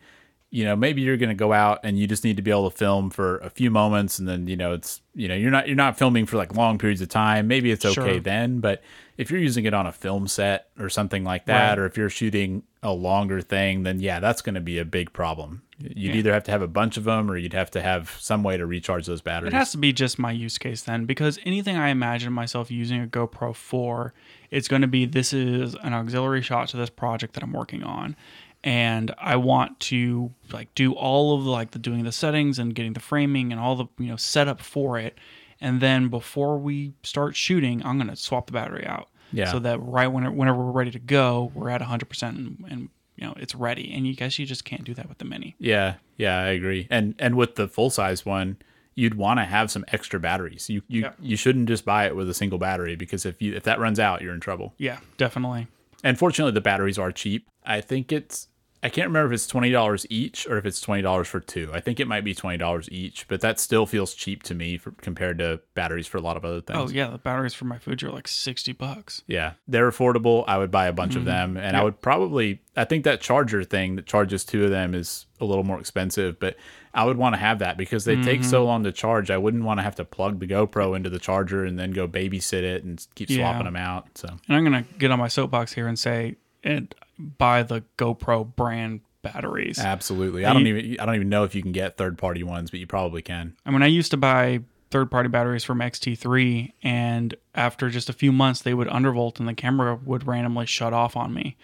you 0.50 0.64
know, 0.64 0.74
maybe 0.76 1.02
you're 1.02 1.16
going 1.18 1.28
to 1.30 1.34
go 1.34 1.52
out 1.52 1.80
and 1.84 1.98
you 1.98 2.06
just 2.06 2.24
need 2.24 2.36
to 2.36 2.42
be 2.42 2.50
able 2.50 2.70
to 2.70 2.76
film 2.76 3.10
for 3.10 3.38
a 3.38 3.50
few 3.50 3.70
moments 3.70 4.18
and 4.20 4.26
then, 4.28 4.46
you 4.46 4.56
know, 4.56 4.72
it's, 4.72 5.00
you 5.14 5.26
know, 5.28 5.34
you're 5.34 5.50
not 5.50 5.66
you're 5.66 5.76
not 5.76 5.98
filming 5.98 6.24
for 6.26 6.36
like 6.38 6.54
long 6.54 6.78
periods 6.78 7.00
of 7.02 7.08
time. 7.10 7.46
Maybe 7.46 7.72
it's 7.72 7.84
okay 7.84 7.94
Sure. 8.14 8.20
then, 8.20 8.60
but 8.60 8.82
if 9.18 9.30
you're 9.30 9.40
using 9.40 9.64
it 9.66 9.74
on 9.74 9.86
a 9.86 9.92
film 9.92 10.28
set 10.28 10.68
or 10.78 10.88
something 10.88 11.24
like 11.24 11.44
that 11.46 11.70
Right. 11.70 11.78
or 11.78 11.84
if 11.86 11.96
you're 11.98 12.08
shooting 12.10 12.62
a 12.84 12.92
longer 12.92 13.40
thing, 13.40 13.82
then 13.82 13.98
yeah, 13.98 14.20
that's 14.20 14.42
going 14.42 14.54
to 14.54 14.60
be 14.60 14.78
a 14.78 14.84
big 14.84 15.12
problem. 15.12 15.62
You'd 15.78 15.96
Yeah. 15.96 16.14
either 16.14 16.32
have 16.32 16.44
to 16.44 16.50
have 16.52 16.62
a 16.62 16.68
bunch 16.68 16.96
of 16.96 17.02
them 17.04 17.28
or 17.30 17.36
you'd 17.36 17.52
have 17.54 17.70
to 17.72 17.82
have 17.82 18.16
some 18.20 18.44
way 18.44 18.56
to 18.56 18.64
recharge 18.66 19.06
those 19.06 19.22
batteries. 19.22 19.52
It 19.52 19.56
has 19.56 19.72
to 19.72 19.78
be 19.78 19.92
just 19.92 20.18
my 20.20 20.30
use 20.30 20.58
case 20.58 20.82
then, 20.82 21.04
because 21.06 21.40
anything 21.44 21.76
I 21.76 21.88
imagine 21.88 22.32
myself 22.32 22.70
using 22.70 23.02
a 23.02 23.06
GoPro 23.06 23.56
for, 23.56 24.14
it's 24.52 24.68
going 24.68 24.82
to 24.82 24.88
be 24.88 25.06
this 25.06 25.32
is 25.32 25.74
an 25.82 25.92
auxiliary 25.94 26.42
shot 26.42 26.68
to 26.68 26.76
this 26.76 26.90
project 26.90 27.34
that 27.34 27.42
I'm 27.42 27.52
working 27.52 27.82
on, 27.82 28.14
and 28.62 29.12
I 29.18 29.36
want 29.36 29.80
to 29.80 30.32
like 30.52 30.72
do 30.74 30.92
all 30.92 31.36
of 31.36 31.44
the, 31.44 31.50
like 31.50 31.72
the 31.72 31.78
doing 31.78 32.04
the 32.04 32.12
settings 32.12 32.58
and 32.58 32.74
getting 32.74 32.92
the 32.92 33.00
framing 33.00 33.50
and 33.50 33.60
all 33.60 33.74
the 33.76 33.86
you 33.98 34.08
know 34.10 34.16
setup 34.16 34.60
for 34.60 34.98
it, 34.98 35.18
and 35.60 35.80
then 35.80 36.08
before 36.08 36.58
we 36.58 36.92
start 37.02 37.34
shooting, 37.34 37.84
I'm 37.84 37.96
going 37.98 38.10
to 38.10 38.16
swap 38.16 38.46
the 38.46 38.52
battery 38.52 38.86
out, 38.86 39.08
Yeah. 39.32 39.50
so 39.52 39.58
that 39.60 39.78
right 39.82 40.06
when 40.08 40.36
whenever 40.36 40.58
we're 40.58 40.72
ready 40.72 40.90
to 40.92 40.98
go, 40.98 41.50
we're 41.54 41.70
at 41.70 41.80
100 41.80 42.08
percent 42.08 42.36
and, 42.36 42.64
and 42.70 42.88
you 43.16 43.26
know 43.26 43.34
it's 43.36 43.54
ready. 43.54 43.92
And 43.92 44.06
you 44.06 44.14
guess 44.14 44.38
you 44.38 44.46
just 44.46 44.64
can't 44.64 44.84
do 44.84 44.94
that 44.94 45.08
with 45.08 45.18
the 45.18 45.24
mini. 45.24 45.54
Yeah, 45.58 45.94
yeah, 46.16 46.38
I 46.38 46.48
agree. 46.48 46.86
And 46.90 47.14
and 47.18 47.34
with 47.36 47.54
the 47.56 47.66
full 47.68 47.90
size 47.90 48.24
one, 48.24 48.56
you'd 48.94 49.14
want 49.16 49.40
to 49.40 49.44
have 49.44 49.70
some 49.70 49.84
extra 49.88 50.20
batteries. 50.20 50.68
You 50.70 50.82
you 50.88 51.02
Yeah. 51.02 51.12
you 51.20 51.36
shouldn't 51.36 51.68
just 51.68 51.84
buy 51.84 52.06
it 52.06 52.14
with 52.16 52.28
a 52.28 52.34
single 52.34 52.58
battery 52.58 52.96
because 52.96 53.26
if 53.26 53.40
you 53.42 53.54
if 53.54 53.62
that 53.64 53.78
runs 53.78 53.98
out, 54.00 54.22
you're 54.22 54.34
in 54.34 54.40
trouble. 54.40 54.74
Yeah, 54.78 54.98
definitely. 55.16 55.66
And 56.02 56.18
fortunately, 56.18 56.52
the 56.52 56.60
batteries 56.60 56.98
are 56.98 57.10
cheap. 57.12 57.48
I 57.64 57.80
think 57.80 58.12
it's 58.12 58.48
I 58.84 58.90
can't 58.90 59.06
remember 59.08 59.32
if 59.32 59.34
it's 59.36 59.46
twenty 59.46 59.70
dollars 59.70 60.04
each 60.10 60.46
or 60.46 60.58
if 60.58 60.66
it's 60.66 60.80
twenty 60.80 61.00
dollars 61.02 61.26
for 61.26 61.40
two. 61.40 61.70
I 61.72 61.80
think 61.80 61.98
it 62.00 62.06
might 62.06 62.22
be 62.22 62.34
twenty 62.34 62.58
dollars 62.58 62.86
each, 62.92 63.26
but 63.28 63.40
that 63.40 63.58
still 63.58 63.86
feels 63.86 64.12
cheap 64.14 64.42
to 64.44 64.54
me 64.54 64.76
for, 64.76 64.90
compared 64.92 65.38
to 65.38 65.60
batteries 65.74 66.06
for 66.06 66.18
a 66.18 66.20
lot 66.20 66.36
of 66.36 66.44
other 66.44 66.60
things. 66.60 66.78
Oh 66.78 66.88
yeah, 66.94 67.08
the 67.08 67.16
batteries 67.18 67.54
for 67.54 67.64
my 67.64 67.78
food 67.78 68.02
are 68.02 68.10
like 68.12 68.28
60 68.28 68.72
bucks. 68.74 69.22
Yeah, 69.26 69.54
they're 69.66 69.90
affordable. 69.90 70.44
I 70.46 70.58
would 70.58 70.70
buy 70.70 70.86
a 70.86 70.92
bunch 70.92 71.12
Mm-hmm. 71.12 71.18
of 71.20 71.24
them, 71.24 71.56
and 71.56 71.76
I 71.76 71.82
would 71.82 72.00
probably. 72.02 72.60
I 72.76 72.84
think 72.84 73.04
that 73.04 73.20
charger 73.22 73.64
thing 73.64 73.96
that 73.96 74.04
charges 74.06 74.44
two 74.44 74.64
of 74.64 74.70
them 74.70 74.94
is 74.94 75.26
a 75.40 75.44
little 75.46 75.64
more 75.64 75.80
expensive, 75.80 76.38
but 76.38 76.56
I 76.92 77.04
would 77.04 77.16
want 77.16 77.34
to 77.36 77.40
have 77.40 77.60
that 77.60 77.76
because 77.78 78.04
they 78.04 78.16
take 78.20 78.40
Mm-hmm. 78.40 78.50
so 78.50 78.64
long 78.66 78.84
to 78.84 78.92
charge. 78.92 79.30
I 79.30 79.38
wouldn't 79.38 79.64
want 79.64 79.78
to 79.78 79.82
have 79.82 79.94
to 79.96 80.04
plug 80.04 80.40
the 80.40 80.46
GoPro 80.46 80.94
into 80.94 81.08
the 81.08 81.18
charger 81.18 81.64
and 81.64 81.78
then 81.78 81.92
go 81.92 82.06
babysit 82.06 82.62
it 82.64 82.84
and 82.84 83.04
keep 83.14 83.30
Yeah. 83.30 83.38
swapping 83.38 83.64
them 83.64 83.76
out. 83.76 84.08
So 84.18 84.28
And 84.48 84.56
I'm 84.56 84.62
gonna 84.64 84.84
get 84.98 85.10
on 85.10 85.18
my 85.18 85.28
soapbox 85.28 85.72
here 85.72 85.88
and 85.88 85.98
say, 85.98 86.36
and 86.62 86.94
buy 87.18 87.62
the 87.62 87.82
GoPro 87.98 88.54
brand 88.54 89.00
batteries. 89.22 89.78
absolutely, 89.78 90.44
I 90.44 90.52
don't 90.52 90.66
even. 90.66 91.00
I 91.00 91.06
don't 91.06 91.14
even 91.14 91.28
know 91.28 91.44
if 91.44 91.54
you 91.54 91.62
can 91.62 91.72
get 91.72 91.96
third 91.96 92.18
party 92.18 92.42
ones, 92.42 92.70
but 92.70 92.80
you 92.80 92.86
probably 92.86 93.22
can. 93.22 93.56
I 93.64 93.70
mean, 93.70 93.82
I 93.82 93.86
used 93.86 94.10
to 94.10 94.16
buy 94.16 94.60
third 94.90 95.10
party 95.10 95.28
batteries 95.28 95.64
from 95.64 95.80
XT3, 95.80 96.72
and 96.82 97.34
after 97.54 97.90
just 97.90 98.08
a 98.08 98.12
few 98.12 98.30
months, 98.30 98.62
they 98.62 98.74
would 98.74 98.86
undervolt 98.88 99.40
and 99.40 99.48
the 99.48 99.54
camera 99.54 99.98
would 100.04 100.26
randomly 100.26 100.66
shut 100.66 100.92
off 100.92 101.16
on 101.16 101.34
me. 101.34 101.56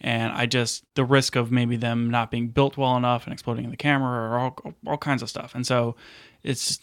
And 0.00 0.32
I 0.32 0.44
just, 0.44 0.84
the 0.94 1.04
risk 1.04 1.34
of 1.34 1.50
maybe 1.50 1.76
them 1.76 2.10
not 2.10 2.30
being 2.30 2.48
built 2.48 2.76
well 2.76 2.94
enough 2.98 3.24
and 3.24 3.32
exploding 3.32 3.64
in 3.64 3.70
the 3.70 3.78
camera 3.78 4.28
or 4.28 4.38
all, 4.38 4.74
all 4.86 4.98
kinds 4.98 5.22
of 5.22 5.30
stuff. 5.30 5.54
And 5.54 5.66
so 5.66 5.96
it's, 6.42 6.78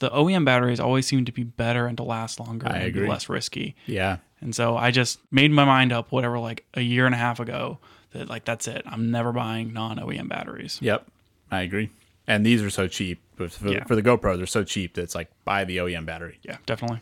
the 0.00 0.10
OEM 0.10 0.44
batteries 0.44 0.80
always 0.80 1.06
seem 1.06 1.24
to 1.24 1.30
be 1.30 1.44
better 1.44 1.86
and 1.86 1.96
to 1.98 2.02
last 2.02 2.40
longer 2.40 2.66
I 2.68 2.78
and 2.78 2.92
be 2.94 3.06
less 3.06 3.28
risky. 3.28 3.76
Yeah, 3.86 4.16
And 4.44 4.54
so 4.54 4.76
I 4.76 4.90
just 4.92 5.18
made 5.32 5.50
my 5.50 5.64
mind 5.64 5.90
up, 5.92 6.12
whatever, 6.12 6.38
like 6.38 6.64
a 6.74 6.80
year 6.82 7.06
and 7.06 7.14
a 7.14 7.18
half 7.18 7.40
ago, 7.40 7.78
that 8.12 8.28
like 8.28 8.44
that's 8.44 8.68
it. 8.68 8.82
I'm 8.86 9.10
never 9.10 9.32
buying 9.32 9.72
non 9.72 9.98
OEM 9.98 10.28
batteries. 10.28 10.78
yep, 10.80 11.06
I 11.50 11.62
agree. 11.62 11.90
And 12.28 12.46
these 12.46 12.62
are 12.62 12.70
so 12.70 12.86
cheap. 12.86 13.20
For, 13.36 13.48
Yeah. 13.68 13.82
for 13.84 13.96
the 13.96 14.02
GoPro, 14.02 14.36
they're 14.36 14.46
so 14.46 14.62
cheap 14.62 14.94
that 14.94 15.02
it's 15.02 15.14
like 15.16 15.28
buy 15.44 15.64
the 15.64 15.78
OEM 15.78 16.06
battery. 16.06 16.38
Yeah, 16.44 16.58
definitely. 16.66 17.00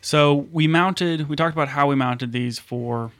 So 0.00 0.34
we 0.52 0.66
mounted. 0.66 1.28
We 1.28 1.36
talked 1.36 1.54
about 1.54 1.68
how 1.68 1.86
we 1.86 1.94
mounted 1.94 2.32
these 2.32 2.58
for, 2.58 3.12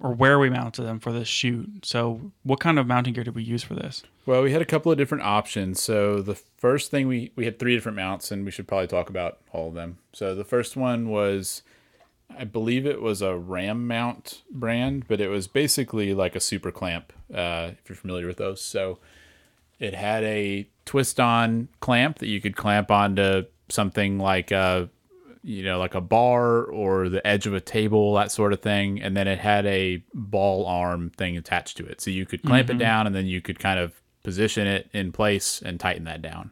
or 0.00 0.12
where 0.12 0.38
we 0.38 0.50
mounted 0.50 0.82
them 0.82 0.98
for 1.00 1.12
this 1.12 1.28
shoot. 1.28 1.86
So 1.86 2.32
what 2.42 2.60
kind 2.60 2.78
of 2.78 2.86
mounting 2.86 3.14
gear 3.14 3.24
did 3.24 3.34
we 3.34 3.42
use 3.42 3.62
for 3.62 3.74
this? 3.74 4.02
Well, 4.26 4.42
we 4.42 4.52
had 4.52 4.60
a 4.60 4.66
couple 4.66 4.90
of 4.92 4.98
different 4.98 5.22
options. 5.24 5.80
So 5.80 6.20
the 6.20 6.34
first 6.34 6.90
thing 6.90 7.06
we 7.08 7.30
we 7.36 7.44
had 7.44 7.58
three 7.58 7.74
different 7.74 7.96
mounts, 7.96 8.30
and 8.32 8.44
we 8.44 8.50
should 8.50 8.66
probably 8.68 8.88
talk 8.88 9.08
about 9.08 9.38
all 9.52 9.68
of 9.68 9.74
them. 9.74 9.98
So 10.12 10.34
the 10.34 10.44
first 10.44 10.76
one 10.76 11.08
was, 11.08 11.62
I 12.38 12.44
believe 12.44 12.86
it 12.86 13.00
was 13.00 13.22
a 13.22 13.36
RAM 13.36 13.86
Mount 13.86 14.42
brand, 14.50 15.06
but 15.08 15.20
it 15.20 15.28
was 15.28 15.46
basically 15.46 16.14
like 16.14 16.34
a 16.36 16.40
super 16.40 16.70
clamp. 16.70 17.12
Uh, 17.32 17.70
if 17.72 17.88
you're 17.88 17.96
familiar 17.96 18.26
with 18.26 18.38
those, 18.38 18.60
so 18.60 18.98
it 19.78 19.94
had 19.94 20.24
a 20.24 20.68
twist-on 20.84 21.68
clamp 21.80 22.18
that 22.18 22.28
you 22.28 22.40
could 22.40 22.56
clamp 22.56 22.90
onto 22.90 23.44
something 23.68 24.18
like 24.18 24.50
a 24.50 24.88
you 25.44 25.62
know, 25.62 25.78
like 25.78 25.94
a 25.94 26.00
bar 26.00 26.64
or 26.64 27.10
the 27.10 27.24
edge 27.26 27.46
of 27.46 27.52
a 27.52 27.60
table, 27.60 28.14
that 28.14 28.32
sort 28.32 28.54
of 28.54 28.60
thing. 28.60 29.02
And 29.02 29.14
then 29.14 29.28
it 29.28 29.38
had 29.38 29.66
a 29.66 30.02
ball 30.14 30.66
arm 30.66 31.10
thing 31.10 31.36
attached 31.36 31.76
to 31.76 31.86
it. 31.86 32.00
So 32.00 32.10
you 32.10 32.24
could 32.24 32.42
clamp 32.42 32.70
it 32.70 32.78
down 32.78 33.06
and 33.06 33.14
then 33.14 33.26
you 33.26 33.42
could 33.42 33.58
kind 33.58 33.78
of 33.78 34.00
position 34.22 34.66
it 34.66 34.88
in 34.94 35.12
place 35.12 35.60
and 35.62 35.78
tighten 35.78 36.04
that 36.04 36.22
down. 36.22 36.50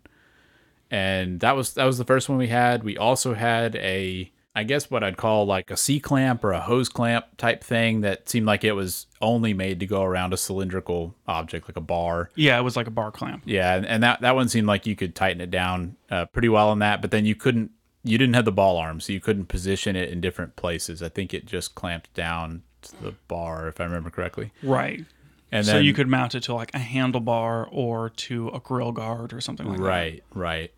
And 0.91 1.41
that 1.41 1.57
was 1.57 1.73
that 1.73 1.85
was 1.85 1.97
the 1.97 2.05
first 2.05 2.29
one 2.29 2.37
we 2.37 2.49
had. 2.49 2.85
We 2.85 2.99
also 2.99 3.33
had 3.33 3.77
a 3.77 4.31
I 4.55 4.65
guess 4.65 4.91
what 4.91 5.03
I'd 5.03 5.17
call 5.17 5.47
like 5.47 5.71
a 5.71 5.77
C 5.77 5.99
clamp 5.99 6.45
or 6.45 6.53
a 6.53 6.61
hose 6.61 6.89
clamp 6.89 7.25
type 7.39 7.65
thing 7.65 8.03
that 8.03 8.29
seemed 8.29 8.47
like 8.47 8.65
it 8.65 8.73
was 8.73 9.07
only 9.21 9.55
made 9.55 9.81
to 9.81 9.87
go 9.87 10.03
around 10.03 10.35
a 10.35 10.37
cylindrical 10.37 11.15
object 11.27 11.69
like 11.69 11.77
a 11.77 11.81
bar. 11.81 12.31
Yeah, 12.35 12.59
it 12.59 12.63
was 12.63 12.77
like 12.77 12.87
a 12.87 12.91
bar 12.91 13.11
clamp. 13.11 13.43
Yeah, 13.47 13.75
and, 13.75 13.87
and 13.87 14.03
that 14.03 14.21
that 14.21 14.35
one 14.35 14.49
seemed 14.49 14.67
like 14.67 14.87
you 14.87 14.95
could 14.95 15.15
tighten 15.15 15.41
it 15.41 15.51
down 15.51 15.97
uh, 16.11 16.27
pretty 16.27 16.49
well 16.51 16.69
on 16.69 16.81
that, 16.81 17.01
but 17.01 17.11
then 17.11 17.25
you 17.25 17.35
couldn't. 17.35 17.71
You 18.05 18.19
didn't 18.19 18.35
have 18.35 18.45
the 18.45 18.53
ball 18.53 18.79
arm, 18.79 19.01
so 19.01 19.13
you 19.13 19.21
couldn't 19.21 19.47
position 19.47 19.95
it 19.95 20.11
in 20.11 20.21
different 20.21 20.57
places. 20.57 21.05
I 21.05 21.09
think 21.09 21.33
it 21.33 21.47
just 21.47 21.77
clamped 21.77 22.13
down 22.15 22.63
to 22.83 23.01
the 23.01 23.15
bar, 23.29 23.69
if 23.69 23.81
I 23.81 23.85
remember 23.85 24.11
correctly. 24.11 24.51
Right. 24.61 25.05
And 25.53 25.65
so 25.65 25.75
then 25.75 25.85
you 25.85 25.95
could 25.95 26.09
mount 26.09 26.35
it 26.35 26.43
to 26.45 26.55
like 26.55 26.75
a 26.75 26.79
handlebar 26.79 27.69
or 27.71 28.09
to 28.11 28.49
a 28.49 28.59
grill 28.59 28.91
guard 28.91 29.33
or 29.33 29.41
something 29.41 29.69
like 29.69 29.79
that. 29.79 29.85
right, 29.85 30.25
right. 30.35 30.73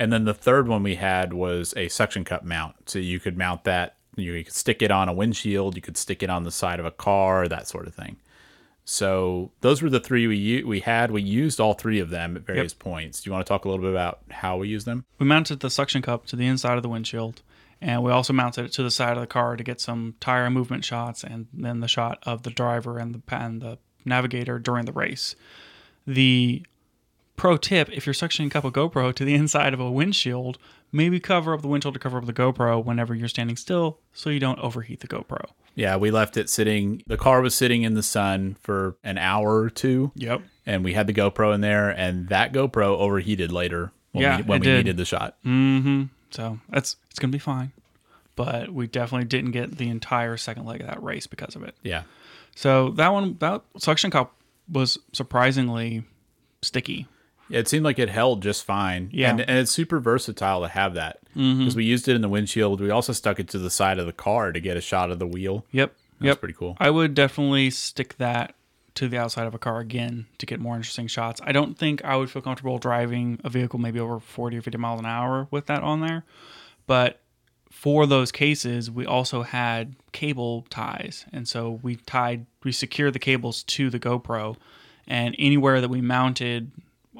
And 0.00 0.10
then 0.10 0.24
the 0.24 0.32
third 0.32 0.66
one 0.66 0.82
we 0.82 0.94
had 0.94 1.34
was 1.34 1.74
a 1.76 1.88
suction 1.88 2.24
cup 2.24 2.42
mount, 2.42 2.88
so 2.88 2.98
you 2.98 3.20
could 3.20 3.36
mount 3.36 3.64
that. 3.64 3.96
You 4.16 4.42
could 4.42 4.54
stick 4.54 4.80
it 4.80 4.90
on 4.90 5.10
a 5.10 5.12
windshield. 5.12 5.76
You 5.76 5.82
could 5.82 5.98
stick 5.98 6.22
it 6.22 6.30
on 6.30 6.44
the 6.44 6.50
side 6.50 6.80
of 6.80 6.86
a 6.86 6.90
car, 6.90 7.46
that 7.48 7.68
sort 7.68 7.86
of 7.86 7.94
thing. 7.94 8.16
So 8.86 9.52
those 9.60 9.82
were 9.82 9.90
the 9.90 10.00
three 10.00 10.26
we 10.26 10.64
we 10.64 10.80
had. 10.80 11.10
We 11.10 11.20
used 11.20 11.60
all 11.60 11.74
three 11.74 12.00
of 12.00 12.08
them 12.08 12.34
at 12.34 12.46
various 12.46 12.72
points. 12.72 13.20
Do 13.20 13.28
you 13.28 13.34
want 13.34 13.44
to 13.44 13.48
talk 13.48 13.66
a 13.66 13.68
little 13.68 13.84
bit 13.84 13.90
about 13.92 14.20
how 14.30 14.56
we 14.56 14.68
used 14.68 14.86
them? 14.86 15.04
We 15.18 15.26
mounted 15.26 15.60
the 15.60 15.68
suction 15.68 16.00
cup 16.00 16.24
to 16.26 16.36
the 16.36 16.46
inside 16.46 16.78
of 16.78 16.82
the 16.82 16.88
windshield, 16.88 17.42
and 17.82 18.02
we 18.02 18.10
also 18.10 18.32
mounted 18.32 18.64
it 18.64 18.72
to 18.72 18.82
the 18.82 18.90
side 18.90 19.18
of 19.18 19.20
the 19.20 19.26
car 19.26 19.54
to 19.54 19.62
get 19.62 19.82
some 19.82 20.14
tire 20.18 20.48
movement 20.48 20.82
shots, 20.82 21.22
and 21.22 21.46
then 21.52 21.80
the 21.80 21.88
shot 21.88 22.18
of 22.22 22.42
the 22.42 22.50
driver 22.50 22.98
and 22.98 23.14
the 23.14 23.36
and 23.36 23.60
the 23.60 23.76
navigator 24.06 24.58
during 24.58 24.86
the 24.86 24.92
race. 24.92 25.36
The 26.06 26.64
pro 27.40 27.56
tip: 27.56 27.88
if 27.90 28.06
you're 28.06 28.12
suctioning 28.14 28.50
cup 28.50 28.64
a 28.64 28.70
GoPro 28.70 29.14
to 29.14 29.24
the 29.24 29.34
inside 29.42 29.72
of 29.74 29.80
a 29.80 29.90
windshield, 29.90 30.58
maybe 30.92 31.18
cover 31.18 31.54
up 31.54 31.62
the 31.62 31.68
windshield 31.68 31.94
to 31.94 32.00
cover 32.00 32.18
up 32.18 32.26
the 32.26 32.32
GoPro 32.32 32.84
whenever 32.84 33.14
you're 33.14 33.28
standing 33.28 33.56
still, 33.56 33.98
so 34.12 34.28
you 34.30 34.38
don't 34.40 34.58
overheat 34.60 35.00
the 35.00 35.08
GoPro. 35.08 35.46
Yeah, 35.74 35.96
we 35.96 36.10
left 36.10 36.36
it 36.36 36.50
sitting. 36.50 37.02
The 37.06 37.16
car 37.16 37.40
was 37.40 37.54
sitting 37.54 37.82
in 37.82 37.94
the 37.94 38.02
sun 38.02 38.56
for 38.60 38.96
an 39.04 39.16
hour 39.18 39.60
or 39.60 39.70
two, 39.70 40.12
Yep. 40.16 40.42
and 40.66 40.84
we 40.84 40.92
had 40.92 41.06
the 41.06 41.12
GoPro 41.14 41.54
in 41.54 41.60
there, 41.60 41.88
and 41.88 42.28
that 42.28 42.52
GoPro 42.52 42.98
overheated 42.98 43.50
later 43.52 43.92
when 44.12 44.22
Yeah, 44.22 44.36
we, 44.38 44.42
when 44.42 44.60
we 44.60 44.64
did. 44.66 44.76
needed 44.84 44.96
the 44.96 45.04
shot. 45.04 45.36
Mm-hmm. 45.46 46.04
So 46.30 46.58
that's 46.68 46.96
it's 47.08 47.18
gonna 47.18 47.30
be 47.32 47.38
fine, 47.38 47.72
but 48.36 48.70
we 48.74 48.86
definitely 48.86 49.26
didn't 49.28 49.52
get 49.52 49.78
the 49.78 49.88
entire 49.88 50.36
second 50.36 50.66
leg 50.66 50.80
of 50.82 50.88
that 50.88 51.02
race 51.02 51.26
because 51.26 51.56
of 51.56 51.62
it. 51.62 51.74
Yeah, 51.82 52.02
So 52.54 52.90
that 52.90 53.12
one, 53.12 53.36
that 53.40 53.62
suction 53.78 54.10
cup 54.10 54.34
was 54.68 54.98
surprisingly 55.12 56.04
sticky. 56.62 57.06
It 57.50 57.68
seemed 57.68 57.84
like 57.84 57.98
it 57.98 58.08
held 58.08 58.42
just 58.42 58.64
fine. 58.64 59.10
Yeah. 59.12 59.30
and, 59.30 59.40
and 59.40 59.58
it's 59.58 59.70
super 59.70 60.00
versatile 60.00 60.62
to 60.62 60.68
have 60.68 60.94
that 60.94 61.18
mm-hmm. 61.36 61.58
because 61.58 61.76
we 61.76 61.84
used 61.84 62.08
it 62.08 62.14
in 62.14 62.22
the 62.22 62.28
windshield. 62.28 62.80
We 62.80 62.90
also 62.90 63.12
stuck 63.12 63.40
it 63.40 63.48
to 63.48 63.58
the 63.58 63.70
side 63.70 63.98
of 63.98 64.06
the 64.06 64.12
car 64.12 64.52
to 64.52 64.60
get 64.60 64.76
a 64.76 64.80
shot 64.80 65.10
of 65.10 65.18
the 65.18 65.26
wheel. 65.26 65.64
Yep. 65.72 65.94
That's 66.20 66.26
yep. 66.26 66.40
pretty 66.40 66.54
cool. 66.54 66.76
I 66.78 66.90
would 66.90 67.14
definitely 67.14 67.70
stick 67.70 68.16
that 68.18 68.54
to 68.94 69.08
the 69.08 69.18
outside 69.18 69.46
of 69.46 69.54
a 69.54 69.58
car 69.58 69.80
again 69.80 70.26
to 70.38 70.46
get 70.46 70.60
more 70.60 70.76
interesting 70.76 71.06
shots. 71.06 71.40
I 71.44 71.52
don't 71.52 71.78
think 71.78 72.04
I 72.04 72.16
would 72.16 72.30
feel 72.30 72.42
comfortable 72.42 72.78
driving 72.78 73.40
a 73.44 73.48
vehicle 73.48 73.78
maybe 73.78 73.98
over 74.00 74.20
40 74.20 74.58
or 74.58 74.62
50 74.62 74.78
miles 74.78 75.00
an 75.00 75.06
hour 75.06 75.48
with 75.50 75.66
that 75.66 75.82
on 75.82 76.00
there. 76.00 76.24
But 76.86 77.20
for 77.70 78.06
those 78.06 78.32
cases, 78.32 78.90
we 78.90 79.06
also 79.06 79.42
had 79.42 79.94
cable 80.12 80.66
ties. 80.68 81.24
And 81.32 81.48
so 81.48 81.80
we 81.82 81.96
tied, 81.96 82.46
we 82.62 82.72
secured 82.72 83.14
the 83.14 83.18
cables 83.18 83.62
to 83.64 83.88
the 83.88 84.00
GoPro. 84.00 84.56
And 85.06 85.34
anywhere 85.38 85.80
that 85.80 85.88
we 85.88 86.00
mounted 86.00 86.70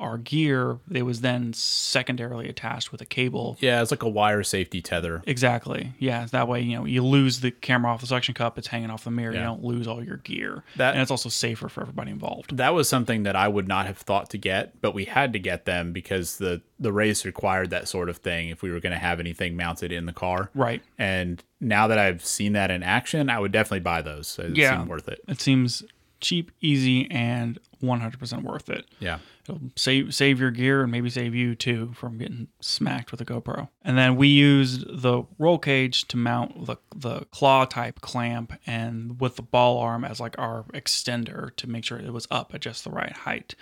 our 0.01 0.19
gear, 0.19 0.79
it 0.91 1.03
was 1.03 1.21
then 1.21 1.53
secondarily 1.53 2.49
attached 2.49 2.91
with 2.93 3.01
a 3.01 3.05
cable. 3.07 3.57
Yeah, 3.61 3.83
it's 3.83 3.91
like 3.91 4.03
a 4.03 4.09
wire 4.09 4.43
safety 4.43 4.81
tether. 4.83 5.23
Exactly. 5.27 5.93
Yeah. 5.99 6.27
That 6.31 6.49
way, 6.49 6.61
you 6.63 6.77
know, 6.77 6.85
you 6.85 7.05
lose 7.05 7.41
the 7.41 7.51
camera 7.51 7.93
off 7.93 8.01
the 8.01 8.07
suction 8.07 8.35
cup, 8.35 8.59
it's 8.59 8.69
hanging 8.69 8.91
off 8.91 9.05
the 9.05 9.11
mirror. 9.11 9.33
You 9.33 9.41
don't 9.41 9.63
lose 9.63 9.87
all 9.87 10.03
your 10.03 10.17
gear. 10.19 10.65
That- 10.77 10.95
and 10.95 11.03
it's 11.03 11.11
also 11.11 11.29
safer 11.29 11.69
for 11.69 11.83
everybody 11.83 12.11
involved. 12.11 12.57
That 12.57 12.75
was 12.75 12.89
something 12.89 13.23
that 13.25 13.37
I 13.37 13.47
would 13.49 13.69
not 13.69 13.87
have 13.87 13.99
thought 13.99 14.31
to 14.31 14.39
get, 14.39 14.81
but 14.81 14.95
we 14.95 15.05
had 15.05 15.33
to 15.35 15.39
get 15.39 15.65
them 15.67 15.93
because 15.93 16.39
the 16.39 16.63
the 16.79 16.93
race 16.95 17.27
required 17.27 17.69
that 17.69 17.87
sort 17.89 18.09
of 18.09 18.17
thing 18.17 18.49
if 18.49 18.63
we 18.63 18.71
were 18.71 18.81
going 18.81 18.93
to 18.95 18.99
have 18.99 19.21
anything 19.21 19.55
mounted 19.55 19.93
in 19.93 20.07
the 20.07 20.15
car. 20.15 20.49
Right. 20.55 20.83
And 20.99 21.45
now 21.61 21.89
that 21.89 21.99
I've 21.99 22.25
seen 22.25 22.55
that 22.55 22.71
in 22.71 22.83
action, 22.83 23.29
I 23.29 23.39
would 23.39 23.53
definitely 23.53 23.81
buy 23.81 24.01
those. 24.01 24.39
It 24.39 24.57
Yeah. 24.57 24.79
seemed 24.79 24.89
worth 24.89 25.07
it. 25.07 25.21
It 25.29 25.43
seems 25.43 25.83
cheap, 26.21 26.51
easy, 26.61 27.11
and 27.11 27.59
100% 27.83 28.43
worth 28.43 28.69
it. 28.69 28.87
Yeah. 28.99 29.19
It'll 29.45 29.61
save 29.77 30.15
save 30.15 30.39
your 30.39 30.51
gear 30.51 30.83
and 30.83 30.93
maybe 30.93 31.11
save 31.11 31.35
you 31.35 31.55
too 31.55 31.93
from 31.95 32.19
getting 32.19 32.49
smacked 32.61 33.11
with 33.11 33.21
a 33.21 33.25
GoPro. 33.25 33.69
And 33.83 33.97
then 33.97 34.17
we 34.17 34.29
used 34.29 34.85
the 34.87 35.25
roll 35.39 35.59
cage 35.59 36.07
to 36.09 36.17
mount 36.17 36.67
the 36.67 36.77
the 36.95 37.25
claw 37.27 37.65
type 37.65 38.01
clamp 38.01 38.53
and 38.67 39.21
with 39.21 39.37
the 39.37 39.43
ball 39.43 39.79
arm 39.79 40.05
as 40.05 40.21
like 40.21 40.39
our 40.39 40.65
extender 40.75 41.55
to 41.57 41.69
make 41.69 41.85
sure 41.85 41.99
it 41.99 42.13
was 42.13 42.29
up 42.31 42.55
at 42.55 42.61
just 42.61 42.85
the 42.85 42.91
right 42.91 43.13
height. 43.13 43.55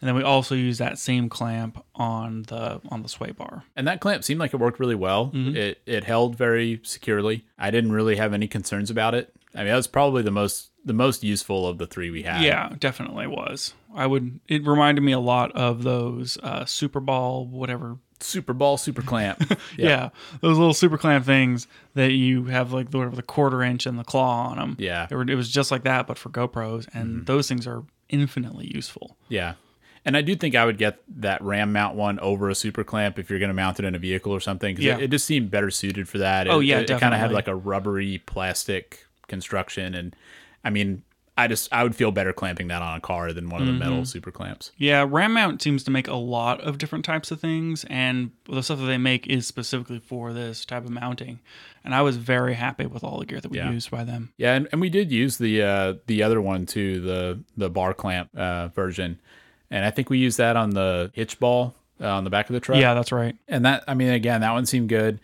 And 0.00 0.08
then 0.08 0.14
we 0.14 0.22
also 0.22 0.54
used 0.54 0.78
that 0.78 0.98
same 0.98 1.28
clamp 1.28 1.84
on 1.94 2.42
the 2.44 2.80
on 2.88 3.02
the 3.02 3.08
sway 3.08 3.32
bar. 3.32 3.64
And 3.76 3.86
that 3.86 4.00
clamp 4.00 4.24
seemed 4.24 4.40
like 4.40 4.54
it 4.54 4.58
worked 4.58 4.80
really 4.80 4.94
well. 4.94 5.26
Mm-hmm. 5.26 5.56
It 5.56 5.82
it 5.86 6.04
held 6.04 6.36
very 6.36 6.80
securely. 6.84 7.44
I 7.58 7.70
didn't 7.70 7.92
really 7.92 8.16
have 8.16 8.32
any 8.32 8.48
concerns 8.48 8.90
about 8.90 9.14
it. 9.14 9.32
I 9.54 9.58
mean, 9.58 9.68
that 9.68 9.76
was 9.76 9.86
probably 9.86 10.22
the 10.22 10.30
most 10.30 10.70
the 10.88 10.92
most 10.94 11.22
useful 11.22 11.68
of 11.68 11.78
the 11.78 11.86
three 11.86 12.10
we 12.10 12.22
had. 12.22 12.42
Yeah, 12.42 12.72
definitely 12.78 13.26
was. 13.28 13.74
I 13.94 14.06
would. 14.06 14.40
It 14.48 14.66
reminded 14.66 15.02
me 15.02 15.12
a 15.12 15.20
lot 15.20 15.52
of 15.52 15.84
those 15.84 16.36
uh, 16.42 16.64
Super 16.64 16.98
Ball, 17.00 17.46
whatever 17.46 17.98
Super 18.20 18.52
ball, 18.52 18.76
super 18.76 19.00
clamp. 19.02 19.40
Yeah. 19.76 20.08
those 20.40 20.58
little 20.58 20.74
super 20.74 20.98
clamp 20.98 21.24
things 21.24 21.68
that 21.94 22.10
you 22.10 22.46
have 22.46 22.72
like 22.72 22.90
the, 22.90 22.98
whatever 22.98 23.14
the 23.14 23.22
quarter 23.22 23.62
inch 23.62 23.86
and 23.86 23.96
the 23.96 24.02
claw 24.02 24.48
on 24.48 24.56
them. 24.56 24.76
Yeah. 24.80 25.06
They 25.06 25.14
were, 25.14 25.22
it 25.22 25.36
was 25.36 25.48
just 25.48 25.70
like 25.70 25.84
that, 25.84 26.08
but 26.08 26.18
for 26.18 26.28
GoPros, 26.28 26.88
and 26.92 27.26
those 27.26 27.46
things 27.46 27.64
are 27.68 27.84
infinitely 28.08 28.66
useful. 28.74 29.16
Yeah. 29.28 29.54
And 30.04 30.16
I 30.16 30.22
do 30.22 30.34
think 30.34 30.56
I 30.56 30.64
would 30.64 30.78
get 30.78 30.98
that 31.20 31.40
RAM 31.42 31.72
Mount 31.72 31.94
one 31.94 32.18
over 32.18 32.48
a 32.50 32.56
super 32.56 32.82
clamp 32.82 33.20
if 33.20 33.30
you're 33.30 33.38
going 33.38 33.50
to 33.50 33.54
mount 33.54 33.78
it 33.78 33.84
in 33.84 33.94
a 33.94 34.00
vehicle 34.00 34.32
or 34.32 34.40
something. 34.40 34.74
Cause 34.74 34.84
Yeah. 34.84 34.96
it, 34.96 35.04
it 35.04 35.10
just 35.12 35.24
seemed 35.24 35.52
better 35.52 35.70
suited 35.70 36.08
for 36.08 36.18
that. 36.18 36.48
It, 36.48 36.50
Oh, 36.50 36.58
yeah, 36.58 36.80
It, 36.80 36.88
kind 36.88 37.14
of 37.14 37.20
had 37.20 37.30
like 37.30 37.46
a 37.46 37.54
rubbery 37.54 38.18
plastic 38.26 39.06
construction. 39.28 39.94
And 39.94 40.16
I 40.64 40.70
mean, 40.70 41.02
I 41.36 41.46
just, 41.46 41.72
I 41.72 41.84
would 41.84 41.94
feel 41.94 42.10
better 42.10 42.32
clamping 42.32 42.66
that 42.68 42.82
on 42.82 42.96
a 42.96 43.00
car 43.00 43.32
than 43.32 43.48
one 43.48 43.60
of 43.60 43.66
the 43.68 43.72
Mm-hmm. 43.72 43.78
metal 43.78 44.04
super 44.04 44.32
clamps. 44.32 44.72
Yeah, 44.76 45.06
RAM 45.08 45.34
Mount 45.34 45.62
seems 45.62 45.84
to 45.84 45.90
make 45.92 46.08
a 46.08 46.16
lot 46.16 46.60
of 46.62 46.78
different 46.78 47.04
types 47.04 47.30
of 47.30 47.40
things, 47.40 47.84
and 47.88 48.32
the 48.50 48.60
stuff 48.60 48.80
that 48.80 48.86
they 48.86 48.98
make 48.98 49.26
is 49.28 49.46
specifically 49.46 50.00
for 50.00 50.32
this 50.32 50.64
type 50.64 50.84
of 50.84 50.90
mounting. 50.90 51.38
And 51.84 51.94
I 51.94 52.02
was 52.02 52.16
very 52.16 52.54
happy 52.54 52.86
with 52.86 53.04
all 53.04 53.20
the 53.20 53.24
gear 53.26 53.40
that 53.40 53.50
we 53.52 53.58
Yeah. 53.58 53.70
used 53.70 53.88
by 53.88 54.02
them. 54.02 54.32
Yeah. 54.36 54.54
And, 54.54 54.68
and 54.72 54.80
we 54.80 54.90
did 54.90 55.12
use 55.12 55.38
the, 55.38 55.62
uh, 55.62 55.94
the 56.08 56.24
other 56.24 56.40
one 56.40 56.66
too, 56.66 57.00
the, 57.00 57.40
the 57.56 57.70
bar 57.70 57.94
clamp, 57.94 58.30
uh, 58.36 58.68
version. 58.68 59.20
And 59.70 59.84
I 59.84 59.90
think 59.90 60.10
we 60.10 60.18
used 60.18 60.38
that 60.38 60.56
on 60.56 60.70
the 60.70 61.12
hitch 61.14 61.38
ball 61.38 61.74
uh, 62.00 62.08
on 62.08 62.24
the 62.24 62.30
back 62.30 62.48
of 62.50 62.54
the 62.54 62.60
truck. 62.60 62.80
Yeah, 62.80 62.94
that's 62.94 63.12
right. 63.12 63.36
And 63.46 63.64
that, 63.64 63.84
I 63.86 63.94
mean, 63.94 64.08
again, 64.08 64.40
that 64.40 64.52
one 64.52 64.66
seemed 64.66 64.88
good. 64.88 65.20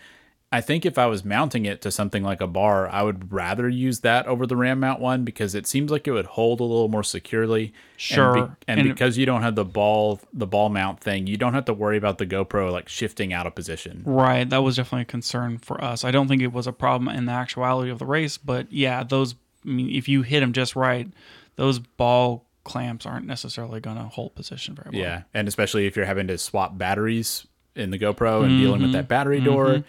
I 0.54 0.60
think 0.60 0.86
if 0.86 0.98
I 0.98 1.06
was 1.06 1.24
mounting 1.24 1.66
it 1.66 1.80
to 1.80 1.90
something 1.90 2.22
like 2.22 2.40
a 2.40 2.46
bar, 2.46 2.88
I 2.88 3.02
would 3.02 3.32
rather 3.32 3.68
use 3.68 4.00
that 4.00 4.28
over 4.28 4.46
the 4.46 4.54
RAM 4.54 4.78
Mount 4.78 5.00
one 5.00 5.24
because 5.24 5.56
it 5.56 5.66
seems 5.66 5.90
like 5.90 6.06
it 6.06 6.12
would 6.12 6.26
hold 6.26 6.60
a 6.60 6.62
little 6.62 6.86
more 6.86 7.02
securely. 7.02 7.72
Sure. 7.96 8.36
And, 8.36 8.48
be- 8.48 8.54
and 8.68 8.80
And- 8.80 8.88
because 8.88 9.18
you 9.18 9.26
don't 9.26 9.42
have 9.42 9.56
the 9.56 9.64
ball, 9.64 10.20
the 10.32 10.46
ball 10.46 10.68
mount 10.68 11.00
thing, 11.00 11.26
you 11.26 11.36
don't 11.36 11.54
have 11.54 11.64
to 11.64 11.74
worry 11.74 11.96
about 11.96 12.18
the 12.18 12.26
GoPro 12.26 12.70
like 12.70 12.88
shifting 12.88 13.32
out 13.32 13.48
of 13.48 13.56
position. 13.56 14.02
Right, 14.06 14.48
that 14.48 14.58
was 14.58 14.76
definitely 14.76 15.02
a 15.02 15.06
concern 15.06 15.58
for 15.58 15.82
us. 15.82 16.04
I 16.04 16.12
don't 16.12 16.28
think 16.28 16.40
it 16.40 16.52
was 16.52 16.68
a 16.68 16.72
problem 16.72 17.08
in 17.16 17.26
the 17.26 17.32
actuality 17.32 17.90
of 17.90 17.98
the 17.98 18.06
race, 18.06 18.38
but 18.38 18.72
yeah, 18.72 19.02
those. 19.02 19.34
I 19.66 19.70
mean, 19.70 19.90
if 19.90 20.08
you 20.08 20.22
hit 20.22 20.38
them 20.38 20.52
just 20.52 20.76
right, 20.76 21.08
those 21.56 21.80
ball 21.80 22.44
clamps 22.62 23.06
aren't 23.06 23.26
necessarily 23.26 23.80
going 23.80 23.96
to 23.96 24.04
hold 24.04 24.36
position 24.36 24.76
very 24.76 24.90
well. 24.92 25.00
Yeah. 25.00 25.22
And 25.34 25.48
especially 25.48 25.86
if 25.86 25.96
you're 25.96 26.06
having 26.06 26.28
to 26.28 26.38
swap 26.38 26.78
batteries 26.78 27.44
in 27.74 27.90
the 27.90 27.98
GoPro 27.98 28.44
and 28.44 28.60
dealing 28.60 28.82
with 28.82 28.90
mm-hmm. 28.90 28.92
that 28.92 29.08
battery 29.08 29.40
door. 29.40 29.66
Mm-hmm. 29.66 29.88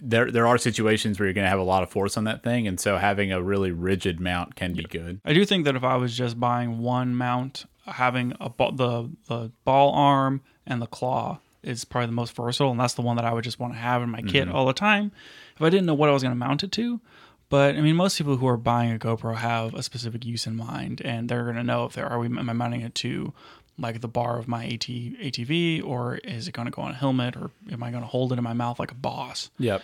There, 0.00 0.30
there 0.30 0.46
are 0.46 0.58
situations 0.58 1.18
where 1.18 1.26
you're 1.26 1.34
going 1.34 1.44
to 1.44 1.50
have 1.50 1.58
a 1.58 1.64
lot 1.64 1.82
of 1.82 1.90
force 1.90 2.16
on 2.16 2.24
that 2.24 2.42
thing, 2.42 2.66
and 2.66 2.78
so 2.78 2.96
having 2.96 3.32
a 3.32 3.42
really 3.42 3.70
rigid 3.70 4.20
mount 4.20 4.54
can 4.54 4.72
be 4.72 4.84
good. 4.84 5.20
I 5.24 5.32
do 5.32 5.44
think 5.44 5.64
that 5.64 5.76
if 5.76 5.84
I 5.84 5.96
was 5.96 6.16
just 6.16 6.38
buying 6.38 6.78
one 6.78 7.14
mount, 7.14 7.66
having 7.86 8.34
a 8.40 8.48
ball, 8.48 8.72
the 8.72 9.10
the 9.26 9.52
ball 9.64 9.92
arm 9.92 10.42
and 10.66 10.80
the 10.80 10.86
claw 10.86 11.40
is 11.62 11.84
probably 11.84 12.06
the 12.06 12.12
most 12.12 12.34
versatile, 12.34 12.70
and 12.70 12.80
that's 12.80 12.94
the 12.94 13.02
one 13.02 13.16
that 13.16 13.24
I 13.24 13.32
would 13.32 13.44
just 13.44 13.58
want 13.58 13.74
to 13.74 13.78
have 13.78 14.02
in 14.02 14.10
my 14.10 14.22
kit 14.22 14.46
mm-hmm. 14.46 14.54
all 14.54 14.66
the 14.66 14.72
time. 14.72 15.12
If 15.56 15.62
I 15.62 15.70
didn't 15.70 15.86
know 15.86 15.94
what 15.94 16.08
I 16.08 16.12
was 16.12 16.22
going 16.22 16.34
to 16.34 16.38
mount 16.38 16.62
it 16.62 16.72
to, 16.72 17.00
but 17.48 17.76
I 17.76 17.80
mean, 17.80 17.96
most 17.96 18.18
people 18.18 18.36
who 18.36 18.46
are 18.46 18.56
buying 18.56 18.92
a 18.92 18.98
GoPro 18.98 19.36
have 19.36 19.74
a 19.74 19.82
specific 19.82 20.24
use 20.24 20.46
in 20.46 20.56
mind, 20.56 21.00
and 21.04 21.28
they're 21.28 21.44
going 21.44 21.56
to 21.56 21.64
know 21.64 21.84
if 21.86 21.94
they're 21.94 22.06
are 22.06 22.18
we 22.18 22.26
am 22.26 22.50
I 22.50 22.52
mounting 22.52 22.82
it 22.82 22.94
to 22.96 23.32
like 23.78 24.00
the 24.00 24.08
bar 24.08 24.38
of 24.38 24.48
my 24.48 24.64
AT, 24.66 24.80
ATV, 24.80 25.84
or 25.84 26.16
is 26.16 26.48
it 26.48 26.52
going 26.52 26.66
to 26.66 26.72
go 26.72 26.82
on 26.82 26.90
a 26.90 26.94
helmet, 26.94 27.36
or 27.36 27.50
am 27.70 27.82
I 27.82 27.90
going 27.90 28.02
to 28.02 28.08
hold 28.08 28.32
it 28.32 28.38
in 28.38 28.44
my 28.44 28.52
mouth 28.52 28.78
like 28.78 28.90
a 28.90 28.96
boss? 28.96 29.50
Yep. 29.58 29.82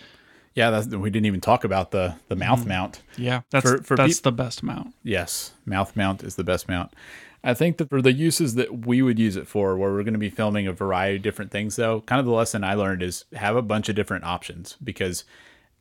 Yeah, 0.53 0.69
that's, 0.69 0.87
we 0.87 1.09
didn't 1.09 1.25
even 1.25 1.41
talk 1.41 1.63
about 1.65 1.91
the 1.91 2.15
the 2.29 2.35
mouth 2.35 2.63
mm. 2.63 2.67
mount. 2.67 3.01
Yeah, 3.17 3.41
that's 3.49 3.69
For- 3.69 3.83
for 3.83 3.97
that's 3.97 4.15
peop- 4.15 4.23
the 4.23 4.31
best 4.31 4.63
mount. 4.63 4.93
Yes, 5.03 5.53
mouth 5.65 5.95
mount 5.95 6.23
is 6.23 6.35
the 6.35 6.45
best 6.45 6.69
mount. 6.69 6.93
I 7.43 7.53
think 7.53 7.77
that 7.77 7.89
for 7.89 8.01
the 8.01 8.11
uses 8.11 8.55
that 8.55 8.87
we 8.87 9.03
would 9.03 9.19
use 9.19 9.35
it 9.35 9.47
for, 9.47 9.77
where 9.77 9.91
we're 9.91 10.03
going 10.03 10.13
to 10.13 10.19
be 10.19 10.31
filming 10.31 10.65
a 10.65 10.73
variety 10.73 11.17
of 11.17 11.21
different 11.21 11.51
things, 11.51 11.75
though, 11.75 12.01
kind 12.01 12.19
of 12.19 12.25
the 12.25 12.31
lesson 12.31 12.63
I 12.63 12.73
learned 12.73 13.03
is 13.03 13.25
have 13.33 13.55
a 13.55 13.61
bunch 13.61 13.87
of 13.87 13.95
different 13.95 14.23
options 14.23 14.77
because 14.83 15.25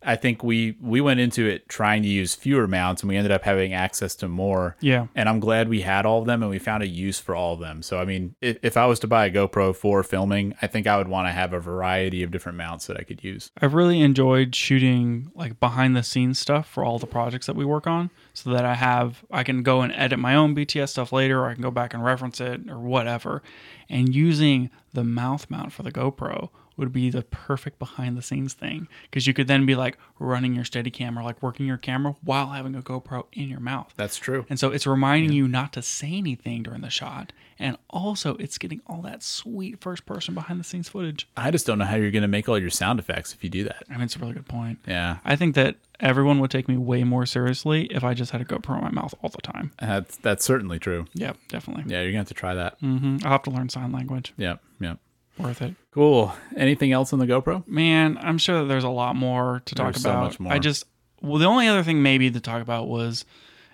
I 0.04 0.16
think 0.16 0.42
we 0.42 0.76
we 0.80 1.00
went 1.00 1.20
into 1.20 1.46
it 1.46 1.68
trying 1.68 2.02
to 2.02 2.08
use 2.08 2.34
fewer 2.34 2.66
mounts 2.66 3.02
and 3.02 3.08
we 3.08 3.16
ended 3.16 3.32
up 3.32 3.42
having 3.42 3.72
access 3.72 4.14
to 4.16 4.28
more. 4.28 4.76
Yeah. 4.80 5.06
And 5.14 5.28
I'm 5.28 5.40
glad 5.40 5.68
we 5.68 5.82
had 5.82 6.06
all 6.06 6.20
of 6.20 6.26
them 6.26 6.42
and 6.42 6.50
we 6.50 6.58
found 6.58 6.82
a 6.82 6.86
use 6.86 7.18
for 7.18 7.34
all 7.34 7.54
of 7.54 7.60
them. 7.60 7.82
So 7.82 7.98
I 7.98 8.04
mean, 8.04 8.34
if, 8.40 8.58
if 8.62 8.76
I 8.76 8.86
was 8.86 8.98
to 9.00 9.06
buy 9.06 9.26
a 9.26 9.30
GoPro 9.30 9.74
for 9.74 10.02
filming, 10.02 10.54
I 10.62 10.66
think 10.66 10.86
I 10.86 10.96
would 10.96 11.08
want 11.08 11.28
to 11.28 11.32
have 11.32 11.52
a 11.52 11.60
variety 11.60 12.22
of 12.22 12.30
different 12.30 12.58
mounts 12.58 12.86
that 12.86 12.96
I 12.96 13.02
could 13.02 13.24
use. 13.24 13.50
I've 13.60 13.74
really 13.74 14.00
enjoyed 14.00 14.54
shooting 14.54 15.30
like 15.34 15.60
behind 15.60 15.96
the 15.96 16.02
scenes 16.02 16.38
stuff 16.38 16.68
for 16.68 16.84
all 16.84 16.98
the 16.98 17.06
projects 17.06 17.46
that 17.46 17.56
we 17.56 17.64
work 17.64 17.86
on 17.86 18.10
so 18.32 18.50
that 18.50 18.64
I 18.64 18.74
have 18.74 19.24
I 19.30 19.42
can 19.42 19.62
go 19.62 19.80
and 19.80 19.92
edit 19.92 20.18
my 20.18 20.34
own 20.34 20.54
BTS 20.54 20.90
stuff 20.90 21.12
later 21.12 21.40
or 21.40 21.48
I 21.48 21.54
can 21.54 21.62
go 21.62 21.70
back 21.70 21.94
and 21.94 22.04
reference 22.04 22.40
it 22.40 22.68
or 22.68 22.78
whatever. 22.78 23.42
And 23.88 24.14
using 24.14 24.70
the 24.92 25.04
mouth 25.04 25.50
mount 25.50 25.72
for 25.72 25.82
the 25.82 25.92
GoPro 25.92 26.50
would 26.76 26.92
be 26.92 27.10
the 27.10 27.22
perfect 27.22 27.78
behind 27.78 28.16
the 28.16 28.22
scenes 28.22 28.54
thing 28.54 28.88
because 29.04 29.26
you 29.26 29.34
could 29.34 29.46
then 29.46 29.64
be 29.66 29.74
like 29.74 29.96
running 30.18 30.54
your 30.54 30.64
Steadicam 30.64 31.22
like 31.22 31.42
working 31.42 31.66
your 31.66 31.76
camera 31.76 32.14
while 32.22 32.48
having 32.48 32.74
a 32.74 32.82
GoPro 32.82 33.24
in 33.32 33.48
your 33.48 33.60
mouth. 33.60 33.92
That's 33.96 34.16
true. 34.16 34.44
And 34.48 34.58
so 34.58 34.70
it's 34.70 34.86
reminding 34.86 35.32
you 35.32 35.48
not 35.48 35.72
to 35.74 35.82
say 35.82 36.12
anything 36.12 36.62
during 36.62 36.80
the 36.80 36.90
shot. 36.90 37.32
And 37.56 37.78
also, 37.88 38.34
it's 38.38 38.58
getting 38.58 38.80
all 38.88 39.00
that 39.02 39.22
sweet 39.22 39.80
first 39.80 40.06
person 40.06 40.34
behind 40.34 40.58
the 40.58 40.64
scenes 40.64 40.88
footage. 40.88 41.28
I 41.36 41.52
just 41.52 41.66
don't 41.66 41.78
know 41.78 41.84
how 41.84 41.94
you're 41.94 42.10
going 42.10 42.22
to 42.22 42.28
make 42.28 42.48
all 42.48 42.58
your 42.58 42.68
sound 42.70 42.98
effects 42.98 43.32
if 43.32 43.44
you 43.44 43.48
do 43.50 43.62
that. 43.64 43.84
I 43.88 43.92
mean, 43.92 44.02
it's 44.02 44.16
a 44.16 44.18
really 44.18 44.32
good 44.32 44.48
point. 44.48 44.80
Yeah. 44.88 45.18
I 45.24 45.36
think 45.36 45.54
that 45.54 45.76
everyone 46.00 46.40
would 46.40 46.50
take 46.50 46.68
me 46.68 46.76
way 46.76 47.04
more 47.04 47.26
seriously 47.26 47.84
if 47.86 48.02
I 48.02 48.12
just 48.12 48.32
had 48.32 48.40
a 48.40 48.44
GoPro 48.44 48.78
in 48.78 48.82
my 48.82 48.90
mouth 48.90 49.14
all 49.22 49.30
the 49.30 49.40
time. 49.40 49.70
That's 49.78 50.16
that's 50.16 50.44
certainly 50.44 50.80
true. 50.80 51.06
Yeah, 51.14 51.34
definitely. 51.48 51.84
Yeah, 51.86 52.00
you're 52.02 52.10
gonna 52.10 52.18
have 52.18 52.28
to 52.28 52.34
try 52.34 52.54
that. 52.54 52.76
hmm 52.80 53.18
I'll 53.24 53.30
have 53.32 53.42
to 53.44 53.50
learn 53.50 53.68
sign 53.68 53.92
language. 53.92 54.34
Yep, 54.36 54.60
yep. 54.80 54.98
Worth 55.38 55.62
it. 55.62 55.74
Cool. 55.90 56.34
Anything 56.56 56.92
else 56.92 57.12
on 57.12 57.18
the 57.18 57.26
GoPro? 57.26 57.66
Man, 57.66 58.18
I'm 58.20 58.38
sure 58.38 58.60
that 58.60 58.66
there's 58.66 58.84
a 58.84 58.88
lot 58.88 59.16
more 59.16 59.62
to 59.66 59.74
talk 59.74 59.94
There's 59.94 60.02
so 60.02 60.10
about. 60.10 60.24
much 60.24 60.40
more. 60.40 60.52
I 60.52 60.58
just, 60.58 60.84
well, 61.22 61.38
the 61.38 61.46
only 61.46 61.66
other 61.68 61.82
thing 61.82 62.02
maybe 62.02 62.30
to 62.30 62.40
talk 62.40 62.62
about 62.62 62.88
was, 62.88 63.24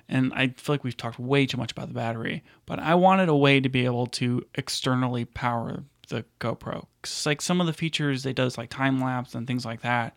and 0.08 0.32
I 0.34 0.48
feel 0.48 0.74
like 0.74 0.84
we've 0.84 0.96
talked 0.96 1.18
way 1.18 1.46
too 1.46 1.56
much 1.58 1.72
about 1.72 1.88
the 1.88 1.94
battery, 1.94 2.42
but 2.66 2.78
I 2.78 2.94
wanted 2.94 3.28
a 3.28 3.36
way 3.36 3.60
to 3.60 3.68
be 3.68 3.84
able 3.84 4.06
to 4.08 4.44
externally 4.54 5.24
power 5.24 5.84
the 6.08 6.24
GoPro. 6.40 6.86
'Cause, 7.02 7.26
like 7.26 7.40
some 7.40 7.60
of 7.60 7.66
the 7.66 7.72
features 7.72 8.26
it 8.26 8.36
does, 8.36 8.58
like 8.58 8.70
time 8.70 8.98
lapse 9.00 9.34
and 9.34 9.46
things 9.46 9.64
like 9.64 9.82
that. 9.82 10.16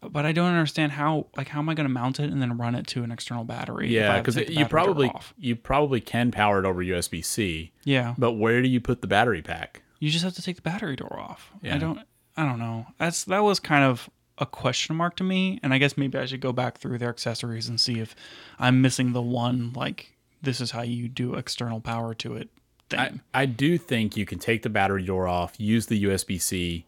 But 0.00 0.24
I 0.24 0.30
don't 0.30 0.46
understand 0.48 0.92
how, 0.92 1.26
like, 1.36 1.48
how 1.48 1.58
am 1.58 1.68
I 1.68 1.74
going 1.74 1.88
to 1.88 1.92
mount 1.92 2.20
it 2.20 2.30
and 2.30 2.40
then 2.40 2.56
run 2.56 2.76
it 2.76 2.86
to 2.88 3.02
an 3.02 3.10
external 3.10 3.42
battery? 3.42 3.88
Yeah, 3.92 4.18
because 4.20 4.36
you 4.36 4.64
probably 4.64 5.10
you 5.36 5.56
probably 5.56 6.00
can 6.00 6.30
power 6.30 6.60
it 6.60 6.64
over 6.64 6.82
USB 6.84 7.20
C, 7.20 7.72
yeah. 7.82 8.14
but 8.16 8.34
where 8.34 8.62
do 8.62 8.68
you 8.68 8.80
put 8.80 9.00
the 9.00 9.08
battery 9.08 9.42
pack? 9.42 9.82
You 9.98 10.10
just 10.10 10.24
have 10.24 10.34
to 10.34 10.42
take 10.42 10.56
the 10.56 10.62
battery 10.62 10.96
door 10.96 11.18
off. 11.18 11.50
Yeah. 11.62 11.74
I 11.74 11.78
don't 11.78 12.00
I 12.36 12.44
don't 12.44 12.58
know. 12.58 12.86
That's 12.98 13.24
that 13.24 13.42
was 13.42 13.58
kind 13.60 13.84
of 13.84 14.08
a 14.38 14.46
question 14.46 14.94
mark 14.96 15.16
to 15.16 15.24
me 15.24 15.58
and 15.62 15.74
I 15.74 15.78
guess 15.78 15.96
maybe 15.96 16.16
I 16.18 16.24
should 16.26 16.40
go 16.40 16.52
back 16.52 16.78
through 16.78 16.98
their 16.98 17.08
accessories 17.08 17.68
and 17.68 17.80
see 17.80 17.98
if 17.98 18.14
I'm 18.58 18.80
missing 18.80 19.12
the 19.12 19.22
one 19.22 19.72
like 19.74 20.16
this 20.42 20.60
is 20.60 20.70
how 20.70 20.82
you 20.82 21.08
do 21.08 21.34
external 21.34 21.80
power 21.80 22.14
to 22.14 22.36
it 22.36 22.48
thing. 22.88 23.20
I, 23.34 23.42
I 23.42 23.46
do 23.46 23.76
think 23.78 24.16
you 24.16 24.24
can 24.24 24.38
take 24.38 24.62
the 24.62 24.70
battery 24.70 25.02
door 25.04 25.26
off, 25.26 25.54
use 25.58 25.86
the 25.86 26.04
USB 26.04 26.40
C, 26.40 26.86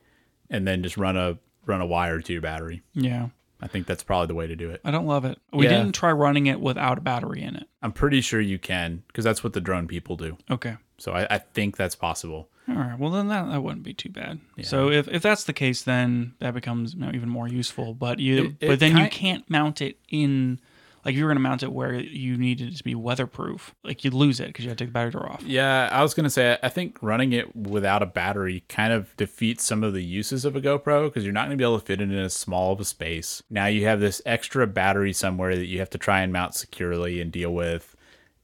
and 0.48 0.66
then 0.68 0.82
just 0.84 0.96
run 0.96 1.16
a 1.16 1.38
run 1.66 1.80
a 1.80 1.86
wire 1.86 2.20
to 2.20 2.32
your 2.32 2.42
battery. 2.42 2.82
yeah. 2.94 3.28
I 3.62 3.66
think 3.66 3.86
that's 3.86 4.02
probably 4.02 4.26
the 4.28 4.34
way 4.34 4.46
to 4.46 4.56
do 4.56 4.70
it. 4.70 4.80
I 4.86 4.90
don't 4.90 5.06
love 5.06 5.26
it. 5.26 5.38
We 5.52 5.66
Yeah. 5.66 5.76
didn't 5.76 5.92
try 5.94 6.10
running 6.12 6.46
it 6.46 6.62
without 6.62 6.96
a 6.96 7.02
battery 7.02 7.42
in 7.42 7.56
it. 7.56 7.66
I'm 7.82 7.92
pretty 7.92 8.22
sure 8.22 8.40
you 8.40 8.58
can 8.58 9.02
because 9.08 9.22
that's 9.22 9.44
what 9.44 9.52
the 9.52 9.60
drone 9.60 9.86
people 9.86 10.16
do. 10.16 10.38
Okay. 10.50 10.76
So 10.96 11.12
I, 11.12 11.26
I 11.28 11.38
think 11.38 11.76
that's 11.76 11.94
possible. 11.94 12.48
All 12.70 12.76
right. 12.76 12.98
Well, 12.98 13.10
then 13.10 13.28
that, 13.28 13.50
that 13.50 13.62
wouldn't 13.62 13.82
be 13.82 13.92
too 13.94 14.10
bad. 14.10 14.38
So 14.62 14.90
if, 14.90 15.08
if 15.08 15.22
that's 15.22 15.44
the 15.44 15.52
case, 15.52 15.82
then 15.82 16.34
that 16.38 16.54
becomes 16.54 16.94
you 16.94 17.00
know, 17.00 17.10
even 17.12 17.28
more 17.28 17.48
useful. 17.48 17.94
But 17.94 18.18
you 18.20 18.38
It- 18.60 18.64
it 18.64 18.68
but 18.68 18.78
then 18.80 18.96
you 18.96 19.08
can't 19.08 19.48
mount 19.50 19.80
it 19.80 19.98
in 20.08 20.60
like 21.04 21.14
if 21.14 21.18
you 21.18 21.24
were 21.24 21.30
going 21.30 21.36
to 21.38 21.40
mount 21.42 21.62
it 21.62 21.72
where 21.72 21.94
you 21.94 22.36
needed 22.36 22.74
it 22.74 22.76
to 22.76 22.84
be 22.84 22.94
weatherproof, 22.94 23.74
like 23.82 24.04
you'd 24.04 24.12
lose 24.12 24.38
it 24.38 24.48
because 24.48 24.66
you 24.66 24.68
had 24.68 24.76
to 24.76 24.84
take 24.84 24.90
the 24.90 24.92
battery 24.92 25.12
door 25.12 25.32
off. 25.32 25.42
Yeah, 25.42 25.88
I 25.90 26.02
was 26.02 26.12
gonna 26.12 26.28
say 26.28 26.58
I 26.62 26.68
think 26.68 26.98
running 27.02 27.32
it 27.32 27.56
without 27.56 28.02
a 28.02 28.06
battery 28.06 28.64
kind 28.68 28.92
of 28.92 29.16
defeats 29.16 29.64
some 29.64 29.82
of 29.82 29.94
the 29.94 30.04
uses 30.04 30.44
of 30.44 30.56
a 30.56 30.60
GoPro 30.60 31.06
because 31.06 31.24
you're 31.24 31.32
not 31.32 31.46
gonna 31.46 31.56
be 31.56 31.64
able 31.64 31.80
to 31.80 31.86
fit 31.86 32.02
it 32.02 32.10
in 32.10 32.18
as 32.18 32.34
small 32.34 32.72
of 32.74 32.80
a 32.80 32.84
space. 32.84 33.42
Now 33.48 33.64
you 33.64 33.86
have 33.86 34.00
this 34.00 34.20
extra 34.26 34.66
battery 34.66 35.14
somewhere 35.14 35.56
that 35.56 35.66
you 35.66 35.78
have 35.78 35.88
to 35.90 35.98
try 35.98 36.20
and 36.20 36.32
mount 36.34 36.54
securely 36.54 37.18
and 37.22 37.32
deal 37.32 37.52
with. 37.54 37.96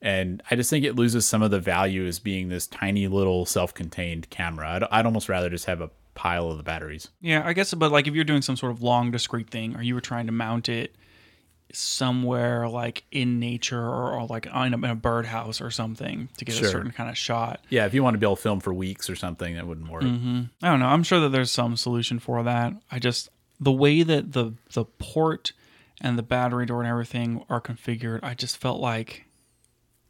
And 0.07 0.41
I 0.51 0.55
just 0.55 0.71
think 0.71 0.85
it 0.85 0.95
loses 0.95 1.27
some 1.27 1.43
of 1.43 1.51
the 1.51 1.59
value 1.59 2.07
as 2.07 2.21
being 2.21 2.49
this 2.49 2.67
tiny 2.69 3.09
little 3.09 3.45
self-contained 3.45 4.31
camera. 4.31 4.69
I'd, 4.77 4.85
I'd 4.85 5.05
almost 5.07 5.29
rather 5.29 5.51
just 5.51 5.65
have 5.65 5.81
a 5.81 5.91
pile 6.15 6.49
of 6.49 6.59
the 6.59 6.63
batteries. 6.63 7.09
Yeah, 7.21 7.43
I 7.45 7.53
guess. 7.55 7.75
But 7.75 7.91
like 7.91 8.07
if 8.07 8.15
you're 8.15 8.25
doing 8.25 8.43
some 8.43 8.57
sort 8.57 8.71
of 8.71 8.83
long 8.83 9.11
discrete 9.11 9.51
thing, 9.51 9.75
or 9.77 9.83
you 9.83 9.95
were 9.95 10.01
trying 10.01 10.27
to 10.27 10.33
mount 10.33 10.69
it 10.69 10.95
somewhere 11.73 12.69
like 12.69 13.05
in 13.11 13.39
nature 13.39 13.83
or, 13.83 14.13
or 14.13 14.27
like 14.27 14.47
in 14.47 14.53
a, 14.75 14.77
in 14.77 14.85
a 14.85 14.95
birdhouse 14.95 15.61
or 15.61 15.71
something 15.71 16.29
to 16.39 16.45
get 16.45 16.55
Sure. 16.55 16.69
a 16.69 16.71
certain 16.71 16.93
kind 16.93 17.11
of 17.11 17.19
shot. 17.19 17.61
Yeah, 17.69 17.87
if 17.87 17.93
you 17.93 18.03
want 18.03 18.15
to 18.15 18.19
be 18.19 18.27
able 18.27 18.37
to 18.37 18.43
film 18.43 18.61
for 18.61 18.73
weeks 18.73 19.11
or 19.11 19.17
something, 19.17 19.57
that 19.57 19.67
wouldn't 19.67 19.91
work. 19.91 20.03
Mm-hmm. 20.05 20.43
I 20.63 20.71
don't 20.71 20.81
know. 20.81 20.87
I'm 20.87 21.03
sure 21.03 21.21
that 21.21 21.31
there's 21.31 21.51
some 21.51 21.77
solution 21.77 22.19
for 22.19 22.43
that. 22.45 22.73
I 22.91 22.99
just 22.99 23.29
the 23.61 23.73
way 23.73 24.03
that 24.03 24.33
the 24.33 24.55
the 24.73 24.85
port 24.85 25.53
and 26.01 26.19
the 26.19 26.23
battery 26.23 26.67
door 26.67 26.81
and 26.83 26.89
everything 26.89 27.45
are 27.51 27.61
configured, 27.61 28.21
I 28.23 28.35
just 28.35 28.57
felt 28.57 28.81
like 28.81 29.26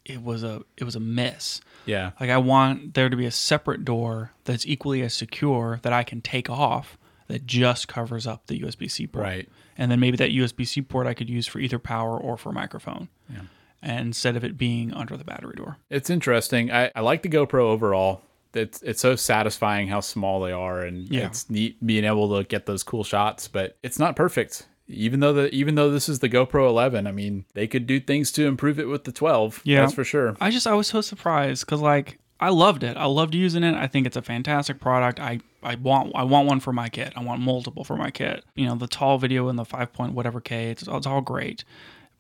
it 0.09 0.23
was 0.23 0.43
a 0.43 0.63
it 0.77 0.85
was 0.85 0.97
a 0.97 1.01
miss. 1.01 1.61
Yeah. 1.85 2.13
Like 2.21 2.31
I 2.31 2.39
want 2.39 2.95
there 2.95 3.09
to 3.09 3.17
be 3.17 3.27
a 3.27 3.31
separate 3.31 3.85
door 3.85 4.33
that's 4.45 4.67
equally 4.67 5.03
as 5.03 5.15
secure 5.15 5.81
that 5.83 5.93
I 5.93 6.03
can 6.05 6.21
take 6.21 6.49
off 6.51 6.97
that 7.29 7.47
just 7.47 7.89
covers 7.89 8.27
up 8.27 8.47
the 8.47 8.61
USB-C 8.61 9.09
port. 9.09 9.25
Right. 9.25 9.49
And 9.77 9.91
then 9.91 9.99
maybe 10.01 10.17
that 10.17 10.31
USB-C 10.31 10.83
port 10.83 11.07
I 11.07 11.15
could 11.15 11.29
use 11.29 11.47
for 11.47 11.59
either 11.59 11.79
power 11.79 12.17
or 12.19 12.37
for 12.37 12.53
microphone. 12.53 13.09
Yeah. 13.29 13.43
And 13.83 14.07
instead 14.07 14.37
of 14.37 14.45
it 14.45 14.57
being 14.57 14.93
under 14.95 15.17
the 15.17 15.25
battery 15.25 15.55
door. 15.57 15.77
It's 15.91 16.09
interesting. 16.09 16.71
I, 16.73 16.91
I 16.95 17.01
like 17.01 17.23
the 17.23 17.29
GoPro 17.29 17.61
overall. 17.63 18.23
It's 18.55 18.81
it's 18.83 19.01
so 19.03 19.17
satisfying 19.17 19.89
how 19.89 20.01
small 20.01 20.41
they 20.41 20.53
are, 20.53 20.81
and 20.81 21.09
Yeah. 21.11 21.27
it's 21.27 21.51
neat 21.51 21.85
being 21.85 22.05
able 22.05 22.37
to 22.39 22.45
get 22.45 22.65
those 22.65 22.83
cool 22.83 23.05
shots. 23.05 23.49
But 23.49 23.77
it's 23.83 23.99
not 23.99 24.17
perfect. 24.17 24.67
Even 24.89 25.21
though 25.21 25.33
the 25.33 25.55
even 25.55 25.75
though 25.75 25.91
this 25.91 26.09
is 26.09 26.21
the 26.21 26.29
GoPro 26.29 26.69
11, 26.69 27.07
I 27.07 27.13
mean, 27.13 27.45
they 27.55 27.67
could 27.67 27.87
do 27.87 27.99
things 28.01 28.31
to 28.33 28.47
improve 28.47 28.79
it 28.79 28.87
with 28.89 29.05
the 29.05 29.13
12. 29.13 29.63
Yeah. 29.65 29.81
that's 29.81 29.95
for 29.95 30.05
sure. 30.05 30.37
I 30.41 30.51
just 30.51 30.67
I 30.67 30.75
was 30.75 30.87
so 30.87 31.01
surprised 31.01 31.67
because 31.67 31.81
like 31.81 32.19
I 32.39 32.51
loved 32.51 32.83
it. 32.85 32.97
I 32.97 33.07
loved 33.07 33.35
using 33.35 33.65
it. 33.65 33.75
I 33.75 33.87
think 33.87 34.07
it's 34.07 34.17
a 34.17 34.23
fantastic 34.23 34.79
product. 34.81 35.19
I 35.19 35.41
I 35.63 35.75
want 35.77 36.13
I 36.15 36.23
want 36.23 36.47
one 36.47 36.61
for 36.61 36.73
my 36.73 36.89
kit. 36.89 37.13
I 37.17 37.23
want 37.25 37.41
multiple 37.41 37.83
for 37.83 37.97
my 37.97 38.11
kit. 38.11 38.45
You 38.55 38.67
know 38.67 38.77
the 38.77 38.87
tall 38.87 39.19
video 39.19 39.49
and 39.49 39.59
the 39.59 39.65
five 39.65 39.93
point 39.93 40.13
whatever 40.13 40.41
k. 40.41 40.71
It's 40.71 40.87
it's 40.87 41.07
all 41.07 41.21
great, 41.21 41.65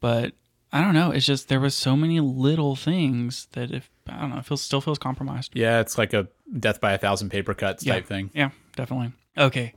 but 0.01 0.33
I 0.73 0.81
don't 0.83 0.95
know. 0.95 1.13
It's 1.13 1.25
just 1.27 1.49
there 1.49 1.61
was 1.61 1.75
so 1.77 1.97
many 1.97 2.19
little 2.19 2.75
things 2.75 3.47
that 3.53 3.71
if 3.71 3.89
I 4.09 4.21
don't 4.21 4.31
know, 4.31 4.39
it 4.39 4.45
feels 4.47 4.63
still 4.63 4.81
feels 4.81 4.99
compromised. 4.99 5.53
Yeah, 5.55 5.81
it's 5.81 5.97
like 5.99 6.13
a 6.13 6.27
death 6.59 6.81
by 6.81 6.93
a 6.95 6.99
thousand 6.99 7.29
paper 7.31 7.55
cuts 7.55 7.87
Yeah. 7.87 7.95
type 7.95 8.07
thing. 8.07 8.31
Yeah, 8.35 8.51
definitely. 8.75 9.13
Okay, 9.39 9.75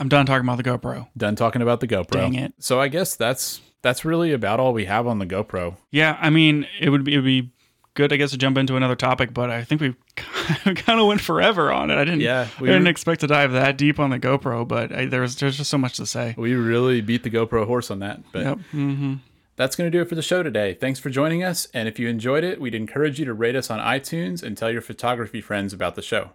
I'm 0.00 0.08
done 0.08 0.26
talking 0.26 0.48
about 0.48 0.56
the 0.56 0.64
GoPro. 0.64 1.06
Done 1.16 1.36
talking 1.36 1.62
about 1.62 1.80
the 1.80 1.86
GoPro. 1.86 2.10
Dang 2.10 2.34
it. 2.34 2.54
So 2.58 2.80
I 2.80 2.88
guess 2.88 3.14
that's 3.16 3.60
that's 3.82 4.04
really 4.04 4.32
about 4.32 4.58
all 4.58 4.72
we 4.72 4.86
have 4.86 5.06
on 5.06 5.18
the 5.20 5.26
GoPro. 5.26 5.76
Yeah, 5.90 6.16
I 6.20 6.30
mean 6.30 6.66
it 6.80 6.90
would 6.90 7.04
be 7.04 7.14
it 7.14 7.18
would 7.18 7.24
be 7.24 7.52
good 7.94 8.12
I 8.12 8.16
guess 8.16 8.30
to 8.30 8.38
jump 8.38 8.56
into 8.58 8.76
another 8.76 8.96
topic, 8.96 9.34
but 9.34 9.50
I 9.50 9.62
think 9.62 9.80
we 9.80 9.94
kind 10.16 11.00
of 11.00 11.06
went 11.06 11.20
forever 11.20 11.70
on 11.72 11.90
it. 11.90 11.96
I 11.98 12.04
didn't 12.04 12.20
Yeah, 12.20 12.48
I 12.58 12.60
we 12.62 12.68
didn't 12.68 12.84
were- 12.84 12.90
expect 12.90 13.20
to 13.20 13.26
dive 13.26 13.52
that 13.52 13.76
deep 13.78 14.00
on 14.00 14.10
the 14.10 14.18
GoPro, 14.18 14.66
but 14.66 14.90
I, 14.92 15.04
there's 15.06 15.36
there's 15.36 15.56
just 15.56 15.70
so 15.70 15.78
much 15.78 15.96
to 15.98 16.06
say. 16.06 16.34
We 16.36 16.54
really 16.54 17.00
beat 17.00 17.22
the 17.22 17.30
GoPro 17.30 17.66
horse 17.66 17.90
on 17.90 17.98
that. 18.00 18.20
But 18.32 18.42
Yep. 18.44 18.58
hmm 18.70 19.14
That's 19.56 19.76
going 19.76 19.90
to 19.90 19.96
do 19.96 20.00
it 20.00 20.08
for 20.08 20.14
the 20.14 20.22
show 20.22 20.42
today. 20.42 20.72
Thanks 20.74 20.98
for 20.98 21.10
joining 21.10 21.42
us. 21.44 21.68
And 21.74 21.86
if 21.88 21.98
you 21.98 22.08
enjoyed 22.08 22.44
it, 22.44 22.58
we'd 22.60 22.74
encourage 22.74 23.18
you 23.18 23.26
to 23.26 23.34
rate 23.34 23.54
us 23.56 23.70
on 23.70 23.78
iTunes 23.80 24.42
and 24.42 24.56
tell 24.56 24.70
your 24.70 24.80
photography 24.80 25.42
friends 25.42 25.74
about 25.74 25.94
the 25.96 26.02
show. 26.02 26.30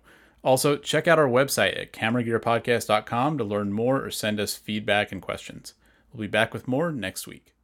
Also, 0.45 0.77
check 0.77 1.07
out 1.07 1.17
our 1.17 1.27
website 1.27 1.75
at 1.77 1.91
cameragearpodcast.com 1.91 3.39
to 3.39 3.43
learn 3.43 3.73
more 3.73 4.05
or 4.05 4.11
send 4.11 4.39
us 4.39 4.55
feedback 4.55 5.11
and 5.11 5.19
questions. 5.19 5.73
We'll 6.13 6.21
be 6.21 6.27
back 6.27 6.53
with 6.53 6.67
more 6.67 6.91
next 6.91 7.25
week. 7.25 7.54